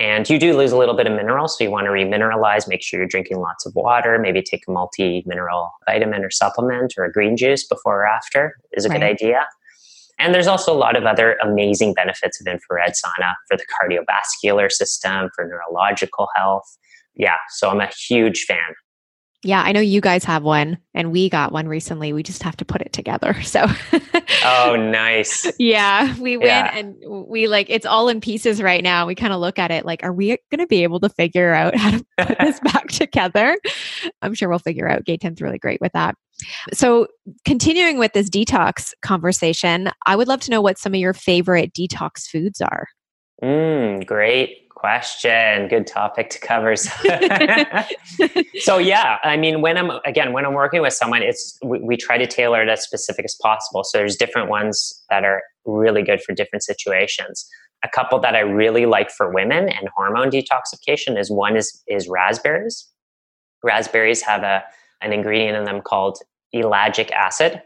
And 0.00 0.28
you 0.30 0.38
do 0.38 0.56
lose 0.56 0.72
a 0.72 0.78
little 0.78 0.96
bit 0.96 1.06
of 1.06 1.12
mineral, 1.12 1.46
so 1.46 1.62
you 1.62 1.70
want 1.70 1.84
to 1.84 1.90
remineralize, 1.90 2.66
make 2.66 2.82
sure 2.82 2.98
you're 2.98 3.06
drinking 3.06 3.38
lots 3.38 3.66
of 3.66 3.74
water, 3.74 4.18
maybe 4.18 4.40
take 4.40 4.62
a 4.66 4.70
multi 4.70 5.22
mineral 5.26 5.70
vitamin 5.84 6.24
or 6.24 6.30
supplement 6.30 6.94
or 6.96 7.04
a 7.04 7.12
green 7.12 7.36
juice 7.36 7.66
before 7.66 8.00
or 8.00 8.06
after 8.06 8.56
is 8.72 8.86
a 8.86 8.88
right. 8.88 8.98
good 8.98 9.04
idea. 9.04 9.46
And 10.18 10.34
there's 10.34 10.46
also 10.46 10.72
a 10.72 10.76
lot 10.76 10.96
of 10.96 11.04
other 11.04 11.36
amazing 11.42 11.92
benefits 11.92 12.40
of 12.40 12.46
infrared 12.46 12.92
sauna 12.92 13.34
for 13.46 13.58
the 13.58 13.64
cardiovascular 13.66 14.72
system, 14.72 15.28
for 15.36 15.44
neurological 15.44 16.28
health. 16.34 16.64
Yeah, 17.14 17.36
so 17.50 17.68
I'm 17.68 17.80
a 17.80 17.90
huge 18.08 18.44
fan. 18.44 18.58
Yeah, 19.42 19.62
I 19.62 19.72
know 19.72 19.80
you 19.80 20.02
guys 20.02 20.22
have 20.24 20.42
one 20.42 20.76
and 20.92 21.10
we 21.12 21.30
got 21.30 21.50
one 21.50 21.66
recently. 21.66 22.12
We 22.12 22.22
just 22.22 22.42
have 22.42 22.56
to 22.58 22.64
put 22.66 22.82
it 22.82 22.92
together. 22.92 23.34
So 23.42 23.66
Oh, 24.44 24.76
nice. 24.76 25.50
yeah, 25.58 26.14
we 26.18 26.36
went 26.36 26.46
yeah. 26.48 26.76
and 26.76 26.94
we 27.28 27.46
like 27.48 27.68
it's 27.68 27.84
all 27.86 28.08
in 28.08 28.20
pieces 28.20 28.62
right 28.62 28.82
now. 28.82 29.06
We 29.06 29.14
kind 29.14 29.32
of 29.32 29.40
look 29.40 29.58
at 29.58 29.70
it 29.70 29.84
like 29.84 30.02
are 30.04 30.12
we 30.12 30.28
going 30.50 30.58
to 30.58 30.66
be 30.66 30.82
able 30.82 31.00
to 31.00 31.08
figure 31.08 31.52
out 31.52 31.74
how 31.74 31.90
to 31.90 32.04
put 32.18 32.38
this 32.38 32.60
back 32.60 32.88
together? 32.88 33.56
I'm 34.22 34.34
sure 34.34 34.48
we'll 34.48 34.58
figure 34.60 34.88
out. 34.88 35.04
Gaetan's 35.04 35.40
really 35.42 35.58
great 35.58 35.80
with 35.80 35.92
that. 35.92 36.14
So, 36.72 37.06
continuing 37.44 37.98
with 37.98 38.12
this 38.14 38.30
detox 38.30 38.92
conversation, 39.02 39.90
I 40.06 40.16
would 40.16 40.28
love 40.28 40.40
to 40.42 40.50
know 40.50 40.60
what 40.62 40.78
some 40.78 40.94
of 40.94 41.00
your 41.00 41.12
favorite 41.12 41.72
detox 41.74 42.26
foods 42.26 42.60
are. 42.60 42.86
Mm, 43.42 44.06
great 44.06 44.68
question. 44.80 45.68
Good 45.68 45.86
topic 45.86 46.30
to 46.30 46.38
cover. 46.38 46.74
so 48.60 48.78
yeah, 48.78 49.18
I 49.22 49.36
mean, 49.36 49.60
when 49.60 49.76
I'm 49.76 49.90
again 50.06 50.32
when 50.32 50.46
I'm 50.46 50.54
working 50.54 50.80
with 50.80 50.94
someone, 50.94 51.22
it's 51.22 51.58
we, 51.62 51.78
we, 51.80 51.96
try 51.98 52.16
to 52.16 52.26
tailor 52.26 52.62
it 52.62 52.68
as 52.70 52.82
specific 52.82 53.26
as 53.26 53.36
possible. 53.42 53.84
So 53.84 53.98
there's 53.98 54.16
different 54.16 54.48
ones 54.48 55.04
that 55.10 55.22
are 55.22 55.42
really 55.66 56.02
good 56.02 56.22
for 56.22 56.34
different 56.34 56.62
situations. 56.62 57.46
A 57.84 57.88
couple 57.88 58.18
that 58.20 58.34
I 58.34 58.40
really 58.40 58.86
like 58.86 59.10
for 59.10 59.32
women 59.32 59.68
and 59.68 59.88
hormone 59.94 60.30
detoxification 60.30 61.18
is 61.18 61.30
one 61.30 61.56
is 61.56 61.82
is 61.86 62.08
raspberries. 62.08 62.88
Raspberries 63.62 64.22
have 64.22 64.42
a 64.42 64.64
an 65.02 65.12
ingredient 65.12 65.58
in 65.58 65.64
them 65.64 65.82
called 65.82 66.18
ellagic 66.54 67.10
acid, 67.10 67.60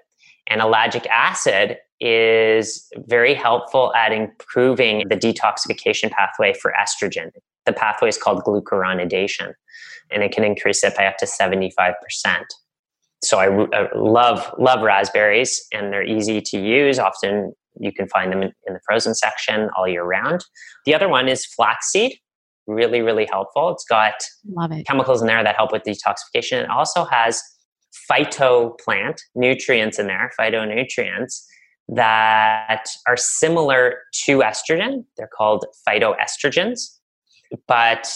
and 0.48 0.61
ellagic 0.61 1.07
acid 1.07 1.79
is 2.05 2.87
very 3.07 3.33
helpful 3.33 3.95
at 3.95 4.12
improving 4.12 5.09
the 5.09 5.17
detoxification 5.17 6.11
pathway 6.11 6.53
for 6.53 6.73
estrogen. 6.79 7.31
The 7.64 7.73
pathway 7.73 8.11
is 8.11 8.19
called 8.19 8.45
glucuronidation, 8.45 9.55
and 10.12 10.23
it 10.23 10.31
can 10.31 10.45
increase 10.45 10.85
it 10.85 10.95
by 10.95 11.07
up 11.07 11.17
to 11.19 11.25
75%. 11.25 11.95
So 13.23 13.38
I, 13.38 13.47
I 13.75 13.88
love 13.97 14.55
love 14.59 14.83
raspberries, 14.83 15.67
and 15.73 15.90
they're 15.90 16.05
easy 16.05 16.43
to 16.43 16.61
use. 16.61 16.99
Often 16.99 17.55
you 17.81 17.90
can 17.90 18.07
find 18.09 18.31
them 18.31 18.43
in, 18.43 18.53
in 18.67 18.75
the 18.75 18.81
frozen 18.87 19.14
section 19.14 19.71
all 19.75 19.88
year 19.88 20.05
round. 20.05 20.45
The 20.85 20.95
other 20.95 21.09
one 21.09 21.27
is 21.27 21.47
flaxseed, 21.47 22.19
really 22.67 23.01
really 23.01 23.27
helpful. 23.33 23.71
It's 23.71 23.85
got 23.87 24.12
it. 24.71 24.87
chemicals 24.87 25.23
in 25.23 25.27
there 25.27 25.43
that 25.43 25.57
help 25.57 25.73
with 25.73 25.85
detoxification. 25.85 26.64
It 26.64 26.69
also 26.69 27.07
has 27.07 27.43
phytoplant 28.11 29.21
nutrients 29.35 29.99
in 29.99 30.07
there, 30.09 30.31
phytonutrients 30.38 31.45
that 31.88 32.87
are 33.07 33.16
similar 33.16 33.99
to 34.25 34.38
estrogen. 34.38 35.05
They're 35.16 35.31
called 35.37 35.66
phytoestrogens. 35.87 36.99
But 37.68 38.12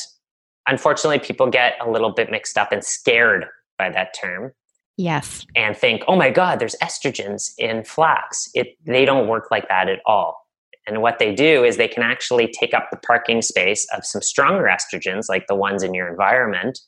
unfortunately, 0.67 1.19
people 1.19 1.49
get 1.49 1.75
a 1.81 1.91
little 1.91 2.11
bit 2.11 2.31
mixed 2.31 2.57
up 2.57 2.73
and 2.73 2.83
scared 2.83 3.47
by 3.79 3.91
that 3.91 4.15
term. 4.19 4.53
Yes. 4.97 5.47
And 5.55 5.77
think, 5.77 6.03
oh 6.09 6.17
my 6.17 6.31
God, 6.31 6.59
there's 6.59 6.75
estrogens 6.83 7.53
in 7.57 7.85
flax. 7.85 8.49
It, 8.55 8.77
they 8.85 9.05
don't 9.05 9.29
work 9.29 9.49
like 9.51 9.69
that 9.69 9.89
at 9.89 10.01
all. 10.07 10.45
And 10.89 11.03
what 11.03 11.19
they 11.19 11.35
do 11.35 11.65
is 11.65 11.77
they 11.77 11.87
can 11.87 12.03
actually 12.03 12.49
take 12.49 12.75
up 12.75 12.89
the 12.91 12.97
parking 12.97 13.43
space 13.43 13.87
of 13.95 14.05
some 14.05 14.23
stronger 14.23 14.65
estrogens, 14.65 15.27
like 15.29 15.47
the 15.47 15.55
ones 15.55 15.83
in 15.83 15.95
your 15.95 16.09
environment, 16.09 16.81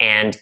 and 0.00 0.38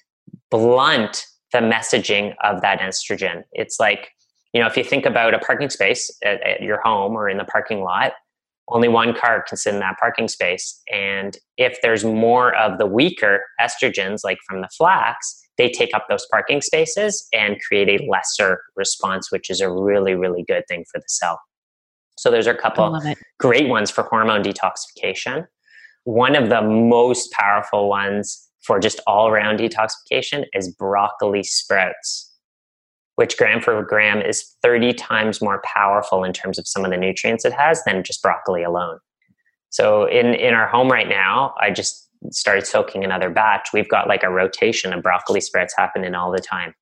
blunt 0.50 1.26
the 1.52 1.58
messaging 1.58 2.34
of 2.44 2.60
that 2.60 2.80
estrogen. 2.80 3.42
It's 3.52 3.80
like 3.80 4.10
you 4.52 4.60
know, 4.60 4.66
if 4.66 4.76
you 4.76 4.84
think 4.84 5.06
about 5.06 5.34
a 5.34 5.38
parking 5.38 5.70
space 5.70 6.14
at, 6.24 6.42
at, 6.42 6.62
your 6.62 6.80
home 6.82 7.12
or 7.12 7.28
in 7.28 7.38
the 7.38 7.44
parking 7.44 7.82
lot, 7.82 8.12
only 8.68 8.88
one 8.88 9.14
car 9.14 9.42
can 9.46 9.56
sit 9.56 9.74
in 9.74 9.80
that 9.80 9.98
parking 9.98 10.28
space. 10.28 10.80
And 10.92 11.36
if 11.56 11.78
there's 11.82 12.04
more 12.04 12.54
of 12.54 12.78
the 12.78 12.86
weaker 12.86 13.42
estrogens, 13.60 14.20
like 14.24 14.38
from 14.46 14.60
the 14.60 14.68
flax, 14.76 15.40
they 15.58 15.68
take 15.68 15.94
up 15.94 16.06
those 16.08 16.26
parking 16.30 16.60
spaces 16.60 17.26
and 17.32 17.60
create 17.66 17.88
a 17.88 18.04
lesser 18.10 18.60
response, 18.76 19.30
which 19.30 19.50
is 19.50 19.60
a 19.60 19.70
really, 19.70 20.14
really 20.14 20.44
good 20.46 20.64
thing 20.68 20.84
for 20.90 20.98
the 20.98 21.08
cell. 21.08 21.40
So 22.18 22.30
there's 22.30 22.46
a 22.46 22.54
couple 22.54 23.00
great 23.40 23.68
ones 23.68 23.90
for 23.90 24.04
hormone 24.04 24.42
detoxification. 24.42 25.46
One 26.04 26.36
of 26.36 26.50
the 26.50 26.62
most 26.62 27.32
powerful 27.32 27.88
ones 27.88 28.48
for 28.64 28.78
just 28.78 29.00
all 29.06 29.28
around 29.28 29.58
detoxification 29.58 30.44
is 30.54 30.74
broccoli 30.74 31.42
sprouts 31.42 32.31
which 33.16 33.36
gram 33.36 33.60
for 33.60 33.82
gram 33.82 34.20
is 34.20 34.56
30 34.62 34.94
times 34.94 35.42
more 35.42 35.62
powerful 35.64 36.24
in 36.24 36.32
terms 36.32 36.58
of 36.58 36.66
some 36.66 36.84
of 36.84 36.90
the 36.90 36.96
nutrients 36.96 37.44
it 37.44 37.52
has 37.52 37.82
than 37.84 38.02
just 38.02 38.22
broccoli 38.22 38.62
alone. 38.62 38.98
So 39.70 40.06
in 40.06 40.34
in 40.34 40.54
our 40.54 40.68
home 40.68 40.90
right 40.90 41.08
now, 41.08 41.54
I 41.60 41.70
just 41.70 42.08
started 42.30 42.66
soaking 42.66 43.04
another 43.04 43.30
batch. 43.30 43.70
We've 43.72 43.88
got 43.88 44.06
like 44.08 44.22
a 44.22 44.30
rotation 44.30 44.92
of 44.92 45.02
broccoli 45.02 45.40
sprouts 45.40 45.74
happening 45.76 46.14
all 46.14 46.30
the 46.30 46.38
time. 46.38 46.74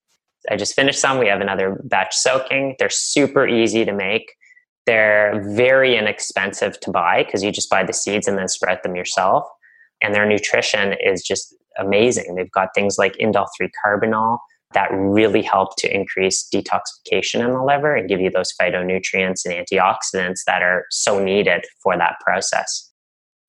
I 0.51 0.57
just 0.57 0.75
finished 0.75 1.01
some. 1.01 1.19
We 1.19 1.29
have 1.29 1.41
another 1.41 1.81
batch 1.85 2.15
soaking. 2.15 2.77
They're 2.79 2.91
super 2.91 3.47
easy 3.47 3.85
to 3.85 3.93
make. 3.93 4.33
They're 4.87 5.43
very 5.55 5.97
inexpensive 5.97 6.81
to 6.81 6.91
buy 6.91 7.25
because 7.25 7.43
you 7.43 7.53
just 7.53 7.71
buy 7.71 7.85
the 7.85 7.93
seeds 7.93 8.27
and 8.27 8.39
then 8.39 8.49
sprout 8.49 8.83
them 8.83 8.97
yourself. 8.97 9.45
And 10.03 10.15
their 10.15 10.27
nutrition 10.27 10.95
is 11.05 11.23
just 11.23 11.55
amazing. 11.79 12.35
They've 12.35 12.51
got 12.51 12.71
things 12.75 12.97
like 12.99 13.17
indole 13.19 13.47
3 13.57 13.71
carbinol, 13.85 14.39
that 14.73 14.89
really 14.93 15.43
help 15.43 15.77
to 15.79 15.93
increase 15.93 16.49
detoxification 16.53 17.45
in 17.45 17.53
the 17.53 17.63
liver 17.63 17.95
and 17.95 18.09
give 18.09 18.21
you 18.21 18.31
those 18.31 18.53
phytonutrients 18.61 19.45
and 19.45 19.55
antioxidants 19.55 20.45
that 20.47 20.63
are 20.63 20.87
so 20.91 21.23
needed 21.23 21.65
for 21.83 21.97
that 21.97 22.17
process. 22.25 22.91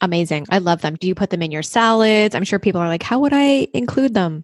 Amazing. 0.02 0.48
I 0.50 0.58
love 0.58 0.82
them. 0.82 0.96
Do 0.96 1.08
you 1.08 1.14
put 1.14 1.30
them 1.30 1.44
in 1.44 1.52
your 1.52 1.62
salads? 1.62 2.34
I'm 2.34 2.44
sure 2.44 2.58
people 2.58 2.82
are 2.82 2.88
like, 2.88 3.04
how 3.04 3.20
would 3.20 3.34
I 3.34 3.68
include 3.74 4.16
them? 4.16 4.44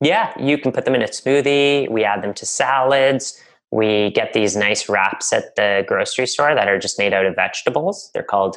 Yeah, 0.00 0.32
you 0.40 0.56
can 0.58 0.72
put 0.72 0.86
them 0.86 0.94
in 0.94 1.02
a 1.02 1.06
smoothie. 1.06 1.90
We 1.90 2.04
add 2.04 2.22
them 2.22 2.34
to 2.34 2.46
salads. 2.46 3.38
We 3.70 4.10
get 4.12 4.32
these 4.32 4.56
nice 4.56 4.88
wraps 4.88 5.32
at 5.32 5.54
the 5.56 5.84
grocery 5.86 6.26
store 6.26 6.54
that 6.54 6.68
are 6.68 6.78
just 6.78 6.98
made 6.98 7.12
out 7.12 7.26
of 7.26 7.34
vegetables. 7.34 8.10
They're 8.14 8.22
called 8.22 8.56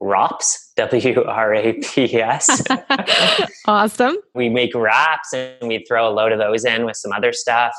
wraps, 0.00 0.72
W 0.76 1.24
R 1.24 1.54
A 1.54 1.72
P 1.74 2.20
S. 2.20 2.62
awesome. 3.66 4.16
We 4.34 4.48
make 4.48 4.74
wraps 4.74 5.32
and 5.32 5.68
we 5.68 5.84
throw 5.86 6.08
a 6.08 6.12
load 6.12 6.32
of 6.32 6.38
those 6.38 6.64
in 6.64 6.84
with 6.84 6.96
some 6.96 7.12
other 7.12 7.32
stuff. 7.32 7.74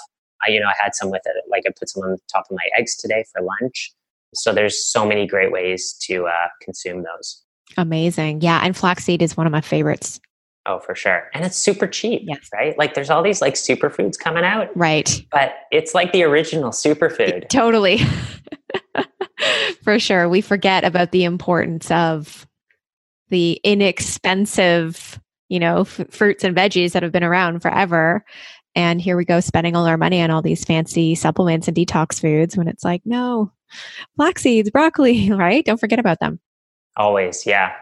I, 0.45 0.51
you 0.51 0.59
know, 0.59 0.67
I 0.67 0.73
had 0.81 0.95
some 0.95 1.11
with 1.11 1.21
it, 1.25 1.35
like 1.49 1.63
I 1.67 1.71
put 1.77 1.89
some 1.89 2.03
on 2.03 2.11
the 2.11 2.17
top 2.31 2.45
of 2.49 2.55
my 2.55 2.63
eggs 2.77 2.95
today 2.95 3.25
for 3.33 3.41
lunch. 3.41 3.91
So 4.33 4.53
there's 4.53 4.85
so 4.85 5.05
many 5.05 5.27
great 5.27 5.51
ways 5.51 5.95
to 6.03 6.27
uh, 6.27 6.47
consume 6.61 7.03
those. 7.03 7.43
Amazing. 7.77 8.41
Yeah. 8.41 8.61
And 8.63 8.75
flaxseed 8.75 9.21
is 9.21 9.35
one 9.35 9.47
of 9.47 9.51
my 9.51 9.61
favorites. 9.61 10.19
Oh, 10.65 10.79
for 10.79 10.93
sure. 10.93 11.29
And 11.33 11.45
it's 11.45 11.57
super 11.57 11.87
cheap, 11.87 12.23
yes. 12.25 12.49
right? 12.53 12.77
Like 12.77 12.93
there's 12.93 13.09
all 13.09 13.23
these 13.23 13.41
like 13.41 13.55
superfoods 13.55 14.19
coming 14.19 14.43
out. 14.43 14.75
Right. 14.75 15.25
But 15.31 15.53
it's 15.71 15.95
like 15.95 16.11
the 16.11 16.23
original 16.23 16.71
superfood. 16.71 17.49
Totally. 17.49 18.01
for 19.83 19.99
sure. 19.99 20.29
We 20.29 20.41
forget 20.41 20.83
about 20.83 21.11
the 21.11 21.23
importance 21.23 21.89
of 21.91 22.45
the 23.29 23.59
inexpensive, 23.63 25.19
you 25.47 25.59
know, 25.59 25.81
f- 25.81 26.01
fruits 26.09 26.43
and 26.43 26.55
veggies 26.55 26.91
that 26.91 27.03
have 27.03 27.11
been 27.11 27.23
around 27.23 27.61
forever. 27.61 28.25
And 28.75 29.01
here 29.01 29.17
we 29.17 29.25
go 29.25 29.39
spending 29.39 29.75
all 29.75 29.85
our 29.85 29.97
money 29.97 30.21
on 30.21 30.29
all 30.29 30.41
these 30.41 30.63
fancy 30.65 31.15
supplements 31.15 31.67
and 31.67 31.75
detox 31.75 32.19
foods 32.19 32.55
when 32.55 32.67
it's 32.67 32.83
like, 32.83 33.01
no, 33.05 33.51
flax 34.15 34.43
seeds, 34.43 34.69
broccoli, 34.69 35.31
right? 35.31 35.65
Don't 35.65 35.79
forget 35.79 35.99
about 35.99 36.19
them. 36.19 36.39
Always, 36.97 37.45
yeah. 37.45 37.73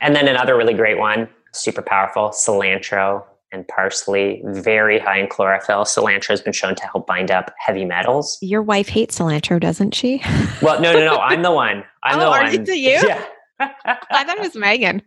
And 0.00 0.14
then 0.14 0.28
another 0.28 0.56
really 0.56 0.74
great 0.74 0.98
one, 0.98 1.28
super 1.52 1.82
powerful, 1.82 2.30
cilantro 2.30 3.24
and 3.52 3.66
parsley, 3.66 4.42
very 4.44 4.98
high 4.98 5.18
in 5.18 5.28
chlorophyll. 5.28 5.84
Cilantro 5.84 6.28
has 6.28 6.40
been 6.40 6.52
shown 6.52 6.74
to 6.76 6.82
help 6.84 7.06
bind 7.06 7.30
up 7.30 7.52
heavy 7.58 7.84
metals. 7.84 8.38
Your 8.40 8.62
wife 8.62 8.88
hates 8.88 9.18
cilantro, 9.18 9.58
doesn't 9.58 9.94
she? 9.94 10.22
well, 10.62 10.80
no, 10.80 10.92
no, 10.92 11.04
no. 11.04 11.16
I'm 11.16 11.42
the 11.42 11.52
one. 11.52 11.84
I'm 12.04 12.16
oh, 12.16 12.20
the 12.20 12.26
are 12.26 12.42
one. 12.44 12.54
Is 12.54 12.68
you? 12.68 13.00
Yeah. 13.06 13.24
I 13.60 14.24
thought 14.24 14.36
it 14.36 14.40
was 14.40 14.54
Megan. 14.54 15.02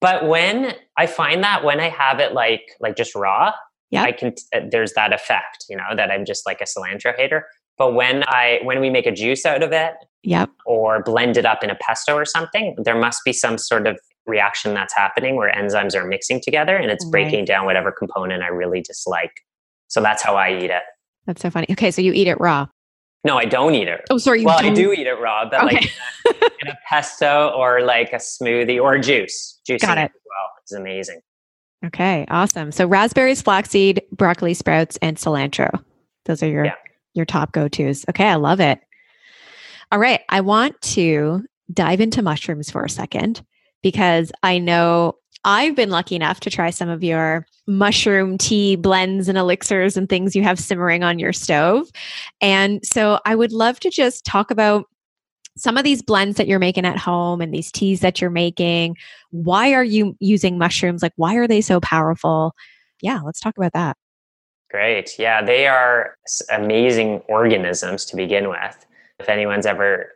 But 0.00 0.26
when 0.26 0.74
I 0.96 1.06
find 1.06 1.42
that 1.42 1.64
when 1.64 1.80
I 1.80 1.88
have 1.88 2.20
it 2.20 2.34
like 2.34 2.62
like 2.80 2.96
just 2.96 3.14
raw, 3.14 3.52
yeah, 3.90 4.02
I 4.02 4.12
can. 4.12 4.34
Uh, 4.54 4.60
there's 4.70 4.92
that 4.92 5.12
effect, 5.12 5.64
you 5.70 5.76
know, 5.76 5.96
that 5.96 6.10
I'm 6.10 6.24
just 6.24 6.44
like 6.44 6.60
a 6.60 6.64
cilantro 6.64 7.16
hater. 7.16 7.46
But 7.78 7.94
when 7.94 8.22
I 8.26 8.60
when 8.62 8.80
we 8.80 8.90
make 8.90 9.06
a 9.06 9.12
juice 9.12 9.46
out 9.46 9.62
of 9.62 9.72
it, 9.72 9.94
yep, 10.22 10.50
or 10.66 11.02
blend 11.02 11.36
it 11.36 11.46
up 11.46 11.64
in 11.64 11.70
a 11.70 11.74
pesto 11.76 12.14
or 12.14 12.24
something, 12.24 12.76
there 12.84 12.98
must 12.98 13.22
be 13.24 13.32
some 13.32 13.56
sort 13.56 13.86
of 13.86 13.98
reaction 14.26 14.74
that's 14.74 14.94
happening 14.94 15.36
where 15.36 15.52
enzymes 15.52 15.94
are 15.94 16.04
mixing 16.04 16.40
together 16.40 16.76
and 16.76 16.90
it's 16.90 17.04
breaking 17.04 17.44
down 17.44 17.64
whatever 17.64 17.92
component 17.92 18.42
I 18.42 18.48
really 18.48 18.80
dislike. 18.80 19.42
So 19.88 20.00
that's 20.00 20.22
how 20.22 20.36
I 20.36 20.56
eat 20.56 20.70
it. 20.70 20.82
That's 21.26 21.42
so 21.42 21.50
funny. 21.50 21.66
Okay, 21.70 21.90
so 21.90 22.02
you 22.02 22.12
eat 22.12 22.28
it 22.28 22.40
raw. 22.40 22.66
No, 23.24 23.36
I 23.36 23.44
don't 23.44 23.74
eat 23.74 23.88
it. 23.88 24.02
Oh, 24.10 24.18
sorry. 24.18 24.44
well, 24.44 24.60
don't. 24.60 24.70
I 24.70 24.74
do 24.74 24.92
eat 24.92 25.06
it 25.06 25.14
raw, 25.20 25.48
but 25.48 25.64
okay. 25.64 25.76
like 25.76 25.84
in 25.84 26.32
a, 26.42 26.50
in 26.62 26.68
a, 26.68 26.78
pesto 26.88 27.52
or 27.56 27.80
like 27.82 28.12
a 28.12 28.16
smoothie 28.16 28.80
or 28.80 28.94
a 28.94 29.00
juice. 29.00 29.60
Juice 29.66 29.82
Got 29.82 29.98
it. 29.98 30.12
well, 30.14 30.50
it's 30.62 30.72
amazing. 30.72 31.20
Okay, 31.84 32.24
awesome. 32.28 32.70
So 32.72 32.86
raspberries, 32.86 33.42
flaxseed, 33.42 34.02
broccoli 34.12 34.54
sprouts, 34.54 34.96
and 35.02 35.16
cilantro. 35.16 35.82
Those 36.24 36.42
are 36.42 36.48
your 36.48 36.66
yeah. 36.66 36.74
your 37.14 37.24
top 37.24 37.52
go 37.52 37.68
tos. 37.68 38.04
Okay, 38.08 38.26
I 38.26 38.36
love 38.36 38.60
it. 38.60 38.80
All 39.90 39.98
right, 39.98 40.20
I 40.28 40.40
want 40.40 40.80
to 40.82 41.44
dive 41.72 42.00
into 42.00 42.22
mushrooms 42.22 42.70
for 42.70 42.84
a 42.84 42.90
second 42.90 43.44
because 43.82 44.32
I 44.42 44.58
know 44.58 45.16
I've 45.44 45.76
been 45.76 45.90
lucky 45.90 46.16
enough 46.16 46.40
to 46.40 46.50
try 46.50 46.70
some 46.70 46.88
of 46.88 47.04
your 47.04 47.46
mushroom 47.68 48.36
tea 48.36 48.74
blends 48.76 49.28
and 49.28 49.38
elixirs 49.38 49.96
and 49.96 50.08
things 50.08 50.34
you 50.34 50.42
have 50.42 50.58
simmering 50.58 51.04
on 51.04 51.18
your 51.18 51.32
stove. 51.32 51.88
And 52.40 52.84
so 52.84 53.20
I 53.24 53.34
would 53.36 53.52
love 53.52 53.78
to 53.80 53.90
just 53.90 54.24
talk 54.24 54.50
about 54.50 54.86
some 55.56 55.76
of 55.76 55.84
these 55.84 56.02
blends 56.02 56.36
that 56.36 56.48
you're 56.48 56.58
making 56.58 56.84
at 56.84 56.98
home 56.98 57.40
and 57.40 57.54
these 57.54 57.72
teas 57.72 58.00
that 58.00 58.20
you're 58.20 58.28
making. 58.28 58.96
Why 59.30 59.72
are 59.72 59.84
you 59.84 60.16
using 60.20 60.58
mushrooms? 60.58 61.02
Like, 61.02 61.14
why 61.16 61.36
are 61.36 61.48
they 61.48 61.60
so 61.60 61.80
powerful? 61.80 62.54
Yeah, 63.00 63.20
let's 63.20 63.40
talk 63.40 63.56
about 63.56 63.72
that. 63.72 63.96
Great. 64.70 65.18
Yeah, 65.18 65.42
they 65.42 65.66
are 65.66 66.16
amazing 66.52 67.20
organisms 67.28 68.04
to 68.06 68.16
begin 68.16 68.48
with. 68.48 68.84
If 69.20 69.28
anyone's 69.28 69.64
ever 69.64 70.10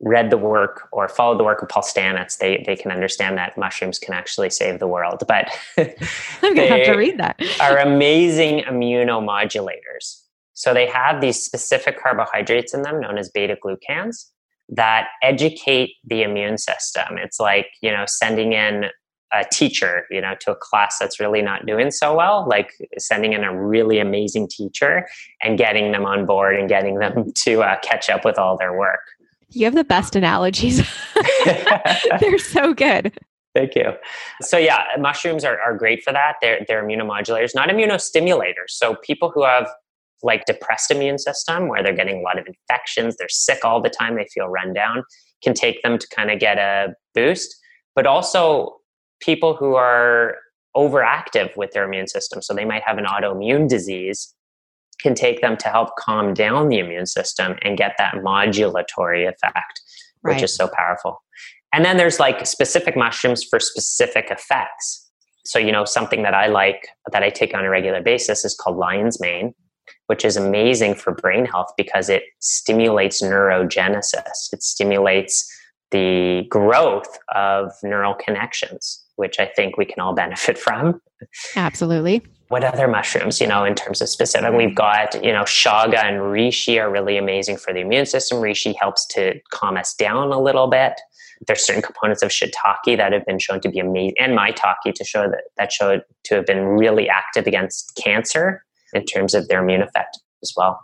read 0.00 0.30
the 0.30 0.36
work 0.36 0.88
or 0.92 1.08
followed 1.08 1.38
the 1.38 1.44
work 1.44 1.62
of 1.62 1.68
Paul 1.68 1.82
Stamets, 1.82 2.38
they 2.38 2.62
they 2.66 2.76
can 2.76 2.90
understand 2.90 3.38
that 3.38 3.56
mushrooms 3.56 3.98
can 3.98 4.14
actually 4.14 4.50
save 4.50 4.78
the 4.78 4.86
world. 4.86 5.22
But 5.26 5.48
I'm 5.78 6.54
gonna 6.54 6.68
have 6.68 6.86
to 6.86 6.96
read 6.96 7.18
that. 7.18 7.40
are 7.60 7.78
amazing 7.78 8.64
immunomodulators. 8.64 10.22
So 10.52 10.72
they 10.72 10.86
have 10.86 11.20
these 11.20 11.42
specific 11.42 12.00
carbohydrates 12.00 12.72
in 12.72 12.82
them 12.82 13.00
known 13.00 13.18
as 13.18 13.28
beta 13.28 13.56
glucans 13.62 14.30
that 14.70 15.08
educate 15.22 15.92
the 16.04 16.22
immune 16.22 16.58
system. 16.58 17.18
It's 17.18 17.38
like, 17.38 17.68
you 17.82 17.90
know, 17.90 18.04
sending 18.06 18.52
in 18.52 18.86
a 19.32 19.44
teacher, 19.50 20.06
you 20.10 20.20
know, 20.20 20.34
to 20.40 20.52
a 20.52 20.56
class 20.56 20.98
that's 20.98 21.18
really 21.18 21.42
not 21.42 21.66
doing 21.66 21.90
so 21.90 22.16
well, 22.16 22.46
like 22.48 22.72
sending 22.98 23.32
in 23.32 23.44
a 23.44 23.54
really 23.56 23.98
amazing 23.98 24.48
teacher 24.48 25.06
and 25.42 25.58
getting 25.58 25.92
them 25.92 26.06
on 26.06 26.26
board 26.26 26.56
and 26.56 26.68
getting 26.68 26.98
them 26.98 27.32
to 27.44 27.62
uh, 27.62 27.78
catch 27.80 28.08
up 28.08 28.24
with 28.24 28.38
all 28.38 28.56
their 28.56 28.76
work. 28.76 29.00
You 29.50 29.64
have 29.64 29.74
the 29.74 29.84
best 29.84 30.16
analogies. 30.16 30.78
They're 32.20 32.38
so 32.38 32.74
good. 32.74 33.18
Thank 33.54 33.74
you. 33.74 33.92
So 34.42 34.58
yeah, 34.58 34.84
mushrooms 34.98 35.44
are, 35.44 35.58
are 35.60 35.76
great 35.76 36.02
for 36.02 36.12
that. 36.12 36.34
They're 36.42 36.64
they're 36.68 36.84
immunomodulators, 36.84 37.54
not 37.54 37.70
immunostimulators. 37.70 38.68
So 38.68 38.96
people 38.96 39.30
who 39.30 39.44
have 39.44 39.66
like 40.22 40.44
depressed 40.44 40.90
immune 40.90 41.18
system 41.18 41.68
where 41.68 41.82
they're 41.82 41.96
getting 41.96 42.18
a 42.18 42.22
lot 42.22 42.38
of 42.38 42.46
infections, 42.46 43.16
they're 43.16 43.28
sick 43.30 43.64
all 43.64 43.80
the 43.80 43.88
time, 43.88 44.16
they 44.16 44.26
feel 44.32 44.46
run 44.48 44.74
down, 44.74 45.04
can 45.42 45.54
take 45.54 45.82
them 45.82 45.98
to 45.98 46.06
kind 46.08 46.30
of 46.30 46.38
get 46.38 46.58
a 46.58 46.94
boost. 47.14 47.56
But 47.94 48.06
also 48.06 48.76
people 49.20 49.54
who 49.54 49.74
are 49.74 50.36
overactive 50.76 51.56
with 51.56 51.70
their 51.72 51.84
immune 51.84 52.08
system, 52.08 52.42
so 52.42 52.52
they 52.52 52.64
might 52.64 52.82
have 52.82 52.98
an 52.98 53.04
autoimmune 53.04 53.68
disease, 53.68 54.34
can 55.00 55.14
take 55.14 55.40
them 55.40 55.56
to 55.58 55.68
help 55.68 55.90
calm 55.98 56.34
down 56.34 56.68
the 56.68 56.78
immune 56.78 57.06
system 57.06 57.56
and 57.62 57.76
get 57.76 57.94
that 57.98 58.14
modulatory 58.16 59.28
effect, 59.28 59.80
which 60.22 60.34
right. 60.34 60.42
is 60.42 60.54
so 60.54 60.68
powerful. 60.68 61.22
And 61.72 61.84
then 61.84 61.96
there's 61.96 62.18
like 62.18 62.46
specific 62.46 62.96
mushrooms 62.96 63.44
for 63.44 63.60
specific 63.60 64.30
effects. 64.30 65.10
So, 65.44 65.58
you 65.58 65.70
know, 65.70 65.84
something 65.84 66.22
that 66.22 66.34
I 66.34 66.46
like 66.46 66.88
that 67.12 67.22
I 67.22 67.30
take 67.30 67.54
on 67.54 67.64
a 67.64 67.70
regular 67.70 68.02
basis 68.02 68.44
is 68.44 68.54
called 68.54 68.76
lion's 68.76 69.20
mane, 69.20 69.54
which 70.06 70.24
is 70.24 70.36
amazing 70.36 70.94
for 70.94 71.12
brain 71.14 71.44
health 71.44 71.72
because 71.76 72.08
it 72.08 72.22
stimulates 72.40 73.22
neurogenesis. 73.22 74.52
It 74.52 74.62
stimulates 74.62 75.48
the 75.90 76.44
growth 76.48 77.18
of 77.34 77.70
neural 77.82 78.14
connections, 78.14 79.04
which 79.16 79.38
I 79.38 79.46
think 79.46 79.76
we 79.76 79.84
can 79.84 80.00
all 80.00 80.14
benefit 80.14 80.58
from. 80.66 81.00
Absolutely. 81.54 82.22
What 82.48 82.62
other 82.62 82.86
mushrooms, 82.86 83.40
you 83.40 83.46
know, 83.46 83.64
in 83.64 83.74
terms 83.74 84.00
of 84.00 84.08
specific? 84.08 84.52
We've 84.52 84.74
got, 84.74 85.22
you 85.24 85.32
know, 85.32 85.42
chaga 85.42 86.04
and 86.04 86.18
reishi 86.18 86.80
are 86.80 86.90
really 86.90 87.16
amazing 87.16 87.56
for 87.56 87.72
the 87.72 87.80
immune 87.80 88.06
system. 88.06 88.38
Reishi 88.38 88.74
helps 88.78 89.04
to 89.08 89.40
calm 89.50 89.76
us 89.76 89.94
down 89.94 90.30
a 90.32 90.40
little 90.40 90.68
bit. 90.68 90.92
There's 91.46 91.66
certain 91.66 91.82
components 91.82 92.22
of 92.22 92.30
shiitake 92.30 92.96
that 92.96 93.12
have 93.12 93.26
been 93.26 93.40
shown 93.40 93.60
to 93.62 93.68
be 93.68 93.80
amazing, 93.80 94.14
and 94.20 94.38
maitake 94.38 94.94
to 94.94 95.04
show 95.04 95.28
that 95.28 95.42
that 95.56 95.72
showed 95.72 96.02
to 96.24 96.36
have 96.36 96.46
been 96.46 96.64
really 96.64 97.08
active 97.08 97.46
against 97.46 98.00
cancer 98.02 98.64
in 98.92 99.04
terms 99.04 99.34
of 99.34 99.48
their 99.48 99.62
immune 99.62 99.82
effect 99.82 100.18
as 100.42 100.52
well. 100.56 100.80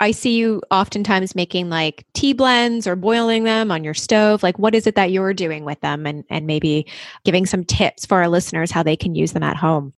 I 0.00 0.10
see 0.10 0.36
you 0.36 0.62
oftentimes 0.70 1.34
making 1.34 1.68
like 1.68 2.04
tea 2.14 2.32
blends 2.32 2.86
or 2.86 2.96
boiling 2.96 3.44
them 3.44 3.70
on 3.70 3.84
your 3.84 3.94
stove. 3.94 4.42
Like, 4.42 4.58
what 4.58 4.74
is 4.74 4.86
it 4.86 4.96
that 4.96 5.12
you're 5.12 5.34
doing 5.34 5.64
with 5.64 5.80
them, 5.80 6.06
and 6.06 6.24
and 6.30 6.46
maybe 6.46 6.86
giving 7.24 7.46
some 7.46 7.62
tips 7.62 8.06
for 8.06 8.16
our 8.18 8.28
listeners 8.28 8.70
how 8.70 8.82
they 8.82 8.96
can 8.96 9.14
use 9.14 9.32
them 9.32 9.42
at 9.42 9.56
home. 9.56 9.92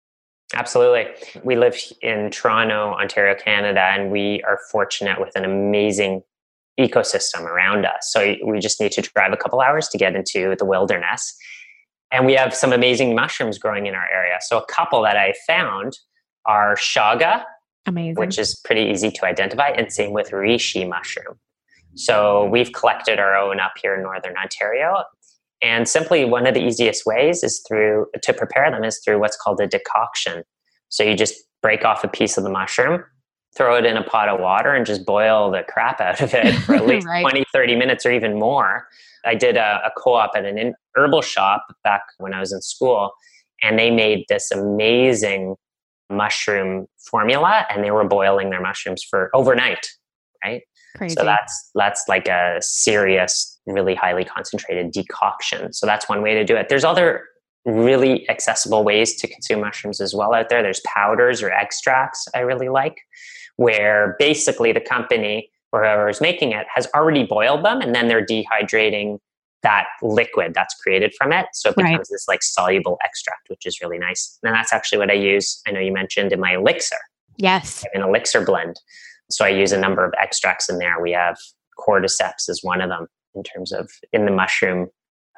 Absolutely. 0.53 1.07
We 1.43 1.57
live 1.57 1.77
in 2.03 2.31
Toronto, 2.31 2.93
Ontario, 2.95 3.35
Canada, 3.35 3.81
and 3.81 4.11
we 4.11 4.43
are 4.47 4.59
fortunate 4.71 5.21
with 5.21 5.35
an 5.37 5.45
amazing 5.45 6.23
ecosystem 6.79 7.43
around 7.43 7.87
us. 7.87 8.11
So 8.13 8.35
we 8.45 8.59
just 8.59 8.81
need 8.81 8.93
to 8.93 9.03
drive 9.03 9.33
a 9.33 9.37
couple 9.37 9.61
hours 9.61 9.89
to 9.89 9.99
get 9.99 10.15
into 10.15 10.55
the 10.59 10.65
wilderness. 10.65 11.37
And 12.11 12.27
we 12.27 12.35
have 12.35 12.55
some 12.55 12.73
amazing 12.73 13.15
mushrooms 13.15 13.59
growing 13.59 13.87
in 13.87 13.95
our 13.95 14.07
area. 14.13 14.39
So 14.41 14.59
a 14.59 14.65
couple 14.67 15.03
that 15.03 15.17
I 15.17 15.35
found 15.47 15.99
are 16.47 16.77
chaga, 16.77 17.43
Amazing. 17.87 18.15
which 18.17 18.39
is 18.39 18.61
pretty 18.65 18.83
easy 18.83 19.11
to 19.11 19.25
identify, 19.25 19.69
and 19.69 19.93
same 19.93 20.13
with 20.13 20.31
reishi 20.31 20.89
mushroom. 20.89 21.39
So 21.97 22.47
we've 22.47 22.73
collected 22.73 23.19
our 23.19 23.37
own 23.37 23.61
up 23.61 23.73
here 23.81 23.95
in 23.95 24.03
northern 24.03 24.37
Ontario. 24.37 25.05
And 25.65 25.89
simply 25.89 26.27
one 26.27 26.47
of 26.47 26.53
the 26.53 26.63
easiest 26.63 27.07
ways 27.07 27.43
is 27.43 27.65
through 27.67 28.07
to 28.21 28.35
prepare 28.35 28.71
them 28.71 28.85
is 28.85 29.01
through 29.03 29.19
what's 29.19 29.37
called 29.37 29.61
a 29.63 29.67
decoction. 29.67 30.45
So 30.91 31.03
you 31.03 31.17
just 31.17 31.35
break 31.63 31.87
off 31.87 32.05
a 32.05 32.09
piece 32.09 32.37
of 32.37 32.45
the 32.45 32.51
mushroom, 32.51 33.03
throw 33.57 33.75
it 33.77 33.87
in 33.87 33.97
a 33.97 34.05
pot 34.05 34.29
of 34.29 34.41
water, 34.41 34.75
and 34.75 34.85
just 34.85 35.07
boil 35.07 35.51
the 35.51 35.63
crap 35.67 36.03
out 36.03 36.21
of 36.21 36.35
it 36.35 36.53
for 36.61 36.75
at 36.75 36.87
least 36.87 37.07
right. 37.07 37.23
20, 37.23 37.45
30 37.51 37.77
minutes 37.77 38.05
or 38.05 38.13
even 38.13 38.39
more. 38.39 38.87
I 39.25 39.35
did 39.35 39.57
a, 39.57 39.81
a 39.87 39.91
co 39.97 40.13
op 40.13 40.33
at 40.37 40.45
an 40.45 40.75
herbal 40.97 41.23
shop 41.23 41.65
back 41.83 42.03
when 42.19 42.35
I 42.35 42.41
was 42.41 42.53
in 42.53 42.61
school, 42.61 43.13
and 43.63 43.79
they 43.79 43.91
made 43.91 44.27
this 44.29 44.51
amazing 44.51 45.57
mushroom 46.11 46.87
formula 47.11 47.65
and 47.71 47.83
they 47.83 47.91
were 47.91 48.05
boiling 48.05 48.51
their 48.51 48.61
mushrooms 48.61 49.03
for 49.03 49.31
overnight 49.35 49.87
right 50.45 50.61
Crazy. 50.99 51.15
so 51.15 51.25
that's 51.25 51.71
that's 51.75 52.05
like 52.09 52.29
a 52.29 52.59
serious 52.61 53.54
really 53.67 53.95
highly 53.95 54.25
concentrated 54.25 54.91
decoction 54.93 55.73
so 55.73 55.87
that's 55.87 56.09
one 56.09 56.23
way 56.23 56.35
to 56.35 56.45
do 56.45 56.57
it 56.57 56.69
there's 56.69 56.85
other 56.85 57.25
really 57.65 58.29
accessible 58.29 58.85
ways 58.85 59.17
to 59.17 59.27
consume 59.27 59.61
mushrooms 59.61 60.01
as 60.01 60.15
well 60.15 60.35
out 60.35 60.49
there 60.49 60.63
there's 60.63 60.81
powders 60.81 61.43
or 61.43 61.51
extracts 61.51 62.27
i 62.35 62.41
really 62.41 62.69
like 62.69 63.01
where 63.57 64.17
basically 64.19 64.73
the 64.73 64.81
company 64.81 65.49
or 65.73 65.81
whoever 65.81 66.09
is 66.09 66.21
making 66.21 66.53
it 66.53 66.67
has 66.75 66.87
already 66.95 67.25
boiled 67.25 67.65
them 67.65 67.81
and 67.81 67.95
then 67.95 68.09
they're 68.09 68.25
dehydrating 68.25 69.19
that 69.65 69.87
liquid 70.03 70.53
that's 70.55 70.75
created 70.75 71.13
from 71.19 71.33
it. 71.33 71.47
So 71.55 71.71
it 71.71 71.77
becomes 71.77 71.93
right. 71.93 72.07
this 72.11 72.29
like 72.29 72.43
soluble 72.43 72.99
extract, 73.03 73.49
which 73.49 73.67
is 73.67 73.81
really 73.81 73.99
nice. 73.99 74.39
And 74.45 74.55
that's 74.55 74.73
actually 74.73 74.99
what 74.99 75.11
I 75.11 75.15
use. 75.15 75.61
I 75.67 75.73
know 75.73 75.81
you 75.81 75.93
mentioned 75.93 76.33
in 76.33 76.39
my 76.39 76.55
elixir. 76.55 76.99
Yes. 77.39 77.85
An 77.95 78.03
elixir 78.03 78.45
blend. 78.45 78.79
So 79.31 79.45
I 79.45 79.49
use 79.49 79.73
a 79.73 79.81
number 79.81 80.05
of 80.05 80.13
extracts 80.21 80.69
in 80.69 80.79
there. 80.79 81.01
We 81.01 81.13
have 81.13 81.37
cordyceps 81.77 82.49
is 82.49 82.61
one 82.63 82.81
of 82.81 82.91
them 82.91 83.09
in 83.35 83.43
terms 83.43 83.73
of 83.73 83.91
in 84.13 84.25
the 84.25 84.31
mushroom 84.31 84.89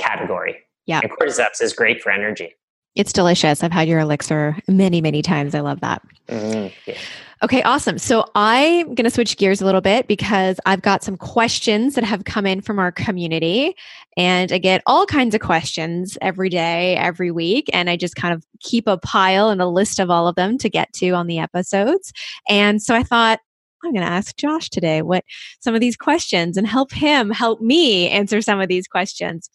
category. 0.01 0.57
Yeah. 0.87 1.01
And 1.03 1.11
cordyceps 1.11 1.61
is 1.61 1.73
great 1.73 2.03
for 2.03 2.11
energy. 2.13 2.55
It's 2.95 3.13
delicious. 3.13 3.63
I've 3.63 3.73
had 3.73 3.89
your 3.89 4.01
elixir 4.01 4.57
many, 4.69 5.01
many 5.01 5.21
times. 5.21 5.55
I 5.55 5.61
love 5.61 5.81
that. 5.81 6.03
Mm, 6.29 6.73
yeah. 6.87 6.97
Okay, 7.43 7.63
awesome. 7.63 7.99
So 7.99 8.25
I'm 8.35 8.95
going 8.95 9.05
to 9.05 9.11
switch 9.11 9.37
gears 9.37 9.61
a 9.61 9.67
little 9.67 9.83
bit 9.83 10.09
because 10.09 10.59
I've 10.65 10.81
got 10.81 11.05
some 11.05 11.19
questions 11.19 11.95
that 11.95 12.05
have 12.05 12.25
come 12.25 12.47
in 12.47 12.63
from 12.63 12.79
our 12.79 12.91
community. 12.91 13.77
And 14.17 14.51
I 14.51 14.57
get 14.57 14.83
all 14.87 15.05
kinds 15.05 15.35
of 15.35 15.43
questions 15.43 16.17
every 16.23 16.49
day, 16.49 16.97
every 16.97 17.31
week. 17.31 17.69
And 17.75 17.91
I 17.91 17.97
just 17.97 18.17
kind 18.17 18.33
of 18.33 18.43
keep 18.61 18.87
a 18.87 18.97
pile 18.97 19.51
and 19.51 19.61
a 19.61 19.67
list 19.67 19.99
of 19.99 20.09
all 20.09 20.27
of 20.27 20.37
them 20.37 20.57
to 20.57 20.71
get 20.71 20.91
to 20.95 21.11
on 21.11 21.27
the 21.27 21.39
episodes. 21.39 22.11
And 22.49 22.83
so 22.83 22.95
I 22.95 23.03
thought, 23.03 23.41
I'm 23.87 23.93
going 23.93 24.05
to 24.05 24.13
ask 24.13 24.37
Josh 24.37 24.69
today 24.69 25.03
what 25.03 25.25
some 25.61 25.75
of 25.75 25.81
these 25.81 25.97
questions 25.97 26.57
and 26.57 26.67
help 26.67 26.93
him 26.93 27.31
help 27.31 27.61
me 27.61 28.09
answer 28.09 28.41
some 28.43 28.61
of 28.61 28.69
these 28.69 28.87
questions. 28.89 29.49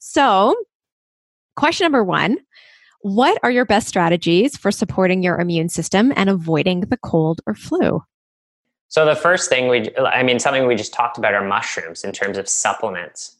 So, 0.00 0.54
question 1.56 1.84
number 1.84 2.04
one 2.04 2.38
what 3.02 3.38
are 3.44 3.52
your 3.52 3.64
best 3.64 3.86
strategies 3.86 4.56
for 4.56 4.72
supporting 4.72 5.22
your 5.22 5.38
immune 5.38 5.68
system 5.68 6.12
and 6.16 6.28
avoiding 6.28 6.80
the 6.80 6.96
cold 6.96 7.40
or 7.46 7.54
flu? 7.54 8.02
So, 8.88 9.04
the 9.04 9.14
first 9.14 9.48
thing 9.48 9.68
we, 9.68 9.94
I 9.96 10.24
mean, 10.24 10.40
something 10.40 10.66
we 10.66 10.74
just 10.74 10.92
talked 10.92 11.16
about 11.16 11.34
are 11.34 11.46
mushrooms 11.46 12.02
in 12.02 12.12
terms 12.12 12.36
of 12.36 12.48
supplements. 12.48 13.36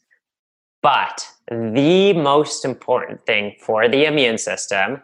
But 0.81 1.27
the 1.49 2.13
most 2.13 2.63
important 2.63 3.25
thing 3.25 3.55
for 3.59 3.89
the 3.89 4.05
immune 4.05 4.37
system, 4.37 5.01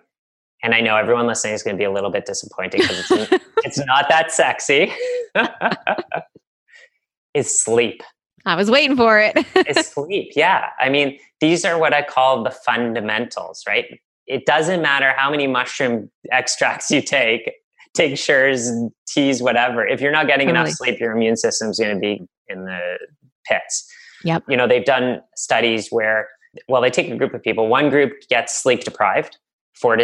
and 0.64 0.74
I 0.74 0.82
know 0.82 0.95
everyone 0.97 1.28
listening 1.28 1.53
is 1.53 1.61
going 1.61 1.76
to 1.76 1.78
be 1.78 1.86
a 1.86 1.91
little 1.91 2.09
bit 2.09 2.26
disappointed 2.26 2.82
because 2.82 3.11
it's, 3.11 3.45
it's 3.64 3.86
not 3.86 4.09
that 4.09 4.32
sexy, 4.32 4.91
is 7.34 7.59
sleep. 7.59 8.01
I 8.45 8.55
was 8.55 8.70
waiting 8.72 8.97
for 8.97 9.20
it. 9.20 9.38
is 9.68 9.88
sleep. 9.93 10.32
Yeah. 10.36 10.70
I 10.80 10.89
mean, 10.89 11.18
these 11.39 11.64
are 11.64 11.78
what 11.78 11.93
I 11.93 12.01
call 12.01 12.43
the 12.43 12.51
fundamentals, 12.51 13.64
right? 13.68 13.86
it 14.28 14.45
doesn't 14.45 14.82
matter 14.82 15.14
how 15.16 15.30
many 15.30 15.47
mushroom 15.47 16.09
extracts 16.32 16.89
you 16.89 17.01
take, 17.01 17.51
tinctures, 17.93 18.72
teas, 19.07 19.41
whatever. 19.41 19.86
If 19.86 20.01
you're 20.01 20.11
not 20.11 20.28
getting 20.28 20.47
totally. 20.47 20.68
enough 20.68 20.76
sleep, 20.76 20.99
your 20.99 21.11
immune 21.11 21.38
system's 21.38 21.80
going 21.80 21.93
to 21.93 21.99
be 21.99 22.22
in 22.47 22.66
the 22.66 22.97
pits. 23.45 23.89
Yep. 24.24 24.43
You 24.47 24.57
know, 24.57 24.68
they've 24.68 24.86
done 24.86 25.22
studies 25.36 25.89
where, 25.89 26.30
well, 26.68 26.82
they 26.82 26.89
take 26.89 27.09
a 27.09 27.18
group 27.18 27.34
of 27.34 27.43
people. 27.43 27.68
One 27.68 27.89
group 27.89 28.14
gets 28.30 28.57
sleep 28.57 28.84
deprived, 28.84 29.38
for 29.84 29.97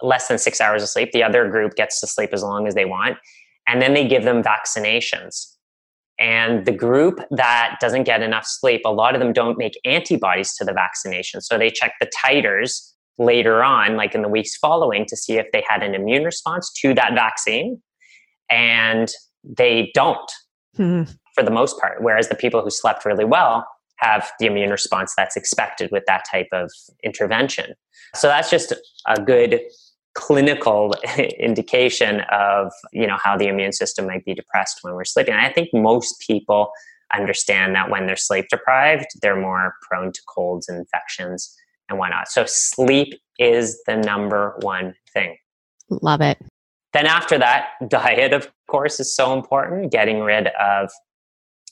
less 0.00 0.26
than 0.26 0.38
six 0.38 0.58
hours 0.58 0.82
of 0.82 0.88
sleep. 0.88 1.12
The 1.12 1.22
other 1.22 1.46
group 1.50 1.74
gets 1.74 2.00
to 2.00 2.06
sleep 2.06 2.30
as 2.32 2.42
long 2.42 2.66
as 2.66 2.74
they 2.74 2.86
want, 2.86 3.18
and 3.66 3.82
then 3.82 3.92
they 3.92 4.08
give 4.08 4.24
them 4.24 4.42
vaccinations. 4.42 5.34
And 6.18 6.64
the 6.64 6.72
group 6.72 7.20
that 7.30 7.76
doesn't 7.78 8.04
get 8.04 8.22
enough 8.22 8.46
sleep, 8.46 8.80
a 8.86 8.92
lot 8.92 9.14
of 9.14 9.20
them 9.20 9.34
don't 9.34 9.58
make 9.58 9.78
antibodies 9.84 10.54
to 10.56 10.64
the 10.64 10.72
vaccination. 10.72 11.42
So 11.42 11.58
they 11.58 11.70
check 11.70 11.92
the 12.00 12.10
titers 12.24 12.94
later 13.18 13.62
on, 13.62 13.96
like 13.96 14.14
in 14.14 14.22
the 14.22 14.28
weeks 14.28 14.56
following, 14.56 15.04
to 15.10 15.16
see 15.16 15.34
if 15.34 15.46
they 15.52 15.62
had 15.68 15.82
an 15.82 15.94
immune 15.94 16.24
response 16.24 16.72
to 16.80 16.94
that 16.94 17.12
vaccine. 17.14 17.82
And 18.50 19.10
they 19.44 19.90
don't 19.94 20.32
mm-hmm. 20.78 21.12
for 21.34 21.44
the 21.44 21.50
most 21.50 21.78
part. 21.78 22.02
Whereas 22.02 22.30
the 22.30 22.34
people 22.34 22.62
who 22.62 22.70
slept 22.70 23.04
really 23.04 23.26
well 23.26 23.66
have 23.98 24.30
the 24.38 24.46
immune 24.46 24.70
response 24.70 25.14
that's 25.16 25.36
expected 25.36 25.90
with 25.90 26.04
that 26.06 26.24
type 26.30 26.48
of 26.52 26.70
intervention. 27.02 27.74
So 28.14 28.28
that's 28.28 28.50
just 28.50 28.72
a 29.06 29.20
good 29.20 29.60
clinical 30.14 30.94
indication 31.38 32.22
of 32.32 32.72
you 32.92 33.06
know 33.06 33.18
how 33.22 33.36
the 33.36 33.46
immune 33.46 33.72
system 33.72 34.06
might 34.06 34.24
be 34.24 34.34
depressed 34.34 34.78
when 34.82 34.94
we're 34.94 35.04
sleeping. 35.04 35.34
And 35.34 35.44
I 35.44 35.52
think 35.52 35.68
most 35.72 36.22
people 36.26 36.70
understand 37.14 37.74
that 37.74 37.90
when 37.90 38.06
they're 38.06 38.16
sleep 38.16 38.46
deprived, 38.50 39.06
they're 39.22 39.40
more 39.40 39.74
prone 39.88 40.12
to 40.12 40.20
colds 40.28 40.68
and 40.68 40.78
infections 40.78 41.56
and 41.88 41.98
whatnot. 41.98 42.28
So 42.28 42.44
sleep 42.46 43.14
is 43.38 43.80
the 43.86 43.96
number 43.96 44.58
one 44.62 44.94
thing. 45.12 45.36
Love 45.88 46.20
it. 46.20 46.38
Then 46.92 47.06
after 47.06 47.38
that, 47.38 47.68
diet, 47.88 48.32
of 48.32 48.50
course, 48.68 49.00
is 49.00 49.14
so 49.14 49.32
important. 49.32 49.92
Getting 49.92 50.20
rid 50.20 50.48
of 50.48 50.90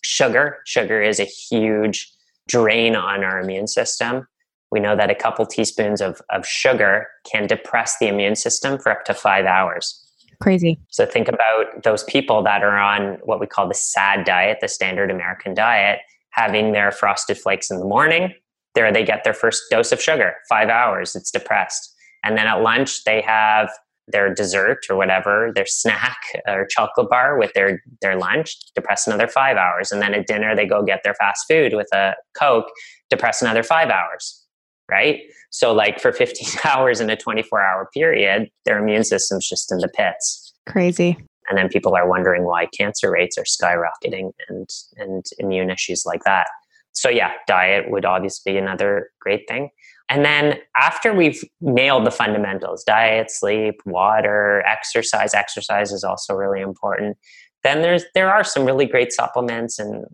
sugar. 0.03 0.59
Sugar 0.65 1.03
is 1.03 1.21
a 1.21 1.25
huge 1.25 2.11
drain 2.49 2.97
on 2.97 3.25
our 3.25 3.41
immune 3.41 3.67
system. 3.67 4.27
We 4.71 4.81
know 4.81 4.97
that 4.97 5.11
a 5.11 5.15
couple 5.15 5.47
teaspoons 5.47 6.01
of, 6.01 6.21
of 6.31 6.47
sugar 6.47 7.07
can 7.31 7.47
depress 7.47 7.97
the 7.99 8.09
immune 8.09 8.37
system 8.37 8.79
for 8.79 8.91
up 8.91 9.05
to 9.05 9.15
five 9.15 9.47
hours. 9.47 10.03
Crazy. 10.41 10.79
So 10.91 11.07
think 11.07 11.29
about 11.29 11.83
those 11.83 12.05
people 12.05 12.43
that 12.43 12.63
are 12.63 12.77
on 12.77 13.19
what 13.25 13.41
we 13.41 13.47
call 13.47 13.69
the 13.69 13.75
SAD 13.75 14.25
diet, 14.25 14.59
the 14.61 14.69
standard 14.69 15.11
American 15.11 15.55
diet, 15.55 16.01
having 16.31 16.73
their 16.73 16.91
frosted 16.91 17.39
flakes 17.39 17.71
in 17.71 17.79
the 17.79 17.87
morning. 17.87 18.35
There 18.75 18.93
they 18.93 19.05
get 19.05 19.25
their 19.25 19.33
first 19.33 19.63
dose 19.71 19.93
of 19.93 20.03
sugar, 20.03 20.35
five 20.49 20.69
hours, 20.69 21.17
it's 21.17 21.31
depressed. 21.31 21.95
And 22.23 22.37
then 22.37 22.47
at 22.47 22.61
lunch, 22.61 23.05
they 23.05 23.23
have 23.23 23.71
their 24.09 24.33
dessert 24.33 24.87
or 24.89 24.97
whatever, 24.97 25.51
their 25.55 25.67
snack 25.67 26.19
or 26.47 26.67
chocolate 26.67 27.09
bar 27.11 27.39
with 27.39 27.53
their, 27.55 27.83
their 28.01 28.17
lunch, 28.17 28.57
depress 28.75 29.07
another 29.07 29.27
five 29.27 29.57
hours. 29.57 29.91
And 29.91 30.01
then 30.01 30.15
at 30.15 30.27
dinner, 30.27 30.55
they 30.55 30.67
go 30.67 30.85
get 30.85 31.01
their 31.03 31.15
fast 31.15 31.47
food 31.49 31.75
with 31.75 31.89
a 31.93 32.15
Coke, 32.39 32.67
depress 33.11 33.43
another 33.43 33.63
five 33.63 33.89
hours, 33.89 34.45
right? 34.91 35.21
So, 35.51 35.73
like 35.73 36.01
for 36.01 36.13
15 36.13 36.61
hours 36.65 37.01
in 37.01 37.11
a 37.11 37.17
24 37.17 37.61
hour 37.61 37.89
period, 37.93 38.49
their 38.65 38.79
immune 38.79 39.05
system's 39.05 39.49
just 39.49 39.73
in 39.73 39.79
the 39.79 39.89
pits. 39.89 40.55
Crazy. 40.69 41.17
And 41.49 41.57
then 41.57 41.69
people 41.69 41.95
are 41.95 42.09
wondering 42.09 42.45
why 42.45 42.67
cancer 42.77 43.11
rates 43.11 43.39
are 43.39 43.45
skyrocketing 43.45 44.33
and, 44.49 44.69
and 44.97 45.25
immune 45.39 45.71
issues 45.71 46.05
like 46.05 46.25
that. 46.25 46.49
So, 46.93 47.09
yeah, 47.09 47.33
diet 47.47 47.91
would 47.91 48.05
obviously 48.05 48.53
be 48.53 48.59
another 48.59 49.11
great 49.21 49.47
thing. 49.49 49.71
And 50.09 50.25
then 50.25 50.59
after 50.77 51.13
we've 51.13 51.43
nailed 51.61 52.07
the 52.07 52.11
fundamentals 52.11 52.85
diet, 52.85 53.31
sleep, 53.31 53.81
water, 53.85 54.63
exercise, 54.67 55.35
exercise 55.35 55.93
is 55.93 56.05
also 56.05 56.35
really 56.35 56.61
important. 56.61 57.17
Then 57.65 57.83
there's 57.83 58.05
there 58.15 58.33
are 58.33 58.45
some 58.45 58.65
really 58.65 58.87
great 58.87 59.13
supplements 59.13 59.79
and 59.79 60.05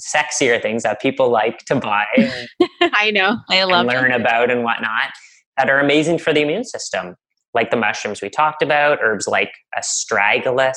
sexier 0.00 0.60
things 0.60 0.84
that 0.84 1.00
people 1.00 1.28
like 1.28 1.58
to 1.66 1.74
buy. 1.74 2.06
I 2.80 3.10
know. 3.10 3.38
I 3.50 3.64
love 3.64 3.86
learn 3.86 4.12
about 4.12 4.50
and 4.50 4.62
whatnot 4.62 5.10
that 5.56 5.68
are 5.68 5.80
amazing 5.80 6.18
for 6.18 6.32
the 6.32 6.40
immune 6.40 6.64
system, 6.64 7.16
like 7.52 7.70
the 7.70 7.76
mushrooms 7.76 8.22
we 8.22 8.30
talked 8.30 8.62
about, 8.62 8.98
herbs 9.02 9.26
like 9.26 9.52
astragalus, 9.76 10.76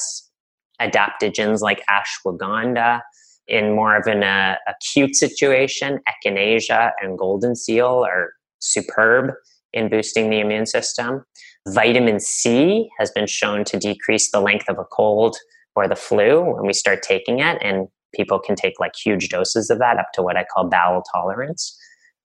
adaptogens 0.82 1.62
like 1.62 1.84
ashwagandha. 1.90 3.02
In 3.48 3.76
more 3.76 3.96
of 3.96 4.08
an 4.08 4.24
uh, 4.24 4.56
acute 4.68 5.16
situation, 5.16 6.00
echinacea 6.10 6.94
and 7.00 7.16
golden 7.16 7.56
seal 7.56 8.04
are 8.04 8.32
superb 8.60 9.32
in 9.74 9.90
boosting 9.90 10.30
the 10.30 10.40
immune 10.40 10.66
system. 10.66 11.24
Vitamin 11.68 12.20
C 12.20 12.90
has 13.00 13.12
been 13.12 13.28
shown 13.28 13.64
to 13.66 13.78
decrease 13.78 14.32
the 14.32 14.40
length 14.40 14.70
of 14.70 14.78
a 14.78 14.86
cold 14.86 15.36
or 15.76 15.88
the 15.88 15.96
flu 15.96 16.42
when 16.42 16.66
we 16.66 16.74
start 16.74 17.04
taking 17.04 17.40
it, 17.40 17.58
and 17.62 17.88
people 18.14 18.40
can 18.40 18.56
take 18.56 18.80
like 18.80 18.94
huge 18.96 19.30
doses 19.30 19.70
of 19.70 19.80
that 19.80 19.98
up 19.98 20.08
to 20.14 20.22
what 20.22 20.38
I 20.38 20.46
call 20.46 20.70
bowel 20.70 21.04
tolerance. 21.14 21.78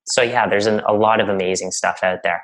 So, 0.05 0.21
yeah, 0.21 0.47
there's 0.47 0.67
an, 0.67 0.81
a 0.87 0.93
lot 0.93 1.19
of 1.19 1.29
amazing 1.29 1.71
stuff 1.71 1.99
out 2.03 2.19
there. 2.23 2.41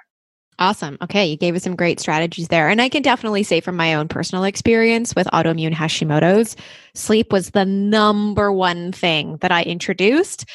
Awesome. 0.60 0.98
Okay. 1.04 1.28
You 1.28 1.38
gave 1.38 1.56
us 1.56 1.64
some 1.64 1.76
great 1.76 2.00
strategies 2.00 2.48
there. 2.48 2.68
And 2.68 2.82
I 2.82 2.90
can 2.90 3.04
definitely 3.04 3.44
say 3.44 3.62
from 3.62 3.76
my 3.76 3.94
own 3.94 4.08
personal 4.08 4.44
experience 4.44 5.16
with 5.16 5.28
autoimmune 5.28 5.74
Hashimoto's, 5.74 6.56
sleep 6.96 7.32
was 7.32 7.52
the 7.52 7.66
number 7.66 8.52
one 8.52 8.92
thing 8.92 9.38
that 9.42 9.52
I 9.52 9.62
introduced 9.64 10.46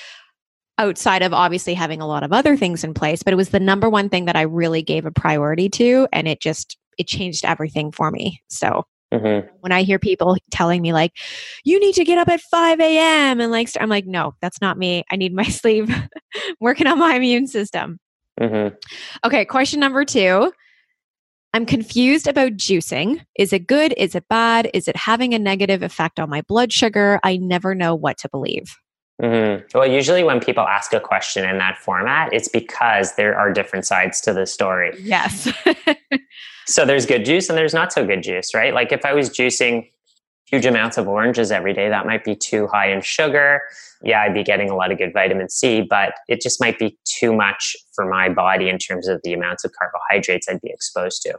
outside 0.78 1.22
of 1.22 1.32
obviously 1.32 1.74
having 1.74 2.00
a 2.00 2.06
lot 2.06 2.22
of 2.22 2.32
other 2.32 2.56
things 2.56 2.84
in 2.84 2.94
place 2.94 3.22
but 3.22 3.32
it 3.32 3.36
was 3.36 3.50
the 3.50 3.60
number 3.60 3.88
one 3.88 4.08
thing 4.08 4.24
that 4.24 4.36
i 4.36 4.42
really 4.42 4.82
gave 4.82 5.06
a 5.06 5.10
priority 5.10 5.68
to 5.68 6.08
and 6.12 6.26
it 6.26 6.40
just 6.40 6.76
it 6.98 7.06
changed 7.06 7.44
everything 7.44 7.92
for 7.92 8.10
me 8.10 8.42
so 8.48 8.84
mm-hmm. 9.12 9.46
when 9.60 9.72
i 9.72 9.82
hear 9.82 9.98
people 9.98 10.36
telling 10.50 10.80
me 10.80 10.92
like 10.92 11.12
you 11.64 11.78
need 11.78 11.94
to 11.94 12.04
get 12.04 12.18
up 12.18 12.28
at 12.28 12.40
5 12.40 12.80
a.m 12.80 13.40
and 13.40 13.52
like 13.52 13.68
i'm 13.80 13.88
like 13.88 14.06
no 14.06 14.34
that's 14.40 14.60
not 14.60 14.78
me 14.78 15.04
i 15.10 15.16
need 15.16 15.34
my 15.34 15.44
sleep 15.44 15.88
working 16.60 16.86
on 16.86 16.98
my 16.98 17.14
immune 17.14 17.46
system 17.46 17.98
mm-hmm. 18.40 18.74
okay 19.24 19.44
question 19.44 19.80
number 19.80 20.04
two 20.04 20.52
I'm 21.54 21.66
confused 21.66 22.26
about 22.26 22.52
juicing. 22.52 23.26
Is 23.38 23.52
it 23.52 23.66
good? 23.66 23.92
Is 23.98 24.14
it 24.14 24.26
bad? 24.28 24.70
Is 24.72 24.88
it 24.88 24.96
having 24.96 25.34
a 25.34 25.38
negative 25.38 25.82
effect 25.82 26.18
on 26.18 26.30
my 26.30 26.40
blood 26.42 26.72
sugar? 26.72 27.20
I 27.22 27.36
never 27.36 27.74
know 27.74 27.94
what 27.94 28.16
to 28.18 28.28
believe. 28.30 28.74
Mm-hmm. 29.22 29.78
Well, 29.78 29.86
usually 29.86 30.24
when 30.24 30.40
people 30.40 30.64
ask 30.64 30.92
a 30.92 31.00
question 31.00 31.48
in 31.48 31.58
that 31.58 31.78
format, 31.78 32.32
it's 32.32 32.48
because 32.48 33.14
there 33.14 33.38
are 33.38 33.52
different 33.52 33.86
sides 33.86 34.20
to 34.22 34.32
the 34.32 34.46
story. 34.46 34.96
Yes. 35.00 35.48
so 36.66 36.84
there's 36.84 37.06
good 37.06 37.24
juice 37.24 37.48
and 37.48 37.56
there's 37.56 37.74
not 37.74 37.92
so 37.92 38.04
good 38.04 38.22
juice, 38.22 38.52
right? 38.52 38.74
Like 38.74 38.90
if 38.90 39.04
I 39.04 39.12
was 39.12 39.30
juicing 39.30 39.90
huge 40.46 40.66
amounts 40.66 40.98
of 40.98 41.06
oranges 41.06 41.52
every 41.52 41.72
day, 41.72 41.88
that 41.88 42.04
might 42.04 42.24
be 42.24 42.34
too 42.34 42.66
high 42.66 42.92
in 42.92 43.00
sugar. 43.00 43.62
Yeah, 44.02 44.22
I'd 44.22 44.34
be 44.34 44.42
getting 44.42 44.70
a 44.70 44.74
lot 44.74 44.90
of 44.90 44.98
good 44.98 45.12
vitamin 45.12 45.48
C, 45.48 45.82
but 45.88 46.14
it 46.28 46.40
just 46.40 46.60
might 46.60 46.78
be 46.78 46.98
too 47.04 47.32
much 47.32 47.76
for 47.94 48.04
my 48.08 48.28
body 48.28 48.68
in 48.68 48.78
terms 48.78 49.06
of 49.06 49.20
the 49.22 49.32
amounts 49.32 49.64
of 49.64 49.72
carbohydrates 49.78 50.48
I'd 50.48 50.60
be 50.60 50.70
exposed 50.70 51.22
to. 51.22 51.38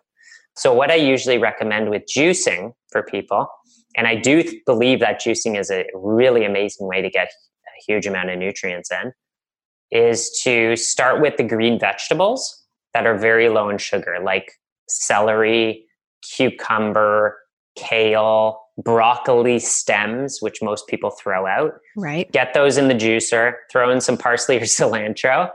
So, 0.56 0.74
what 0.74 0.90
I 0.90 0.96
usually 0.96 1.38
recommend 1.38 1.90
with 1.90 2.04
juicing 2.06 2.74
for 2.92 3.04
people, 3.04 3.48
and 3.96 4.08
I 4.08 4.16
do 4.16 4.44
believe 4.66 5.00
that 5.02 5.22
juicing 5.22 5.60
is 5.60 5.70
a 5.70 5.86
really 5.94 6.46
amazing 6.46 6.88
way 6.88 7.02
to 7.02 7.10
get 7.10 7.30
huge 7.88 8.06
amount 8.06 8.30
of 8.30 8.40
nutrients 8.40 8.92
in, 8.92 9.12
is 9.92 10.40
to 10.44 10.76
start 10.76 11.22
with 11.22 11.38
the 11.38 11.44
green 11.44 11.80
vegetables 11.80 12.64
that 12.94 13.06
are 13.06 13.18
very 13.18 13.50
low 13.50 13.70
in 13.70 13.78
sugar, 13.78 14.18
like 14.24 14.52
celery, 14.88 15.86
cucumber, 16.36 17.38
kale, 17.76 18.60
broccoli 18.78 19.60
stems, 19.60 20.40
which 20.42 20.62
most 20.62 20.88
people 20.88 21.12
throw 21.12 21.46
out. 21.46 21.74
Right. 21.96 22.32
Get 22.32 22.54
those 22.54 22.78
in 22.78 22.88
the 22.88 22.96
juicer, 22.96 23.54
throw 23.72 23.92
in 23.92 24.02
some 24.02 24.18
parsley 24.18 24.58
or 24.58 24.62
cilantro. 24.62 25.52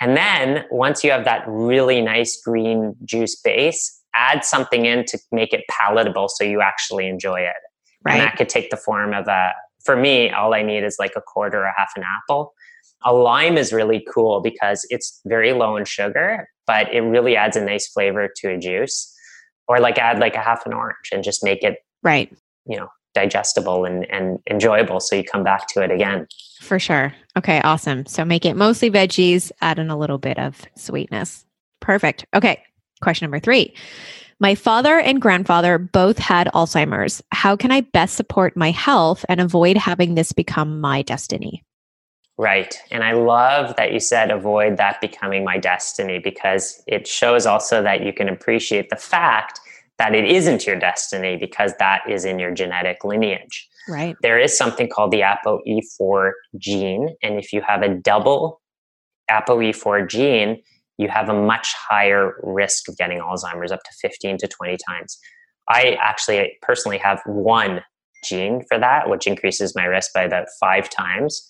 And 0.00 0.16
then 0.16 0.64
once 0.70 1.04
you 1.04 1.10
have 1.10 1.24
that 1.24 1.44
really 1.46 2.00
nice 2.00 2.40
green 2.40 2.96
juice 3.04 3.38
base, 3.40 4.00
add 4.14 4.44
something 4.44 4.86
in 4.86 5.04
to 5.06 5.18
make 5.30 5.52
it 5.52 5.64
palatable 5.68 6.28
so 6.28 6.42
you 6.44 6.60
actually 6.60 7.06
enjoy 7.06 7.40
it. 7.40 7.54
Right. 8.02 8.14
And 8.14 8.22
that 8.22 8.36
could 8.36 8.48
take 8.48 8.70
the 8.70 8.76
form 8.76 9.12
of 9.12 9.28
a 9.28 9.52
for 9.84 9.96
me, 9.96 10.30
all 10.30 10.54
I 10.54 10.62
need 10.62 10.84
is 10.84 10.96
like 10.98 11.12
a 11.16 11.20
quarter 11.20 11.64
or 11.64 11.72
half 11.76 11.92
an 11.96 12.04
apple. 12.04 12.54
A 13.04 13.12
lime 13.12 13.56
is 13.56 13.72
really 13.72 14.04
cool 14.12 14.40
because 14.40 14.86
it's 14.90 15.20
very 15.24 15.52
low 15.52 15.76
in 15.76 15.84
sugar, 15.84 16.48
but 16.66 16.92
it 16.92 17.00
really 17.00 17.36
adds 17.36 17.56
a 17.56 17.64
nice 17.64 17.88
flavor 17.88 18.28
to 18.36 18.50
a 18.50 18.58
juice. 18.58 19.14
Or 19.68 19.78
like 19.78 19.98
add 19.98 20.18
like 20.18 20.34
a 20.34 20.40
half 20.40 20.66
an 20.66 20.72
orange 20.72 21.10
and 21.12 21.22
just 21.22 21.44
make 21.44 21.62
it 21.62 21.78
right, 22.02 22.32
you 22.66 22.76
know, 22.76 22.88
digestible 23.14 23.84
and, 23.84 24.04
and 24.10 24.40
enjoyable 24.50 24.98
so 24.98 25.14
you 25.14 25.22
come 25.22 25.44
back 25.44 25.68
to 25.68 25.80
it 25.80 25.92
again. 25.92 26.26
For 26.60 26.80
sure. 26.80 27.14
Okay, 27.38 27.60
awesome. 27.60 28.04
So 28.06 28.24
make 28.24 28.44
it 28.44 28.54
mostly 28.54 28.90
veggies, 28.90 29.52
add 29.60 29.78
in 29.78 29.88
a 29.88 29.96
little 29.96 30.18
bit 30.18 30.38
of 30.38 30.66
sweetness. 30.76 31.46
Perfect. 31.80 32.26
Okay, 32.34 32.62
question 33.00 33.26
number 33.26 33.38
three. 33.38 33.72
My 34.42 34.54
father 34.54 34.98
and 34.98 35.20
grandfather 35.20 35.76
both 35.76 36.16
had 36.16 36.48
Alzheimer's. 36.54 37.22
How 37.30 37.56
can 37.56 37.70
I 37.70 37.82
best 37.82 38.14
support 38.14 38.56
my 38.56 38.70
health 38.70 39.22
and 39.28 39.38
avoid 39.38 39.76
having 39.76 40.14
this 40.14 40.32
become 40.32 40.80
my 40.80 41.02
destiny? 41.02 41.62
Right. 42.38 42.74
And 42.90 43.04
I 43.04 43.12
love 43.12 43.76
that 43.76 43.92
you 43.92 44.00
said 44.00 44.30
avoid 44.30 44.78
that 44.78 44.98
becoming 45.02 45.44
my 45.44 45.58
destiny 45.58 46.18
because 46.18 46.82
it 46.86 47.06
shows 47.06 47.44
also 47.44 47.82
that 47.82 48.02
you 48.02 48.14
can 48.14 48.30
appreciate 48.30 48.88
the 48.88 48.96
fact 48.96 49.60
that 49.98 50.14
it 50.14 50.24
isn't 50.24 50.66
your 50.66 50.76
destiny 50.76 51.36
because 51.36 51.74
that 51.78 52.00
is 52.08 52.24
in 52.24 52.38
your 52.38 52.50
genetic 52.50 53.04
lineage. 53.04 53.68
Right. 53.86 54.16
There 54.22 54.38
is 54.38 54.56
something 54.56 54.88
called 54.88 55.10
the 55.10 55.20
ApoE4 55.20 56.30
gene. 56.56 57.14
And 57.22 57.38
if 57.38 57.52
you 57.52 57.60
have 57.60 57.82
a 57.82 57.90
double 57.90 58.62
ApoE4 59.30 60.08
gene, 60.08 60.62
you 61.00 61.08
have 61.08 61.30
a 61.30 61.34
much 61.34 61.74
higher 61.74 62.34
risk 62.42 62.86
of 62.86 62.96
getting 62.98 63.20
Alzheimer's, 63.20 63.72
up 63.72 63.82
to 63.84 63.90
15 64.02 64.36
to 64.36 64.46
20 64.46 64.76
times. 64.86 65.18
I 65.66 65.96
actually 65.98 66.58
personally 66.60 66.98
have 66.98 67.22
one 67.24 67.80
gene 68.22 68.62
for 68.68 68.78
that, 68.78 69.08
which 69.08 69.26
increases 69.26 69.74
my 69.74 69.86
risk 69.86 70.12
by 70.12 70.22
about 70.22 70.48
five 70.60 70.90
times. 70.90 71.42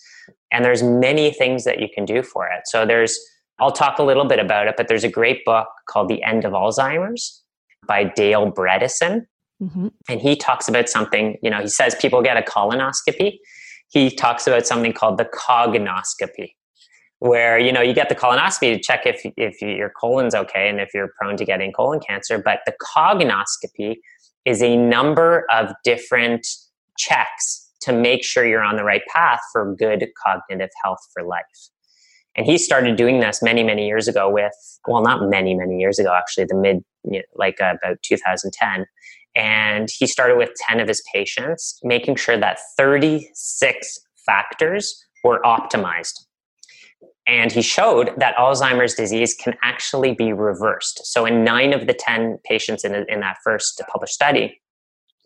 And 0.53 0.63
there's 0.63 0.81
many 0.81 1.31
things 1.31 1.65
that 1.65 1.81
you 1.81 1.89
can 1.93 2.05
do 2.05 2.23
for 2.23 2.47
it. 2.47 2.61
So 2.65 2.85
there's, 2.85 3.19
I'll 3.59 3.73
talk 3.73 3.99
a 3.99 4.03
little 4.03 4.23
bit 4.23 4.39
about 4.39 4.67
it, 4.67 4.75
but 4.77 4.87
there's 4.87 5.03
a 5.03 5.09
great 5.09 5.43
book 5.43 5.67
called 5.89 6.07
The 6.07 6.23
End 6.23 6.45
of 6.45 6.53
Alzheimer's 6.53 7.43
by 7.85 8.05
Dale 8.05 8.49
Bredesen. 8.49 9.25
Mm-hmm. 9.61 9.87
And 10.07 10.21
he 10.21 10.37
talks 10.37 10.69
about 10.69 10.87
something, 10.87 11.35
you 11.43 11.49
know, 11.49 11.59
he 11.59 11.67
says 11.67 11.93
people 11.95 12.21
get 12.21 12.37
a 12.37 12.41
colonoscopy. 12.41 13.37
He 13.89 14.15
talks 14.15 14.47
about 14.47 14.65
something 14.65 14.93
called 14.93 15.17
the 15.17 15.25
cognoscopy. 15.25 16.53
Where 17.21 17.59
you 17.59 17.71
know 17.71 17.81
you 17.81 17.93
get 17.93 18.09
the 18.09 18.15
colonoscopy 18.15 18.73
to 18.73 18.79
check 18.79 19.05
if 19.05 19.21
if 19.37 19.61
your 19.61 19.89
colon's 19.89 20.33
okay 20.33 20.67
and 20.67 20.79
if 20.79 20.89
you're 20.91 21.11
prone 21.19 21.37
to 21.37 21.45
getting 21.45 21.71
colon 21.71 21.99
cancer 21.99 22.41
but 22.43 22.61
the 22.65 22.73
cognoscopy 22.81 23.95
is 24.43 24.63
a 24.63 24.75
number 24.75 25.45
of 25.51 25.71
different 25.83 26.47
checks 26.97 27.69
to 27.81 27.93
make 27.93 28.23
sure 28.23 28.43
you're 28.45 28.63
on 28.63 28.75
the 28.75 28.83
right 28.83 29.03
path 29.13 29.39
for 29.51 29.75
good 29.75 30.07
cognitive 30.25 30.69
health 30.83 30.99
for 31.13 31.23
life. 31.23 31.43
And 32.35 32.45
he 32.45 32.57
started 32.57 32.95
doing 32.95 33.19
this 33.19 33.43
many 33.43 33.63
many 33.63 33.85
years 33.85 34.07
ago 34.07 34.27
with 34.27 34.53
well 34.87 35.03
not 35.03 35.29
many 35.29 35.53
many 35.53 35.77
years 35.77 35.99
ago 35.99 36.13
actually 36.15 36.45
the 36.45 36.55
mid 36.55 36.77
you 37.03 37.19
know, 37.19 37.25
like 37.35 37.61
uh, 37.61 37.75
about 37.83 37.97
2010 38.03 38.85
and 39.35 39.89
he 39.95 40.07
started 40.07 40.37
with 40.37 40.49
10 40.67 40.79
of 40.79 40.87
his 40.87 41.03
patients 41.13 41.79
making 41.83 42.15
sure 42.15 42.37
that 42.37 42.57
36 42.77 43.99
factors 44.25 45.05
were 45.23 45.39
optimized 45.43 46.25
and 47.31 47.49
he 47.49 47.61
showed 47.61 48.11
that 48.17 48.35
Alzheimer's 48.35 48.93
disease 48.93 49.33
can 49.33 49.55
actually 49.63 50.13
be 50.13 50.33
reversed. 50.33 51.05
So, 51.05 51.25
in 51.25 51.45
nine 51.45 51.71
of 51.71 51.87
the 51.87 51.93
10 51.93 52.39
patients 52.43 52.83
in, 52.83 52.93
in 53.07 53.21
that 53.21 53.37
first 53.41 53.81
published 53.89 54.13
study, 54.13 54.59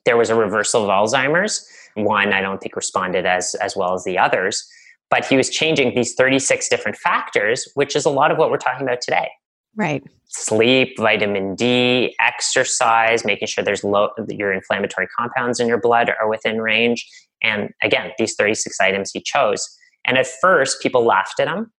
there 0.06 0.16
was 0.16 0.30
a 0.30 0.36
reversal 0.36 0.84
of 0.84 0.90
Alzheimer's. 0.90 1.68
One, 1.96 2.32
I 2.32 2.42
don't 2.42 2.62
think 2.62 2.76
responded 2.76 3.26
as, 3.26 3.56
as 3.56 3.76
well 3.76 3.96
as 3.96 4.04
the 4.04 4.20
others, 4.20 4.64
but 5.10 5.26
he 5.26 5.36
was 5.36 5.50
changing 5.50 5.96
these 5.96 6.14
36 6.14 6.70
different 6.70 6.96
factors, 6.98 7.68
which 7.74 7.96
is 7.96 8.06
a 8.06 8.12
lot 8.12 8.30
of 8.30 8.38
what 8.38 8.52
we're 8.52 8.58
talking 8.58 8.86
about 8.86 9.02
today. 9.02 9.30
Right. 9.76 10.04
Sleep, 10.28 10.96
vitamin 11.00 11.56
D, 11.56 12.16
exercise, 12.22 13.26
making 13.26 13.48
sure 13.48 13.64
there's 13.64 13.84
low, 13.84 14.10
your 14.30 14.54
inflammatory 14.54 15.08
compounds 15.18 15.60
in 15.60 15.68
your 15.68 15.80
blood 15.80 16.12
are 16.22 16.30
within 16.30 16.62
range. 16.62 17.10
And 17.42 17.72
again, 17.82 18.12
these 18.20 18.36
36 18.36 18.80
items 18.80 19.10
he 19.12 19.22
chose. 19.22 19.68
And 20.06 20.20
at 20.20 20.28
first, 20.40 20.82
people 20.82 21.04
laughed 21.04 21.40
at 21.40 21.48
him 21.48 21.72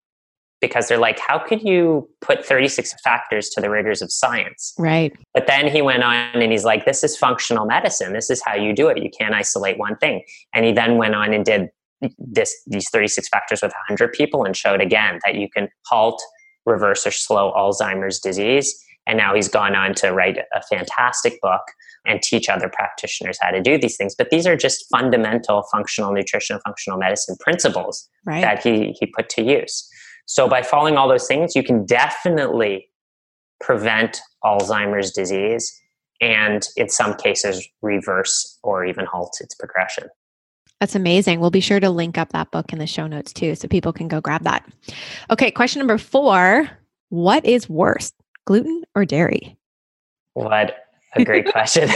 because 0.61 0.89
they're 0.89 0.99
like, 0.99 1.19
how 1.19 1.39
could 1.39 1.63
you 1.63 2.09
put 2.21 2.45
36 2.45 2.95
factors 3.03 3.51
to 3.51 3.61
the 3.61 3.69
rigors 3.69 4.01
of 4.03 4.11
science? 4.11 4.75
Right. 4.79 5.17
But 5.35 5.47
then 5.47 5.69
he 5.69 5.83
went 5.83 6.03
on 6.03 6.15
and 6.15 6.51
he's 6.51 6.65
like, 6.65 6.85
this 6.85 7.05
is 7.05 7.17
functional 7.17 7.67
medicine. 7.67 8.13
This 8.13 8.31
is 8.31 8.43
how 8.43 8.55
you 8.55 8.73
do 8.73 8.89
it. 8.89 9.03
You 9.03 9.11
can't 9.11 9.35
isolate 9.35 9.79
one 9.79 9.97
thing. 9.97 10.23
And 10.55 10.65
he 10.65 10.73
then 10.73 10.97
went 10.97 11.15
on 11.15 11.33
and 11.35 11.45
did 11.45 11.69
this 12.19 12.55
these 12.67 12.89
36 12.91 13.29
factors 13.29 13.63
with 13.63 13.73
100 13.89 14.13
people 14.13 14.45
and 14.45 14.57
showed 14.57 14.81
again 14.81 15.19
that 15.25 15.35
you 15.35 15.49
can 15.49 15.69
halt, 15.87 16.23
reverse, 16.65 17.07
or 17.07 17.11
slow 17.11 17.53
Alzheimer's 17.53 18.19
disease. 18.19 18.83
And 19.07 19.17
now 19.17 19.35
he's 19.35 19.49
gone 19.49 19.77
on 19.77 19.95
to 19.97 20.11
write 20.11 20.39
a 20.53 20.63
fantastic 20.63 21.41
book 21.41 21.63
and 22.07 22.21
teach 22.23 22.49
other 22.49 22.69
practitioners 22.69 23.39
how 23.41 23.51
to 23.51 23.61
do 23.61 23.79
these 23.79 23.97
things. 23.97 24.15
But 24.17 24.31
these 24.31 24.47
are 24.47 24.57
just 24.57 24.87
fundamental 24.91 25.63
functional 25.73 26.13
nutrition, 26.13 26.59
functional 26.65 26.99
medicine 26.99 27.37
principles 27.41 28.09
right. 28.25 28.41
that 28.43 28.63
he, 28.63 28.97
he 28.99 29.07
put 29.07 29.29
to 29.31 29.43
use. 29.43 29.89
So 30.27 30.49
by 30.49 30.63
following 30.63 30.97
all 30.97 31.09
those 31.09 31.27
things, 31.27 31.55
you 31.55 31.63
can 31.63 31.87
definitely 31.87 32.89
prevent 33.61 34.21
Alzheimer's 34.45 35.13
disease 35.13 35.81
and 36.21 36.67
in 36.77 36.89
some 36.89 37.15
cases 37.15 37.67
reverse 37.83 38.59
or 38.63 38.85
even 38.85 39.07
halt 39.07 39.37
its 39.41 39.55
progression. 39.55 40.09
That's 40.81 40.95
amazing. 40.95 41.41
We'll 41.41 41.51
be 41.51 41.61
sure 41.61 41.81
to 41.81 41.89
link 41.89 42.19
up 42.19 42.33
that 42.33 42.51
book 42.51 42.73
in 42.73 42.79
the 42.79 42.87
show 42.87 43.07
notes 43.07 43.33
too 43.33 43.55
so 43.55 43.67
people 43.69 43.93
can 43.93 44.09
go 44.09 44.21
grab 44.21 44.43
that. 44.43 44.69
Okay, 45.31 45.51
question 45.51 45.79
number 45.79 45.97
4, 45.97 46.69
what 47.09 47.45
is 47.47 47.69
worse, 47.69 48.13
gluten 48.45 48.83
or 48.95 49.05
dairy? 49.05 49.57
What 50.35 50.77
a 51.15 51.25
great 51.25 51.47
question. 51.53 51.89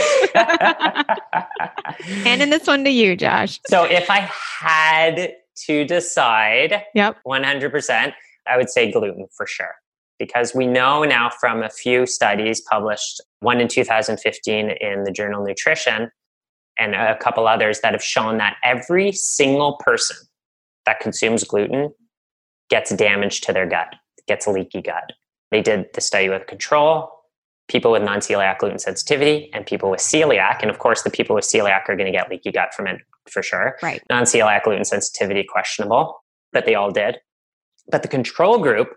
Handing 2.23 2.49
this 2.49 2.65
one 2.65 2.83
to 2.85 2.89
you, 2.89 3.15
Josh. 3.15 3.59
So 3.67 3.83
if 3.83 4.09
I 4.09 4.29
had 4.59 5.35
to 5.65 5.85
decide 5.85 6.83
yep. 6.93 7.17
100%, 7.25 8.13
I 8.47 8.57
would 8.57 8.69
say 8.69 8.91
gluten 8.91 9.27
for 9.35 9.45
sure. 9.45 9.75
Because 10.19 10.53
we 10.53 10.67
know 10.67 11.03
now 11.03 11.31
from 11.39 11.63
a 11.63 11.69
few 11.69 12.05
studies 12.05 12.61
published, 12.61 13.21
one 13.39 13.59
in 13.59 13.67
2015 13.67 14.69
in 14.69 15.03
the 15.03 15.11
journal 15.11 15.43
Nutrition, 15.43 16.11
and 16.77 16.95
a 16.95 17.17
couple 17.17 17.47
others 17.47 17.81
that 17.81 17.93
have 17.93 18.03
shown 18.03 18.37
that 18.37 18.57
every 18.63 19.11
single 19.11 19.77
person 19.83 20.17
that 20.85 20.99
consumes 20.99 21.43
gluten 21.43 21.91
gets 22.69 22.93
damage 22.95 23.41
to 23.41 23.53
their 23.53 23.67
gut, 23.67 23.95
gets 24.27 24.45
a 24.45 24.51
leaky 24.51 24.81
gut. 24.81 25.11
They 25.51 25.61
did 25.61 25.87
the 25.93 26.01
study 26.01 26.29
with 26.29 26.47
control, 26.47 27.09
people 27.67 27.91
with 27.91 28.03
non 28.03 28.19
celiac 28.19 28.59
gluten 28.59 28.79
sensitivity, 28.79 29.49
and 29.53 29.65
people 29.65 29.91
with 29.91 29.99
celiac. 29.99 30.61
And 30.61 30.71
of 30.71 30.79
course, 30.79 31.01
the 31.03 31.09
people 31.09 31.35
with 31.35 31.45
celiac 31.45 31.83
are 31.89 31.95
going 31.95 32.11
to 32.11 32.17
get 32.17 32.29
leaky 32.29 32.51
gut 32.51 32.73
from 32.73 32.87
it 32.87 33.01
for 33.29 33.43
sure. 33.43 33.77
Right. 33.81 34.01
Non 34.09 34.23
celiac 34.23 34.63
gluten 34.63 34.85
sensitivity, 34.85 35.43
questionable, 35.43 36.23
but 36.53 36.65
they 36.65 36.75
all 36.75 36.91
did. 36.91 37.17
But 37.89 38.01
the 38.01 38.07
control 38.07 38.59
group 38.59 38.89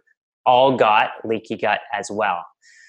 all 0.46 0.76
got 0.76 1.10
leaky 1.24 1.56
gut 1.56 1.80
as 1.92 2.10
well. 2.10 2.44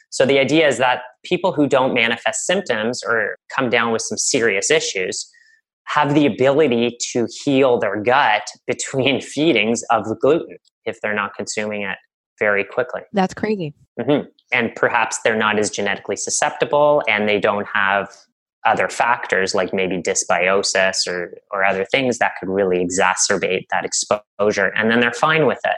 So 0.10 0.26
the 0.26 0.40
idea 0.40 0.68
is 0.68 0.78
that 0.78 1.02
people 1.24 1.52
who 1.52 1.68
don't 1.68 1.94
manifest 1.94 2.46
symptoms 2.46 3.04
or 3.04 3.38
come 3.54 3.70
down 3.70 3.92
with 3.92 4.02
some 4.02 4.18
serious 4.18 4.72
issues 4.72 5.30
have 5.88 6.16
the 6.16 6.26
ability 6.26 6.98
to 7.12 7.28
heal 7.44 7.80
their 7.80 8.02
gut 8.02 8.48
between 8.68 9.22
feedings 9.22 9.84
of 9.92 10.06
the 10.06 10.16
gluten 10.16 10.58
if 10.86 11.00
they're 11.02 11.16
not 11.16 11.34
consuming 11.36 11.84
it 11.84 11.98
very 12.40 12.64
quickly. 12.64 13.02
That's 13.14 13.34
crazy. 13.34 13.74
Mm-hmm. 14.00 14.28
And 14.52 14.76
perhaps 14.76 15.20
they're 15.24 15.38
not 15.38 15.58
as 15.58 15.70
genetically 15.70 16.16
susceptible 16.16 17.02
and 17.08 17.28
they 17.28 17.40
don't 17.40 17.68
have 17.74 18.10
other 18.66 18.90
factors 18.90 19.54
like 19.54 19.74
maybe 19.74 20.02
dysbiosis 20.02 21.08
or, 21.08 21.34
or 21.52 21.64
other 21.64 21.86
things 21.86 22.18
that 22.18 22.34
could 22.40 22.50
really 22.50 22.86
exacerbate 22.86 23.66
that 23.72 23.86
exposure. 23.86 24.74
And 24.76 24.90
then 24.90 25.00
they're 25.00 25.14
fine 25.14 25.46
with 25.46 25.60
it. 25.64 25.78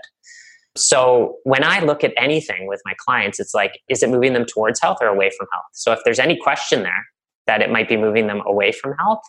So 0.77 1.37
when 1.43 1.63
I 1.63 1.79
look 1.79 2.03
at 2.03 2.13
anything 2.17 2.67
with 2.67 2.81
my 2.85 2.93
clients, 2.97 3.39
it's 3.39 3.53
like, 3.53 3.79
is 3.89 4.03
it 4.03 4.09
moving 4.09 4.33
them 4.33 4.45
towards 4.45 4.79
health 4.79 4.99
or 5.01 5.07
away 5.07 5.31
from 5.37 5.47
health? 5.51 5.65
So 5.73 5.91
if 5.91 5.99
there's 6.05 6.19
any 6.19 6.37
question 6.37 6.83
there 6.83 7.05
that 7.47 7.61
it 7.61 7.71
might 7.71 7.89
be 7.89 7.97
moving 7.97 8.27
them 8.27 8.41
away 8.45 8.71
from 8.71 8.93
health, 8.97 9.21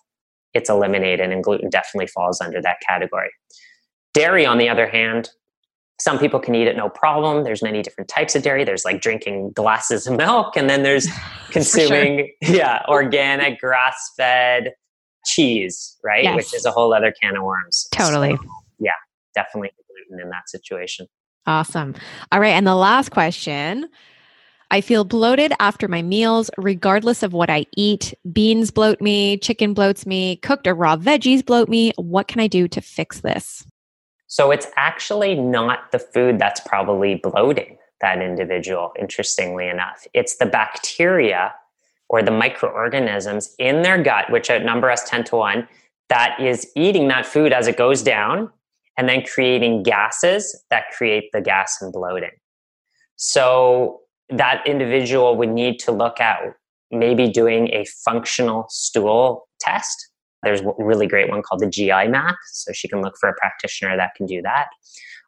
it's 0.54 0.68
eliminated, 0.68 1.30
and 1.30 1.44
gluten 1.44 1.70
definitely 1.70 2.09
falls 2.09 2.40
under 2.40 2.61
that 2.62 2.76
category. 2.86 3.30
Dairy, 4.14 4.44
on 4.44 4.59
the 4.59 4.68
other 4.68 4.88
hand, 4.88 5.30
some 6.01 6.18
people 6.18 6.38
can 6.38 6.55
eat 6.55 6.68
it 6.68 6.76
no 6.76 6.88
problem. 6.88 7.44
There's 7.44 7.62
many 7.62 7.82
different 7.82 8.09
types 8.09 8.36
of 8.36 8.42
dairy. 8.42 8.64
There's 8.64 8.84
like 8.84 9.01
drinking 9.01 9.53
glasses 9.53 10.07
of 10.07 10.16
milk, 10.18 10.57
and 10.57 10.68
then 10.68 10.82
there's 10.82 11.09
consuming, 11.51 12.32
sure. 12.42 12.57
yeah, 12.57 12.82
organic, 12.88 13.61
grass 13.61 14.12
fed 14.16 14.72
cheese, 15.26 15.96
right? 16.05 16.24
Yes. 16.24 16.36
Which 16.36 16.55
is 16.55 16.64
a 16.64 16.70
whole 16.70 16.94
other 16.94 17.12
can 17.20 17.36
of 17.36 17.42
worms. 17.42 17.86
Totally. 17.92 18.36
So, 18.36 18.42
yeah, 18.78 18.92
definitely 19.34 19.70
gluten 19.88 20.24
in 20.24 20.30
that 20.30 20.49
situation. 20.49 21.07
Awesome. 21.46 21.94
All 22.30 22.40
right. 22.40 22.51
And 22.51 22.66
the 22.66 22.74
last 22.74 23.11
question 23.11 23.88
I 24.70 24.82
feel 24.82 25.05
bloated 25.05 25.53
after 25.61 25.88
my 25.88 26.03
meals, 26.03 26.51
regardless 26.59 27.22
of 27.22 27.32
what 27.32 27.49
I 27.49 27.64
eat. 27.74 28.12
Beans 28.30 28.70
bloat 28.70 29.01
me, 29.01 29.38
chicken 29.38 29.74
bloats 29.74 30.05
me, 30.05 30.36
cooked 30.36 30.66
or 30.66 30.74
raw 30.74 30.96
veggies 30.96 31.44
bloat 31.44 31.68
me. 31.68 31.92
What 31.96 32.28
can 32.28 32.40
I 32.40 32.49
do 32.49 32.68
to 32.68 32.80
fix 32.82 33.20
this? 33.20 33.64
So 34.29 34.51
it's 34.51 34.68
actually 34.76 35.35
not 35.35 35.91
the 35.91 35.99
food 35.99 36.39
that's 36.39 36.61
probably 36.61 37.16
bloating 37.16 37.79
that 38.01 38.22
individual, 38.22 38.93
interestingly 38.99 39.68
enough. 39.68 40.07
It's 40.14 40.37
the 40.37 40.47
bacteria 40.47 41.55
or 42.09 42.22
the 42.22 42.31
microorganisms 42.31 43.55
in 43.59 43.83
their 43.83 44.03
gut, 44.03 44.31
which 44.31 44.51
outnumber 44.51 44.91
us 44.91 45.09
10 45.09 45.24
to 45.24 45.37
1, 45.37 45.68
that 46.09 46.41
is 46.41 46.70
eating 46.76 47.09
that 47.09 47.26
food 47.26 47.53
as 47.53 47.66
it 47.66 47.76
goes 47.76 48.03
down 48.03 48.51
and 48.97 49.09
then 49.09 49.22
creating 49.22 49.83
gases 49.83 50.64
that 50.70 50.85
create 50.97 51.31
the 51.33 51.41
gas 51.41 51.79
and 51.81 51.93
bloating. 51.93 52.31
So 53.16 54.01
that 54.31 54.66
individual 54.66 55.37
would 55.37 55.51
need 55.51 55.79
to 55.81 55.93
look 55.93 56.20
at 56.20 56.55
maybe 56.91 57.29
doing 57.29 57.68
a 57.68 57.85
functional 58.05 58.66
stool 58.68 59.49
test. 59.61 60.07
There's 60.43 60.61
a 60.61 60.72
really 60.78 61.07
great 61.07 61.28
one 61.28 61.43
called 61.43 61.61
the 61.61 61.66
GI 61.66 62.09
map. 62.09 62.36
So 62.53 62.72
she 62.72 62.89
can 62.89 63.01
look 63.01 63.14
for 63.20 63.28
a 63.28 63.34
practitioner 63.34 63.97
that 63.97 64.14
can 64.14 64.26
do 64.26 64.43
that 64.43 64.68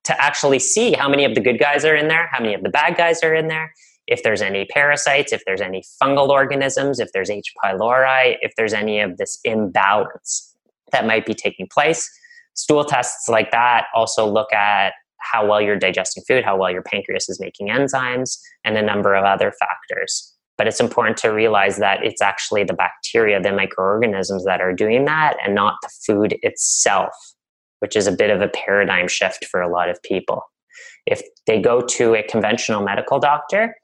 to 0.04 0.20
actually 0.22 0.58
see 0.58 0.92
how 0.92 1.08
many 1.08 1.24
of 1.24 1.34
the 1.34 1.40
good 1.40 1.58
guys 1.58 1.84
are 1.84 1.94
in 1.94 2.08
there, 2.08 2.28
how 2.32 2.40
many 2.40 2.54
of 2.54 2.62
the 2.62 2.70
bad 2.70 2.96
guys 2.96 3.22
are 3.22 3.34
in 3.34 3.48
there, 3.48 3.72
if 4.06 4.22
there's 4.22 4.40
any 4.40 4.64
parasites, 4.64 5.32
if 5.32 5.42
there's 5.44 5.60
any 5.60 5.82
fungal 6.02 6.28
organisms, 6.30 6.98
if 6.98 7.12
there's 7.12 7.28
H. 7.28 7.52
pylori, 7.62 8.36
if 8.40 8.52
there's 8.56 8.72
any 8.72 9.00
of 9.00 9.18
this 9.18 9.38
imbalance 9.44 10.56
that 10.90 11.06
might 11.06 11.26
be 11.26 11.34
taking 11.34 11.68
place 11.70 12.08
stool 12.54 12.84
tests 12.84 13.28
like 13.28 13.50
that 13.50 13.86
also 13.94 14.26
look 14.26 14.52
at 14.52 14.92
how 15.18 15.46
well 15.46 15.60
you're 15.60 15.78
digesting 15.78 16.22
food, 16.26 16.44
how 16.44 16.56
well 16.56 16.70
your 16.70 16.82
pancreas 16.82 17.28
is 17.28 17.40
making 17.40 17.68
enzymes, 17.68 18.38
and 18.64 18.76
a 18.76 18.82
number 18.82 19.14
of 19.14 19.24
other 19.24 19.52
factors. 19.60 20.29
But 20.60 20.66
it's 20.66 20.78
important 20.78 21.16
to 21.16 21.30
realize 21.30 21.78
that 21.78 22.04
it's 22.04 22.20
actually 22.20 22.64
the 22.64 22.74
bacteria, 22.74 23.40
the 23.40 23.50
microorganisms 23.50 24.44
that 24.44 24.60
are 24.60 24.74
doing 24.74 25.06
that, 25.06 25.38
and 25.42 25.54
not 25.54 25.76
the 25.80 25.88
food 26.06 26.36
itself, 26.42 27.14
which 27.78 27.96
is 27.96 28.06
a 28.06 28.12
bit 28.12 28.28
of 28.28 28.42
a 28.42 28.48
paradigm 28.48 29.08
shift 29.08 29.46
for 29.46 29.62
a 29.62 29.70
lot 29.72 29.88
of 29.88 30.02
people. 30.02 30.42
If 31.06 31.22
they 31.46 31.62
go 31.62 31.80
to 31.80 32.14
a 32.14 32.22
conventional 32.22 32.82
medical 32.82 33.18
doctor, 33.18 33.74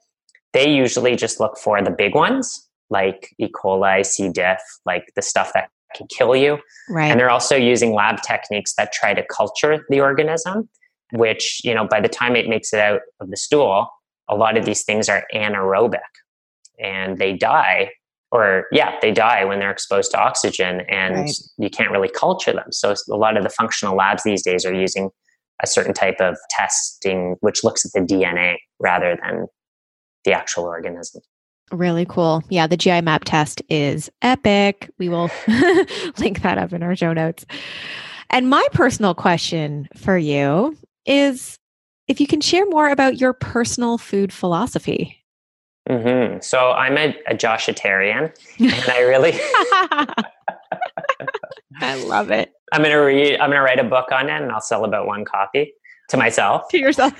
they 0.53 0.69
usually 0.69 1.15
just 1.15 1.39
look 1.39 1.57
for 1.57 1.81
the 1.81 1.89
big 1.89 2.13
ones 2.13 2.69
like 2.91 3.27
E. 3.39 3.47
coli, 3.51 4.05
C. 4.05 4.29
diff, 4.29 4.61
like 4.85 5.11
the 5.15 5.23
stuff 5.23 5.53
that 5.55 5.71
can 5.95 6.05
kill 6.15 6.35
you. 6.35 6.59
Right. 6.91 7.09
And 7.09 7.19
they're 7.19 7.31
also 7.31 7.55
using 7.55 7.91
lab 7.91 8.21
techniques 8.21 8.75
that 8.77 8.91
try 8.91 9.15
to 9.15 9.25
culture 9.35 9.83
the 9.89 9.99
organism. 9.99 10.69
which, 11.13 11.59
you 11.63 11.73
know, 11.73 11.87
by 11.87 12.01
the 12.01 12.09
time 12.09 12.35
it 12.35 12.47
makes 12.47 12.71
it 12.71 12.79
out 12.79 13.01
of 13.19 13.31
the 13.31 13.37
stool, 13.37 13.89
a 14.29 14.35
lot 14.35 14.57
of 14.57 14.65
these 14.65 14.83
things 14.83 15.09
are 15.09 15.23
anaerobic 15.33 16.01
and 16.79 17.17
they 17.17 17.33
die 17.33 17.91
or 18.31 18.65
yeah 18.71 18.97
they 19.01 19.11
die 19.11 19.45
when 19.45 19.59
they're 19.59 19.71
exposed 19.71 20.11
to 20.11 20.19
oxygen 20.19 20.81
and 20.89 21.15
right. 21.15 21.31
you 21.57 21.69
can't 21.69 21.91
really 21.91 22.09
culture 22.09 22.53
them. 22.53 22.71
So 22.71 22.93
a 23.09 23.15
lot 23.15 23.37
of 23.37 23.43
the 23.43 23.49
functional 23.49 23.95
labs 23.95 24.23
these 24.23 24.43
days 24.43 24.65
are 24.65 24.73
using 24.73 25.09
a 25.63 25.67
certain 25.67 25.93
type 25.93 26.19
of 26.19 26.37
testing 26.49 27.35
which 27.39 27.63
looks 27.63 27.85
at 27.85 27.91
the 27.93 28.01
dna 28.01 28.55
rather 28.79 29.17
than 29.23 29.47
the 30.25 30.33
actual 30.33 30.65
organism. 30.65 31.21
Really 31.71 32.05
cool. 32.05 32.43
Yeah 32.49 32.67
the 32.67 32.77
gi 32.77 33.01
map 33.01 33.23
test 33.23 33.61
is 33.69 34.09
epic. 34.21 34.89
We 34.97 35.09
will 35.09 35.29
link 36.17 36.41
that 36.41 36.57
up 36.57 36.73
in 36.73 36.83
our 36.83 36.95
show 36.95 37.13
notes. 37.13 37.45
And 38.29 38.49
my 38.49 38.65
personal 38.73 39.15
question 39.15 39.87
for 39.95 40.17
you 40.17 40.75
is 41.05 41.57
if 42.09 42.19
you 42.19 42.27
can 42.27 42.41
share 42.41 42.65
more 42.67 42.89
about 42.89 43.19
your 43.19 43.33
personal 43.33 43.97
food 43.97 44.33
philosophy 44.33 45.16
Mm-hmm. 45.89 46.39
So 46.41 46.71
I'm 46.71 46.97
a, 46.97 47.15
a 47.27 47.33
Joshitarian, 47.33 48.33
and 48.59 48.89
I 48.89 49.01
really, 49.01 49.33
I 51.79 51.95
love 52.03 52.29
it. 52.29 52.51
I'm 52.73 52.83
gonna 52.83 53.01
read. 53.01 53.39
I'm 53.39 53.49
gonna 53.51 53.61
write 53.61 53.79
a 53.79 53.85
book 53.85 54.11
on 54.11 54.29
it, 54.29 54.41
and 54.41 54.51
I'll 54.51 54.59
sell 54.59 54.83
about 54.83 55.07
one 55.07 55.23
copy 55.23 55.73
to 56.09 56.17
myself. 56.17 56.67
To 56.69 56.77
yourself, 56.77 57.13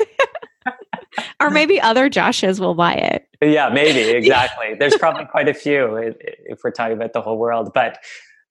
or 1.40 1.50
maybe 1.50 1.80
other 1.80 2.10
Joshes 2.10 2.60
will 2.60 2.76
buy 2.76 2.94
it. 2.94 3.26
Yeah, 3.42 3.70
maybe 3.70 4.00
exactly. 4.18 4.76
There's 4.78 4.98
probably 4.98 5.26
quite 5.26 5.48
a 5.48 5.54
few 5.54 6.14
if 6.46 6.60
we're 6.64 6.72
talking 6.72 6.98
about 6.98 7.14
the 7.14 7.22
whole 7.22 7.38
world, 7.38 7.72
but. 7.74 8.00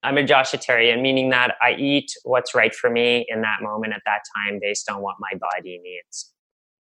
I'm 0.02 0.18
a 0.18 0.22
Joshitarian, 0.22 1.00
meaning 1.02 1.30
that 1.30 1.56
I 1.60 1.72
eat 1.72 2.12
what's 2.22 2.54
right 2.54 2.72
for 2.72 2.88
me 2.88 3.26
in 3.28 3.40
that 3.40 3.56
moment 3.60 3.92
at 3.92 4.02
that 4.04 4.20
time 4.36 4.60
based 4.60 4.88
on 4.88 5.00
what 5.00 5.16
my 5.18 5.36
body 5.36 5.80
needs. 5.82 6.32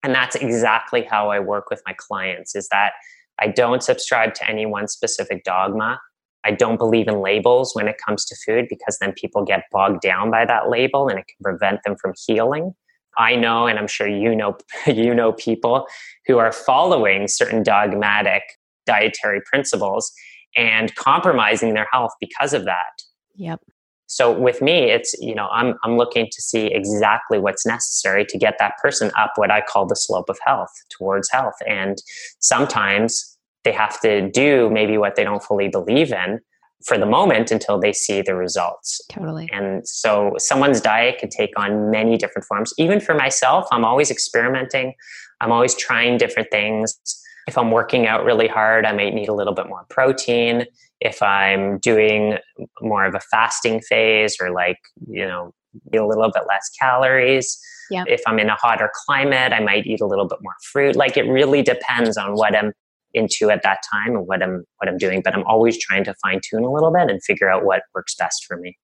And 0.03 0.13
that's 0.13 0.35
exactly 0.35 1.03
how 1.03 1.31
I 1.31 1.39
work 1.39 1.71
with 1.71 1.83
my 1.87 1.95
clients 1.97 2.57
is 2.57 2.69
that 2.71 2.95
I 3.43 3.49
don't 3.49 3.83
subscribe 3.83 4.35
to 4.35 4.49
any 4.49 4.67
one 4.67 4.87
specific 4.87 5.43
dogma. 5.43 6.01
I 6.45 6.53
don't 6.53 6.77
believe 6.77 7.09
in 7.09 7.21
labels 7.21 7.75
when 7.75 7.89
it 7.89 7.97
comes 7.99 8.25
to 8.27 8.37
food 8.47 8.67
because 8.71 8.99
then 9.01 9.13
people 9.13 9.45
get 9.45 9.65
bogged 9.73 10.01
down 10.01 10.31
by 10.31 10.45
that 10.45 10.71
label 10.71 11.09
and 11.09 11.19
it 11.19 11.27
can 11.27 11.43
prevent 11.43 11.83
them 11.83 11.97
from 12.01 12.15
healing. 12.25 12.73
I 13.19 13.35
know, 13.35 13.67
and 13.67 13.81
I'm 13.81 13.89
sure 13.89 14.07
you 14.07 14.37
know, 14.37 14.57
you 14.87 15.13
know 15.13 15.33
people 15.33 15.87
who 16.27 16.39
are 16.39 16.53
following 16.53 17.27
certain 17.27 17.65
dogmatic 17.65 18.45
dietary 18.87 19.41
principles 19.45 20.13
and 20.57 20.95
compromising 20.95 21.75
their 21.75 21.89
health 21.91 22.13
because 22.21 22.55
of 22.55 22.65
that. 22.65 23.03
Yep. 23.35 23.61
So 24.07 24.31
with 24.31 24.61
me, 24.61 24.91
it's, 24.91 25.15
you 25.21 25.35
know, 25.35 25.49
I'm, 25.51 25.75
I'm 25.85 25.97
looking 25.97 26.29
to 26.31 26.43
see 26.43 26.67
exactly 26.67 27.39
what's 27.39 27.65
necessary 27.65 28.27
to 28.27 28.39
get 28.39 28.57
that 28.59 28.75
person 28.81 29.11
up 29.19 29.33
what 29.37 29.51
I 29.51 29.63
call 29.63 29.87
the 29.87 29.97
slope 29.97 30.29
of 30.29 30.39
health 30.45 30.71
towards 30.91 31.31
health. 31.31 31.55
And 31.67 31.97
sometimes 32.39 33.32
they 33.65 33.73
have 33.73 34.01
to 34.01 34.31
do 34.31 34.71
maybe 34.71 34.99
what 34.99 35.17
they 35.17 35.25
don't 35.25 35.43
fully 35.43 35.69
believe 35.69 36.13
in 36.13 36.41
for 36.87 36.99
the 36.99 37.07
moment 37.07 37.51
until 37.51 37.79
they 37.79 37.93
see 37.93 38.23
the 38.23 38.35
results. 38.35 39.01
Totally. 39.09 39.49
And 39.53 39.87
so 39.87 40.35
someone's 40.39 40.81
diet 40.81 41.19
could 41.21 41.31
take 41.31 41.51
on 41.57 41.91
many 41.91 42.17
different 42.17 42.45
forms. 42.45 42.75
Even 42.77 43.01
for 43.01 43.15
myself, 43.15 43.67
I'm 43.71 43.85
always 43.85 44.11
experimenting. 44.11 44.95
I'm 45.41 45.53
always 45.53 45.75
trying 45.77 46.19
different 46.19 46.49
things. 46.51 46.99
If 47.47 47.57
I'm 47.59 47.71
working 47.71 48.07
out 48.07 48.25
really 48.25 48.49
hard, 48.49 48.85
I 48.85 48.93
might 48.93 49.15
need 49.15 49.29
a 49.29 49.35
little 49.35 49.55
bit 49.55 49.69
more 49.69 49.85
protein 49.91 50.65
if 51.01 51.23
I'm 51.23 51.79
doing 51.79 52.39
more 52.81 53.05
of 53.05 53.15
a 53.15 53.21
fasting 53.21 53.81
phase 53.81 54.37
or 54.41 54.51
like, 54.51 54.79
you 55.09 55.27
know, 55.27 55.53
eat 55.93 55.99
a 55.99 56.07
little 56.07 56.31
bit 56.33 56.45
less 56.49 56.69
calories. 56.81 57.59
Yep. 57.91 58.07
If 58.09 58.23
I'm 58.27 58.39
in 58.39 58.49
a 58.49 58.55
hotter 58.55 58.91
climate, 59.07 59.53
I 59.53 59.61
might 59.61 59.87
eat 59.87 60.01
a 60.01 60.07
little 60.07 60.27
bit 60.27 60.39
more 60.43 60.55
fruit. 60.73 60.95
Like 60.95 61.17
it 61.17 61.25
really 61.25 61.63
depends 61.63 62.17
on 62.17 62.35
what 62.35 62.57
I'm 62.57 62.73
into 63.15 63.51
at 63.51 63.63
that 63.63 63.79
time 63.91 64.17
and 64.17 64.27
what 64.27 64.43
I'm 64.43 64.65
what 64.79 64.89
I'm 64.89 64.99
doing. 64.99 65.23
But 65.23 65.35
I'm 65.35 65.45
always 65.45 65.79
trying 65.79 66.05
to 66.05 66.15
fine 66.23 66.41
tune 66.43 66.65
a 66.65 66.73
little 66.73 66.93
bit 66.93 67.11
and 67.11 67.23
figure 67.23 67.51
out 67.51 67.65
what 67.65 67.83
works 67.95 68.15
best 68.15 68.45
for 68.45 68.57
me. 68.57 68.77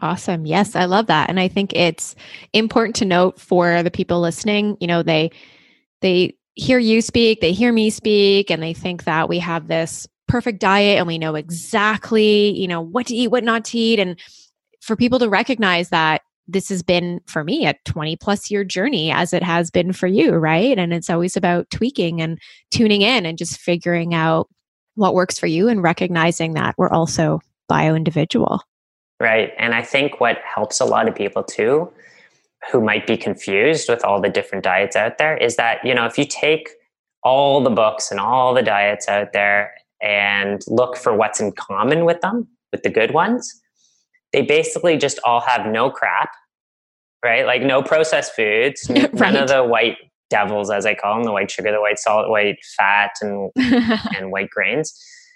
Awesome. 0.00 0.46
Yes, 0.46 0.76
I 0.76 0.86
love 0.86 1.06
that. 1.06 1.28
And 1.28 1.38
I 1.38 1.48
think 1.48 1.74
it's 1.74 2.14
important 2.52 2.96
to 2.96 3.04
note 3.04 3.38
for 3.38 3.82
the 3.82 3.90
people 3.90 4.20
listening, 4.20 4.76
you 4.80 4.86
know, 4.86 5.02
they 5.02 5.30
they 6.00 6.36
hear 6.54 6.78
you 6.78 7.00
speak, 7.02 7.40
they 7.40 7.52
hear 7.52 7.72
me 7.72 7.90
speak, 7.90 8.50
and 8.50 8.62
they 8.62 8.74
think 8.74 9.04
that 9.04 9.28
we 9.28 9.38
have 9.38 9.68
this 9.68 10.06
perfect 10.26 10.60
diet 10.60 10.98
and 10.98 11.06
we 11.06 11.18
know 11.18 11.34
exactly, 11.34 12.50
you 12.56 12.68
know, 12.68 12.80
what 12.80 13.06
to 13.08 13.14
eat, 13.14 13.28
what 13.28 13.44
not 13.44 13.64
to 13.66 13.78
eat. 13.78 13.98
And 13.98 14.18
for 14.80 14.96
people 14.96 15.18
to 15.18 15.28
recognize 15.28 15.90
that 15.90 16.22
this 16.52 16.68
has 16.68 16.82
been 16.82 17.20
for 17.26 17.44
me 17.44 17.66
a 17.66 17.74
20 17.84 18.16
plus 18.16 18.50
year 18.50 18.64
journey 18.64 19.10
as 19.10 19.32
it 19.32 19.42
has 19.42 19.70
been 19.70 19.92
for 19.92 20.06
you, 20.06 20.32
right? 20.32 20.78
And 20.78 20.92
it's 20.92 21.10
always 21.10 21.36
about 21.36 21.70
tweaking 21.70 22.20
and 22.20 22.38
tuning 22.70 23.02
in 23.02 23.26
and 23.26 23.38
just 23.38 23.58
figuring 23.58 24.14
out 24.14 24.48
what 24.94 25.14
works 25.14 25.38
for 25.38 25.46
you 25.46 25.68
and 25.68 25.82
recognizing 25.82 26.54
that 26.54 26.74
we're 26.76 26.90
also 26.90 27.40
bio 27.68 27.94
individual. 27.94 28.62
Right. 29.20 29.52
And 29.58 29.74
I 29.74 29.82
think 29.82 30.20
what 30.20 30.38
helps 30.38 30.80
a 30.80 30.84
lot 30.84 31.08
of 31.08 31.14
people 31.14 31.42
too 31.42 31.92
who 32.70 32.80
might 32.80 33.06
be 33.06 33.16
confused 33.16 33.88
with 33.88 34.04
all 34.04 34.20
the 34.20 34.28
different 34.28 34.64
diets 34.64 34.96
out 34.96 35.18
there 35.18 35.36
is 35.36 35.56
that, 35.56 35.84
you 35.84 35.94
know, 35.94 36.04
if 36.04 36.18
you 36.18 36.24
take 36.24 36.68
all 37.22 37.62
the 37.62 37.70
books 37.70 38.10
and 38.10 38.20
all 38.20 38.54
the 38.54 38.62
diets 38.62 39.08
out 39.08 39.32
there 39.32 39.72
and 40.02 40.62
look 40.66 40.96
for 40.96 41.14
what's 41.14 41.40
in 41.40 41.52
common 41.52 42.04
with 42.04 42.20
them, 42.20 42.46
with 42.72 42.82
the 42.82 42.90
good 42.90 43.12
ones, 43.12 43.59
they 44.32 44.42
basically 44.42 44.96
just 44.96 45.18
all 45.24 45.40
have 45.40 45.66
no 45.66 45.90
crap, 45.90 46.30
right? 47.24 47.46
Like 47.46 47.62
no 47.62 47.82
processed 47.82 48.34
foods, 48.34 48.86
right. 48.90 49.12
none 49.14 49.36
of 49.36 49.48
the 49.48 49.64
white 49.64 49.96
devils, 50.28 50.70
as 50.70 50.86
I 50.86 50.94
call 50.94 51.16
them, 51.16 51.24
the 51.24 51.32
white 51.32 51.50
sugar, 51.50 51.72
the 51.72 51.80
white 51.80 51.98
salt, 51.98 52.28
white 52.28 52.58
fat, 52.76 53.10
and 53.20 53.50
and 53.56 54.30
white 54.30 54.50
grains. 54.50 54.94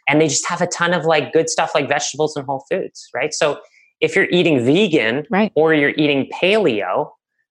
And 0.08 0.20
they 0.20 0.28
just 0.28 0.46
have 0.48 0.60
a 0.60 0.66
ton 0.66 0.92
of 0.92 1.04
like 1.04 1.32
good 1.32 1.48
stuff 1.48 1.72
like 1.74 1.88
vegetables 1.88 2.36
and 2.36 2.44
whole 2.44 2.64
foods, 2.70 3.08
right? 3.14 3.32
So 3.32 3.60
if 4.00 4.14
you're 4.14 4.28
eating 4.30 4.64
vegan 4.64 5.24
right. 5.30 5.50
or 5.54 5.72
you're 5.72 5.94
eating 5.96 6.30
paleo, 6.32 7.10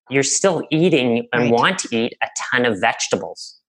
you're 0.10 0.22
still 0.22 0.62
eating 0.70 1.28
and 1.34 1.44
right. 1.44 1.52
want 1.52 1.80
to 1.80 1.96
eat 1.96 2.16
a 2.22 2.28
ton 2.52 2.66
of 2.66 2.80
vegetables 2.80 3.60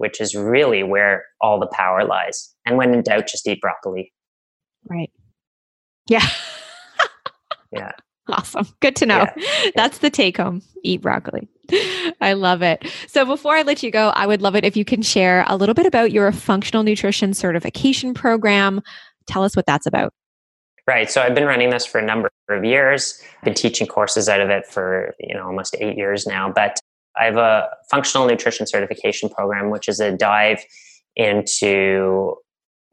which 0.00 0.18
is 0.18 0.34
really 0.34 0.82
where 0.82 1.26
all 1.42 1.60
the 1.60 1.66
power 1.66 2.06
lies. 2.06 2.54
And 2.64 2.78
when 2.78 2.94
in 2.94 3.02
doubt, 3.02 3.26
just 3.26 3.46
eat 3.46 3.60
broccoli. 3.60 4.14
Right. 4.88 5.10
Yeah. 6.08 6.26
yeah. 7.72 7.92
Awesome. 8.28 8.68
Good 8.78 8.94
to 8.96 9.06
know. 9.06 9.26
Yeah. 9.36 9.70
That's 9.74 9.98
the 9.98 10.10
take 10.10 10.36
home. 10.36 10.62
Eat 10.84 11.00
broccoli. 11.00 11.48
I 12.20 12.34
love 12.34 12.62
it. 12.62 12.86
So 13.08 13.24
before 13.24 13.56
I 13.56 13.62
let 13.62 13.82
you 13.82 13.90
go, 13.90 14.10
I 14.10 14.24
would 14.26 14.40
love 14.40 14.54
it 14.54 14.64
if 14.64 14.76
you 14.76 14.84
can 14.84 15.02
share 15.02 15.44
a 15.48 15.56
little 15.56 15.74
bit 15.74 15.84
about 15.84 16.12
your 16.12 16.30
functional 16.30 16.84
nutrition 16.84 17.34
certification 17.34 18.14
program. 18.14 18.82
Tell 19.26 19.42
us 19.42 19.56
what 19.56 19.66
that's 19.66 19.86
about. 19.86 20.12
Right. 20.86 21.10
So 21.10 21.22
I've 21.22 21.34
been 21.34 21.46
running 21.46 21.70
this 21.70 21.84
for 21.84 21.98
a 21.98 22.04
number 22.04 22.30
of 22.48 22.64
years. 22.64 23.20
I've 23.38 23.44
been 23.44 23.54
teaching 23.54 23.88
courses 23.88 24.28
out 24.28 24.40
of 24.40 24.50
it 24.50 24.66
for, 24.66 25.14
you 25.18 25.34
know, 25.34 25.46
almost 25.46 25.74
8 25.80 25.96
years 25.96 26.26
now, 26.26 26.52
but 26.52 26.78
I 27.20 27.24
have 27.24 27.36
a 27.36 27.68
functional 27.90 28.26
nutrition 28.26 28.66
certification 28.66 29.28
program, 29.28 29.70
which 29.70 29.88
is 29.88 29.98
a 29.98 30.16
dive 30.16 30.64
into 31.16 32.36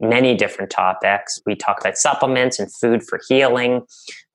many 0.00 0.34
different 0.34 0.70
topics. 0.70 1.40
We 1.44 1.54
talk 1.54 1.80
about 1.80 1.96
supplements 1.96 2.58
and 2.58 2.72
food 2.72 3.02
for 3.02 3.20
healing. 3.28 3.82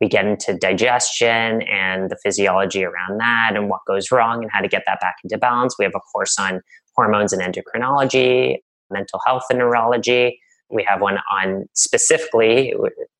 We 0.01 0.09
get 0.09 0.25
into 0.25 0.57
digestion 0.57 1.61
and 1.63 2.09
the 2.09 2.17
physiology 2.23 2.83
around 2.83 3.19
that 3.19 3.53
and 3.55 3.69
what 3.69 3.81
goes 3.87 4.11
wrong 4.11 4.43
and 4.43 4.51
how 4.51 4.61
to 4.61 4.67
get 4.67 4.83
that 4.85 4.99
back 4.99 5.15
into 5.23 5.37
balance. 5.37 5.75
We 5.79 5.85
have 5.85 5.95
a 5.95 5.99
course 5.99 6.37
on 6.37 6.61
hormones 6.95 7.33
and 7.33 7.41
endocrinology, 7.41 8.57
mental 8.91 9.19
health 9.25 9.43
and 9.49 9.59
neurology. 9.59 10.39
We 10.69 10.83
have 10.83 11.01
one 11.01 11.19
on 11.31 11.65
specifically 11.73 12.73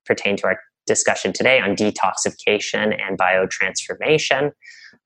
pertain 0.06 0.36
to 0.38 0.48
our 0.48 0.60
discussion 0.86 1.32
today 1.32 1.60
on 1.60 1.76
detoxification 1.76 3.00
and 3.02 3.18
biotransformation. 3.18 4.52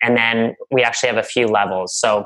And 0.02 0.18
then 0.18 0.56
we 0.72 0.84
actually 0.84 1.10
have 1.10 1.18
a 1.18 1.24
few 1.24 1.48
levels. 1.48 1.96
So 1.96 2.26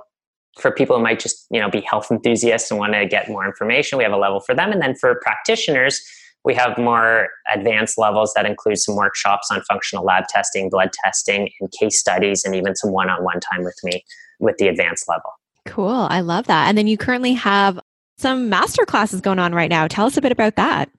for 0.60 0.72
people 0.72 0.98
who 0.98 1.04
might 1.04 1.20
just, 1.20 1.46
you 1.50 1.60
know, 1.60 1.70
be 1.70 1.82
health 1.82 2.12
enthusiasts 2.12 2.70
and 2.72 2.80
want 2.80 2.94
to 2.94 3.06
get 3.06 3.30
more 3.30 3.46
information, 3.46 3.98
we 3.98 4.04
have 4.04 4.14
a 4.14 4.18
level 4.18 4.40
for 4.40 4.54
them. 4.54 4.72
And 4.72 4.82
then 4.82 4.96
for 4.96 5.16
practitioners, 5.22 6.02
we 6.44 6.54
have 6.56 6.78
more 6.78 7.30
advanced 7.54 7.98
levels 7.98 8.34
that 8.34 8.46
include 8.46 8.80
some 8.80 8.96
workshops 8.96 9.50
on 9.52 9.62
functional 9.64 10.04
lab 10.04 10.26
testing, 10.28 10.70
blood 10.70 10.92
testing, 11.04 11.50
and 11.60 11.72
case 11.80 12.00
studies, 12.00 12.44
and 12.44 12.56
even 12.56 12.76
some 12.76 12.92
one 12.92 13.10
on 13.10 13.24
one 13.24 13.40
time 13.40 13.64
with 13.64 13.78
me 13.84 14.04
with 14.40 14.58
the 14.58 14.68
advanced 14.68 15.08
level. 15.08 15.32
Cool. 15.66 16.08
I 16.10 16.22
love 16.22 16.48
that. 16.48 16.68
And 16.68 16.78
then 16.78 16.88
you 16.88 16.98
currently 16.98 17.34
have 17.34 17.80
some 18.18 18.50
master 18.50 18.86
classes 18.86 19.22
going 19.22 19.40
on 19.40 19.54
right 19.54 19.70
now. 19.70 19.88
Tell 19.88 20.06
us 20.06 20.18
a 20.18 20.22
bit 20.22 20.32
about 20.32 20.56
that. 20.56 20.90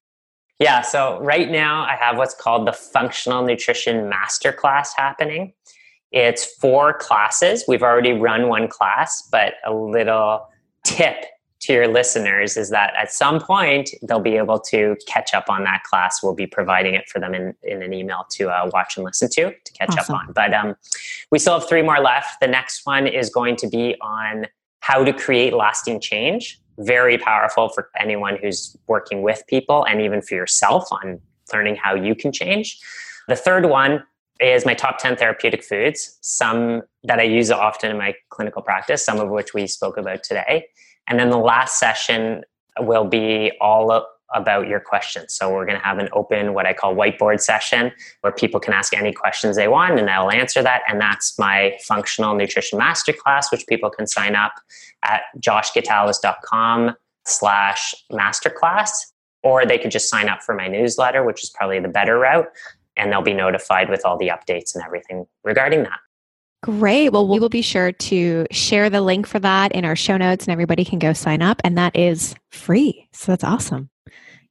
Yeah, 0.60 0.82
so 0.82 1.18
right 1.20 1.50
now 1.50 1.82
I 1.82 1.96
have 1.96 2.16
what's 2.16 2.34
called 2.34 2.68
the 2.68 2.72
Functional 2.72 3.44
Nutrition 3.44 4.08
Master 4.08 4.52
Class 4.52 4.94
happening. 4.96 5.54
It's 6.12 6.44
four 6.44 6.92
classes. 6.94 7.64
We've 7.66 7.82
already 7.82 8.12
run 8.12 8.48
one 8.48 8.68
class, 8.68 9.26
but 9.30 9.54
a 9.64 9.72
little 9.72 10.46
tip 10.84 11.24
to 11.62 11.72
your 11.72 11.86
listeners 11.86 12.56
is 12.56 12.70
that 12.70 12.92
at 13.00 13.12
some 13.12 13.40
point 13.40 13.90
they'll 14.02 14.20
be 14.20 14.36
able 14.36 14.58
to 14.58 14.96
catch 15.06 15.32
up 15.32 15.48
on 15.48 15.62
that 15.62 15.84
class. 15.84 16.20
We'll 16.22 16.34
be 16.34 16.46
providing 16.46 16.94
it 16.94 17.08
for 17.08 17.20
them 17.20 17.34
in, 17.34 17.54
in 17.62 17.82
an 17.82 17.92
email 17.92 18.26
to 18.32 18.50
uh, 18.50 18.68
watch 18.72 18.96
and 18.96 19.04
listen 19.04 19.28
to 19.30 19.52
to 19.52 19.72
catch 19.72 19.96
awesome. 19.96 20.16
up 20.16 20.22
on. 20.22 20.32
But 20.32 20.52
um, 20.52 20.74
we 21.30 21.38
still 21.38 21.58
have 21.58 21.68
three 21.68 21.82
more 21.82 22.00
left. 22.00 22.40
The 22.40 22.48
next 22.48 22.84
one 22.84 23.06
is 23.06 23.30
going 23.30 23.56
to 23.56 23.68
be 23.68 23.94
on 24.00 24.48
how 24.80 25.04
to 25.04 25.12
create 25.12 25.54
lasting 25.54 26.00
change. 26.00 26.60
Very 26.78 27.16
powerful 27.16 27.68
for 27.68 27.90
anyone 27.96 28.38
who's 28.42 28.76
working 28.88 29.22
with 29.22 29.44
people 29.46 29.84
and 29.84 30.00
even 30.00 30.20
for 30.20 30.34
yourself 30.34 30.88
on 30.90 31.20
learning 31.52 31.76
how 31.76 31.94
you 31.94 32.16
can 32.16 32.32
change. 32.32 32.80
The 33.28 33.36
third 33.36 33.66
one 33.66 34.02
is 34.42 34.66
my 34.66 34.74
top 34.74 34.98
10 34.98 35.16
therapeutic 35.16 35.62
foods, 35.62 36.18
some 36.20 36.82
that 37.04 37.18
I 37.18 37.22
use 37.22 37.50
often 37.50 37.90
in 37.90 37.98
my 37.98 38.14
clinical 38.30 38.62
practice, 38.62 39.04
some 39.04 39.20
of 39.20 39.30
which 39.30 39.54
we 39.54 39.66
spoke 39.66 39.96
about 39.96 40.22
today. 40.22 40.66
And 41.08 41.18
then 41.18 41.30
the 41.30 41.38
last 41.38 41.78
session 41.78 42.44
will 42.80 43.04
be 43.04 43.52
all 43.60 44.06
about 44.34 44.66
your 44.66 44.80
questions. 44.80 45.34
So 45.34 45.52
we're 45.52 45.66
going 45.66 45.78
to 45.78 45.84
have 45.84 45.98
an 45.98 46.08
open, 46.12 46.54
what 46.54 46.66
I 46.66 46.72
call 46.72 46.94
whiteboard 46.94 47.40
session 47.40 47.92
where 48.22 48.32
people 48.32 48.60
can 48.60 48.72
ask 48.72 48.94
any 48.94 49.12
questions 49.12 49.56
they 49.56 49.68
want 49.68 49.98
and 49.98 50.08
I'll 50.08 50.30
answer 50.30 50.62
that. 50.62 50.82
And 50.88 51.00
that's 51.00 51.38
my 51.38 51.76
functional 51.86 52.34
nutrition 52.34 52.78
masterclass, 52.78 53.52
which 53.52 53.66
people 53.66 53.90
can 53.90 54.06
sign 54.06 54.34
up 54.34 54.54
at 55.02 55.22
joshgitalis.com 55.38 56.96
slash 57.26 57.94
masterclass, 58.10 58.90
or 59.42 59.66
they 59.66 59.78
could 59.78 59.90
just 59.90 60.08
sign 60.08 60.28
up 60.28 60.42
for 60.42 60.54
my 60.54 60.66
newsletter, 60.66 61.24
which 61.24 61.42
is 61.42 61.50
probably 61.50 61.80
the 61.80 61.88
better 61.88 62.18
route. 62.18 62.46
And 62.96 63.10
they'll 63.10 63.22
be 63.22 63.34
notified 63.34 63.88
with 63.88 64.04
all 64.04 64.18
the 64.18 64.28
updates 64.28 64.74
and 64.74 64.84
everything 64.84 65.26
regarding 65.44 65.82
that. 65.84 65.98
Great. 66.62 67.08
Well, 67.08 67.26
we 67.26 67.40
will 67.40 67.48
be 67.48 67.62
sure 67.62 67.90
to 67.90 68.46
share 68.52 68.88
the 68.88 69.00
link 69.00 69.26
for 69.26 69.40
that 69.40 69.72
in 69.72 69.84
our 69.84 69.96
show 69.96 70.16
notes 70.16 70.44
and 70.44 70.52
everybody 70.52 70.84
can 70.84 71.00
go 71.00 71.12
sign 71.12 71.42
up. 71.42 71.60
And 71.64 71.76
that 71.76 71.96
is 71.96 72.36
free. 72.50 73.08
So 73.12 73.32
that's 73.32 73.42
awesome. 73.42 73.90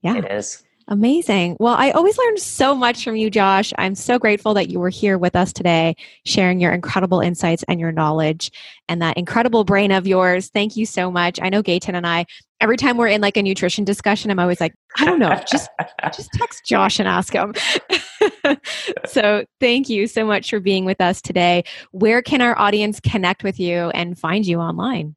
Yeah. 0.01 0.17
It 0.17 0.29
is. 0.29 0.63
Amazing. 0.91 1.55
Well, 1.57 1.75
I 1.75 1.91
always 1.91 2.17
learn 2.17 2.37
so 2.37 2.75
much 2.75 3.05
from 3.05 3.15
you, 3.15 3.29
Josh. 3.29 3.71
I'm 3.77 3.95
so 3.95 4.19
grateful 4.19 4.53
that 4.55 4.69
you 4.69 4.77
were 4.77 4.89
here 4.89 5.17
with 5.17 5.37
us 5.37 5.53
today, 5.53 5.95
sharing 6.25 6.59
your 6.59 6.73
incredible 6.73 7.21
insights 7.21 7.63
and 7.69 7.79
your 7.79 7.93
knowledge 7.93 8.51
and 8.89 9.01
that 9.01 9.15
incredible 9.17 9.63
brain 9.63 9.91
of 9.91 10.05
yours. 10.05 10.49
Thank 10.49 10.75
you 10.75 10.85
so 10.85 11.09
much. 11.09 11.39
I 11.41 11.47
know 11.47 11.61
Gayton 11.61 11.95
and 11.95 12.05
I, 12.05 12.25
every 12.59 12.75
time 12.75 12.97
we're 12.97 13.07
in 13.07 13.21
like 13.21 13.37
a 13.37 13.41
nutrition 13.41 13.85
discussion, 13.85 14.31
I'm 14.31 14.39
always 14.39 14.59
like, 14.59 14.73
I 14.97 15.05
don't 15.05 15.19
know, 15.19 15.41
just 15.49 15.69
just 16.13 16.29
text 16.33 16.65
Josh 16.65 16.99
and 16.99 17.07
ask 17.07 17.31
him. 17.31 17.53
so 19.05 19.45
thank 19.59 19.89
you 19.89 20.07
so 20.07 20.25
much 20.25 20.49
for 20.49 20.59
being 20.59 20.85
with 20.85 21.01
us 21.01 21.21
today. 21.21 21.63
Where 21.91 22.21
can 22.21 22.41
our 22.41 22.57
audience 22.57 22.99
connect 22.99 23.43
with 23.43 23.59
you 23.59 23.89
and 23.91 24.17
find 24.17 24.45
you 24.45 24.59
online? 24.59 25.15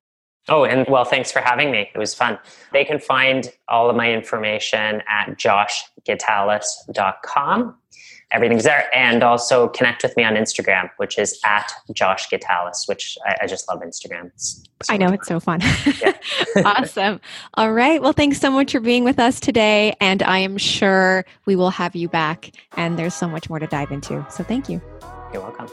Oh, 0.48 0.64
and 0.64 0.86
well, 0.88 1.04
thanks 1.04 1.30
for 1.32 1.40
having 1.40 1.70
me. 1.70 1.88
It 1.94 1.98
was 1.98 2.14
fun. 2.14 2.38
They 2.72 2.84
can 2.84 2.98
find 2.98 3.50
all 3.68 3.88
of 3.88 3.96
my 3.96 4.12
information 4.12 5.02
at 5.08 5.38
joshgitalis.com. 5.38 7.76
Everything's 8.34 8.64
there. 8.64 8.90
And 8.92 9.22
also 9.22 9.68
connect 9.68 10.02
with 10.02 10.16
me 10.16 10.24
on 10.24 10.34
Instagram, 10.34 10.90
which 10.96 11.18
is 11.18 11.38
at 11.44 11.72
Josh 11.92 12.28
Gitalis, 12.28 12.88
which 12.88 13.16
I, 13.24 13.36
I 13.42 13.46
just 13.46 13.68
love 13.68 13.80
Instagram. 13.80 14.32
So 14.36 14.92
I 14.92 14.96
know, 14.96 15.12
it's 15.12 15.28
so 15.28 15.38
fun. 15.38 15.60
awesome. 16.64 17.20
All 17.54 17.72
right. 17.72 18.02
Well, 18.02 18.12
thanks 18.12 18.40
so 18.40 18.50
much 18.50 18.72
for 18.72 18.80
being 18.80 19.04
with 19.04 19.20
us 19.20 19.38
today. 19.38 19.94
And 20.00 20.20
I 20.24 20.38
am 20.38 20.58
sure 20.58 21.24
we 21.46 21.54
will 21.54 21.70
have 21.70 21.94
you 21.94 22.08
back. 22.08 22.50
And 22.76 22.98
there's 22.98 23.14
so 23.14 23.28
much 23.28 23.48
more 23.48 23.60
to 23.60 23.68
dive 23.68 23.92
into. 23.92 24.26
So 24.30 24.42
thank 24.42 24.68
you. 24.68 24.82
You're 25.32 25.42
welcome. 25.42 25.68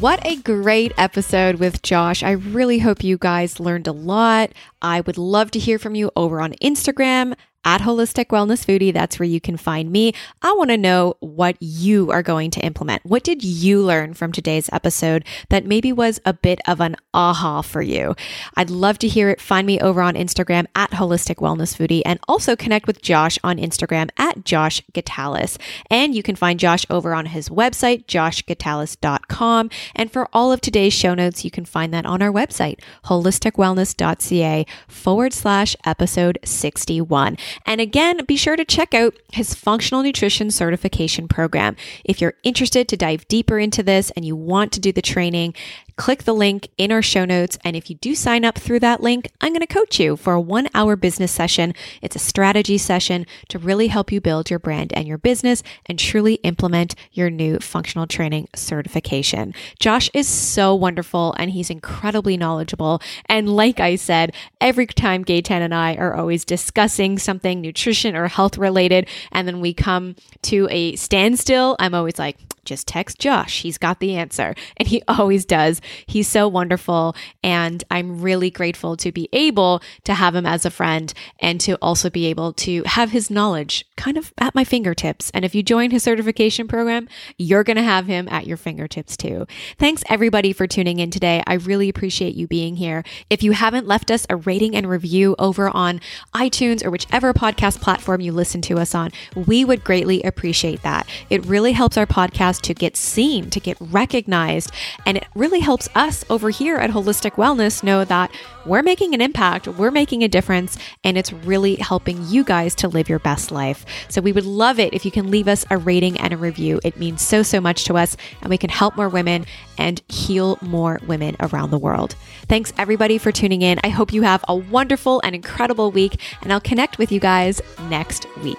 What 0.00 0.20
a 0.26 0.36
great 0.36 0.92
episode 0.98 1.60
with 1.60 1.80
Josh. 1.80 2.22
I 2.22 2.32
really 2.32 2.80
hope 2.80 3.02
you 3.02 3.16
guys 3.16 3.58
learned 3.58 3.86
a 3.86 3.92
lot. 3.92 4.50
I 4.82 5.00
would 5.00 5.16
love 5.16 5.52
to 5.52 5.58
hear 5.58 5.78
from 5.78 5.94
you 5.94 6.10
over 6.16 6.40
on 6.40 6.52
Instagram 6.54 7.34
at 7.66 7.80
Holistic 7.80 8.26
Wellness 8.26 8.64
Foodie. 8.64 8.92
That's 8.92 9.18
where 9.18 9.28
you 9.28 9.40
can 9.40 9.56
find 9.56 9.90
me. 9.90 10.14
I 10.40 10.52
want 10.52 10.70
to 10.70 10.78
know 10.78 11.16
what 11.18 11.56
you 11.60 12.12
are 12.12 12.22
going 12.22 12.52
to 12.52 12.60
implement. 12.60 13.04
What 13.04 13.24
did 13.24 13.42
you 13.42 13.82
learn 13.82 14.14
from 14.14 14.30
today's 14.30 14.70
episode 14.72 15.24
that 15.48 15.66
maybe 15.66 15.92
was 15.92 16.20
a 16.24 16.32
bit 16.32 16.60
of 16.68 16.80
an 16.80 16.96
aha 17.12 17.62
for 17.62 17.82
you? 17.82 18.14
I'd 18.56 18.70
love 18.70 18.98
to 19.00 19.08
hear 19.08 19.30
it. 19.30 19.40
Find 19.40 19.66
me 19.66 19.80
over 19.80 20.00
on 20.00 20.14
Instagram 20.14 20.66
at 20.76 20.92
Holistic 20.92 21.36
Wellness 21.36 21.76
Foodie 21.76 22.02
and 22.06 22.20
also 22.28 22.54
connect 22.54 22.86
with 22.86 23.02
Josh 23.02 23.36
on 23.42 23.58
Instagram 23.58 24.10
at 24.16 24.44
Josh 24.44 24.80
Gitalis. 24.94 25.58
And 25.90 26.14
you 26.14 26.22
can 26.22 26.36
find 26.36 26.60
Josh 26.60 26.86
over 26.88 27.14
on 27.14 27.26
his 27.26 27.48
website, 27.48 28.06
joshgitalis.com. 28.06 29.70
And 29.96 30.12
for 30.12 30.28
all 30.32 30.52
of 30.52 30.60
today's 30.60 30.92
show 30.92 31.14
notes, 31.14 31.44
you 31.44 31.50
can 31.50 31.64
find 31.64 31.92
that 31.92 32.06
on 32.06 32.22
our 32.22 32.30
website, 32.30 32.78
holisticwellness.ca 33.06 34.66
forward 34.86 35.32
slash 35.32 35.74
episode 35.84 36.38
61. 36.44 37.36
And 37.64 37.80
again, 37.80 38.24
be 38.26 38.36
sure 38.36 38.56
to 38.56 38.64
check 38.64 38.94
out 38.94 39.16
his 39.32 39.54
functional 39.54 40.02
nutrition 40.02 40.50
certification 40.50 41.28
program. 41.28 41.76
If 42.04 42.20
you're 42.20 42.34
interested 42.42 42.88
to 42.88 42.96
dive 42.96 43.26
deeper 43.28 43.58
into 43.58 43.82
this 43.82 44.10
and 44.12 44.24
you 44.24 44.36
want 44.36 44.72
to 44.72 44.80
do 44.80 44.92
the 44.92 45.02
training, 45.02 45.54
click 45.96 46.24
the 46.24 46.34
link 46.34 46.68
in 46.76 46.92
our 46.92 47.02
show 47.02 47.24
notes. 47.24 47.58
And 47.64 47.74
if 47.74 47.88
you 47.88 47.96
do 47.96 48.14
sign 48.14 48.44
up 48.44 48.58
through 48.58 48.80
that 48.80 49.02
link, 49.02 49.30
I'm 49.40 49.52
going 49.52 49.60
to 49.60 49.66
coach 49.66 49.98
you 49.98 50.16
for 50.16 50.34
a 50.34 50.40
one 50.40 50.68
hour 50.74 50.94
business 50.94 51.32
session. 51.32 51.74
It's 52.02 52.16
a 52.16 52.20
strategy 52.20 52.78
session 52.78 53.26
to 53.48 53.58
really 53.58 53.88
help 53.88 54.12
you 54.12 54.20
build 54.20 54.50
your 54.50 54.58
brand 54.58 54.92
and 54.92 55.08
your 55.08 55.18
business 55.18 55.62
and 55.86 55.98
truly 55.98 56.34
implement 56.36 56.94
your 57.12 57.30
new 57.30 57.58
functional 57.58 58.06
training 58.06 58.48
certification. 58.54 59.54
Josh 59.78 60.10
is 60.12 60.28
so 60.28 60.74
wonderful 60.74 61.34
and 61.38 61.50
he's 61.50 61.70
incredibly 61.70 62.36
knowledgeable. 62.36 63.00
And 63.26 63.48
like 63.48 63.80
I 63.80 63.96
said, 63.96 64.34
every 64.60 64.86
time 64.86 65.24
Gaytan 65.24 65.60
and 65.60 65.74
I 65.74 65.94
are 65.96 66.14
always 66.14 66.44
discussing 66.44 67.18
something 67.18 67.60
nutrition 67.60 68.14
or 68.14 68.28
health 68.28 68.58
related, 68.58 69.08
and 69.32 69.48
then 69.48 69.60
we 69.60 69.72
come 69.72 70.14
to 70.42 70.68
a 70.70 70.94
standstill, 70.96 71.76
I'm 71.78 71.94
always 71.94 72.18
like, 72.18 72.36
just 72.66 72.86
text 72.86 73.18
Josh. 73.18 73.62
He's 73.62 73.78
got 73.78 74.00
the 74.00 74.16
answer. 74.16 74.54
And 74.76 74.88
he 74.88 75.02
always 75.08 75.46
does. 75.46 75.80
He's 76.06 76.28
so 76.28 76.48
wonderful. 76.48 77.14
And 77.42 77.82
I'm 77.90 78.20
really 78.20 78.50
grateful 78.50 78.96
to 78.98 79.12
be 79.12 79.28
able 79.32 79.82
to 80.04 80.14
have 80.14 80.34
him 80.34 80.46
as 80.46 80.64
a 80.64 80.70
friend 80.70 81.12
and 81.40 81.60
to 81.62 81.76
also 81.76 82.10
be 82.10 82.26
able 82.26 82.52
to 82.54 82.82
have 82.84 83.10
his 83.10 83.30
knowledge 83.30 83.84
kind 83.96 84.16
of 84.16 84.32
at 84.38 84.54
my 84.54 84.64
fingertips. 84.64 85.30
And 85.30 85.44
if 85.44 85.54
you 85.54 85.62
join 85.62 85.90
his 85.90 86.02
certification 86.02 86.68
program, 86.68 87.08
you're 87.38 87.64
going 87.64 87.76
to 87.76 87.82
have 87.82 88.06
him 88.06 88.28
at 88.28 88.46
your 88.46 88.56
fingertips 88.56 89.16
too. 89.16 89.46
Thanks 89.78 90.02
everybody 90.08 90.52
for 90.52 90.66
tuning 90.66 90.98
in 90.98 91.10
today. 91.10 91.42
I 91.46 91.54
really 91.54 91.88
appreciate 91.88 92.34
you 92.34 92.46
being 92.46 92.76
here. 92.76 93.04
If 93.30 93.42
you 93.42 93.52
haven't 93.52 93.86
left 93.86 94.10
us 94.10 94.26
a 94.28 94.36
rating 94.36 94.76
and 94.76 94.88
review 94.88 95.34
over 95.38 95.68
on 95.68 96.00
iTunes 96.34 96.84
or 96.84 96.90
whichever 96.90 97.32
podcast 97.32 97.80
platform 97.80 98.20
you 98.20 98.32
listen 98.32 98.60
to 98.62 98.78
us 98.78 98.94
on, 98.94 99.10
we 99.34 99.64
would 99.64 99.84
greatly 99.84 100.22
appreciate 100.22 100.82
that. 100.82 101.06
It 101.30 101.44
really 101.46 101.72
helps 101.72 101.96
our 101.96 102.06
podcast 102.06 102.62
to 102.62 102.74
get 102.74 102.96
seen, 102.96 103.50
to 103.50 103.60
get 103.60 103.76
recognized. 103.80 104.70
And 105.04 105.16
it 105.16 105.26
really 105.34 105.60
helps 105.76 105.94
us 105.94 106.24
over 106.30 106.48
here 106.48 106.76
at 106.76 106.88
Holistic 106.88 107.32
Wellness 107.32 107.82
know 107.82 108.02
that 108.02 108.30
we're 108.64 108.82
making 108.82 109.12
an 109.12 109.20
impact, 109.20 109.68
we're 109.68 109.90
making 109.90 110.24
a 110.24 110.28
difference, 110.28 110.78
and 111.04 111.18
it's 111.18 111.34
really 111.34 111.74
helping 111.74 112.26
you 112.28 112.44
guys 112.44 112.74
to 112.76 112.88
live 112.88 113.10
your 113.10 113.18
best 113.18 113.50
life. 113.50 113.84
So 114.08 114.22
we 114.22 114.32
would 114.32 114.46
love 114.46 114.78
it 114.78 114.94
if 114.94 115.04
you 115.04 115.10
can 115.10 115.30
leave 115.30 115.48
us 115.48 115.66
a 115.68 115.76
rating 115.76 116.18
and 116.18 116.32
a 116.32 116.38
review. 116.38 116.80
It 116.82 116.96
means 116.96 117.20
so, 117.20 117.42
so 117.42 117.60
much 117.60 117.84
to 117.84 117.98
us, 117.98 118.16
and 118.40 118.48
we 118.48 118.56
can 118.56 118.70
help 118.70 118.96
more 118.96 119.10
women 119.10 119.44
and 119.76 120.00
heal 120.08 120.56
more 120.62 120.98
women 121.06 121.36
around 121.40 121.72
the 121.72 121.78
world. 121.78 122.14
Thanks 122.48 122.72
everybody 122.78 123.18
for 123.18 123.30
tuning 123.30 123.60
in. 123.60 123.78
I 123.84 123.90
hope 123.90 124.14
you 124.14 124.22
have 124.22 124.46
a 124.48 124.56
wonderful 124.56 125.20
and 125.24 125.34
incredible 125.34 125.90
week, 125.90 126.18
and 126.40 126.54
I'll 126.54 126.60
connect 126.60 126.96
with 126.96 127.12
you 127.12 127.20
guys 127.20 127.60
next 127.90 128.26
week. 128.38 128.56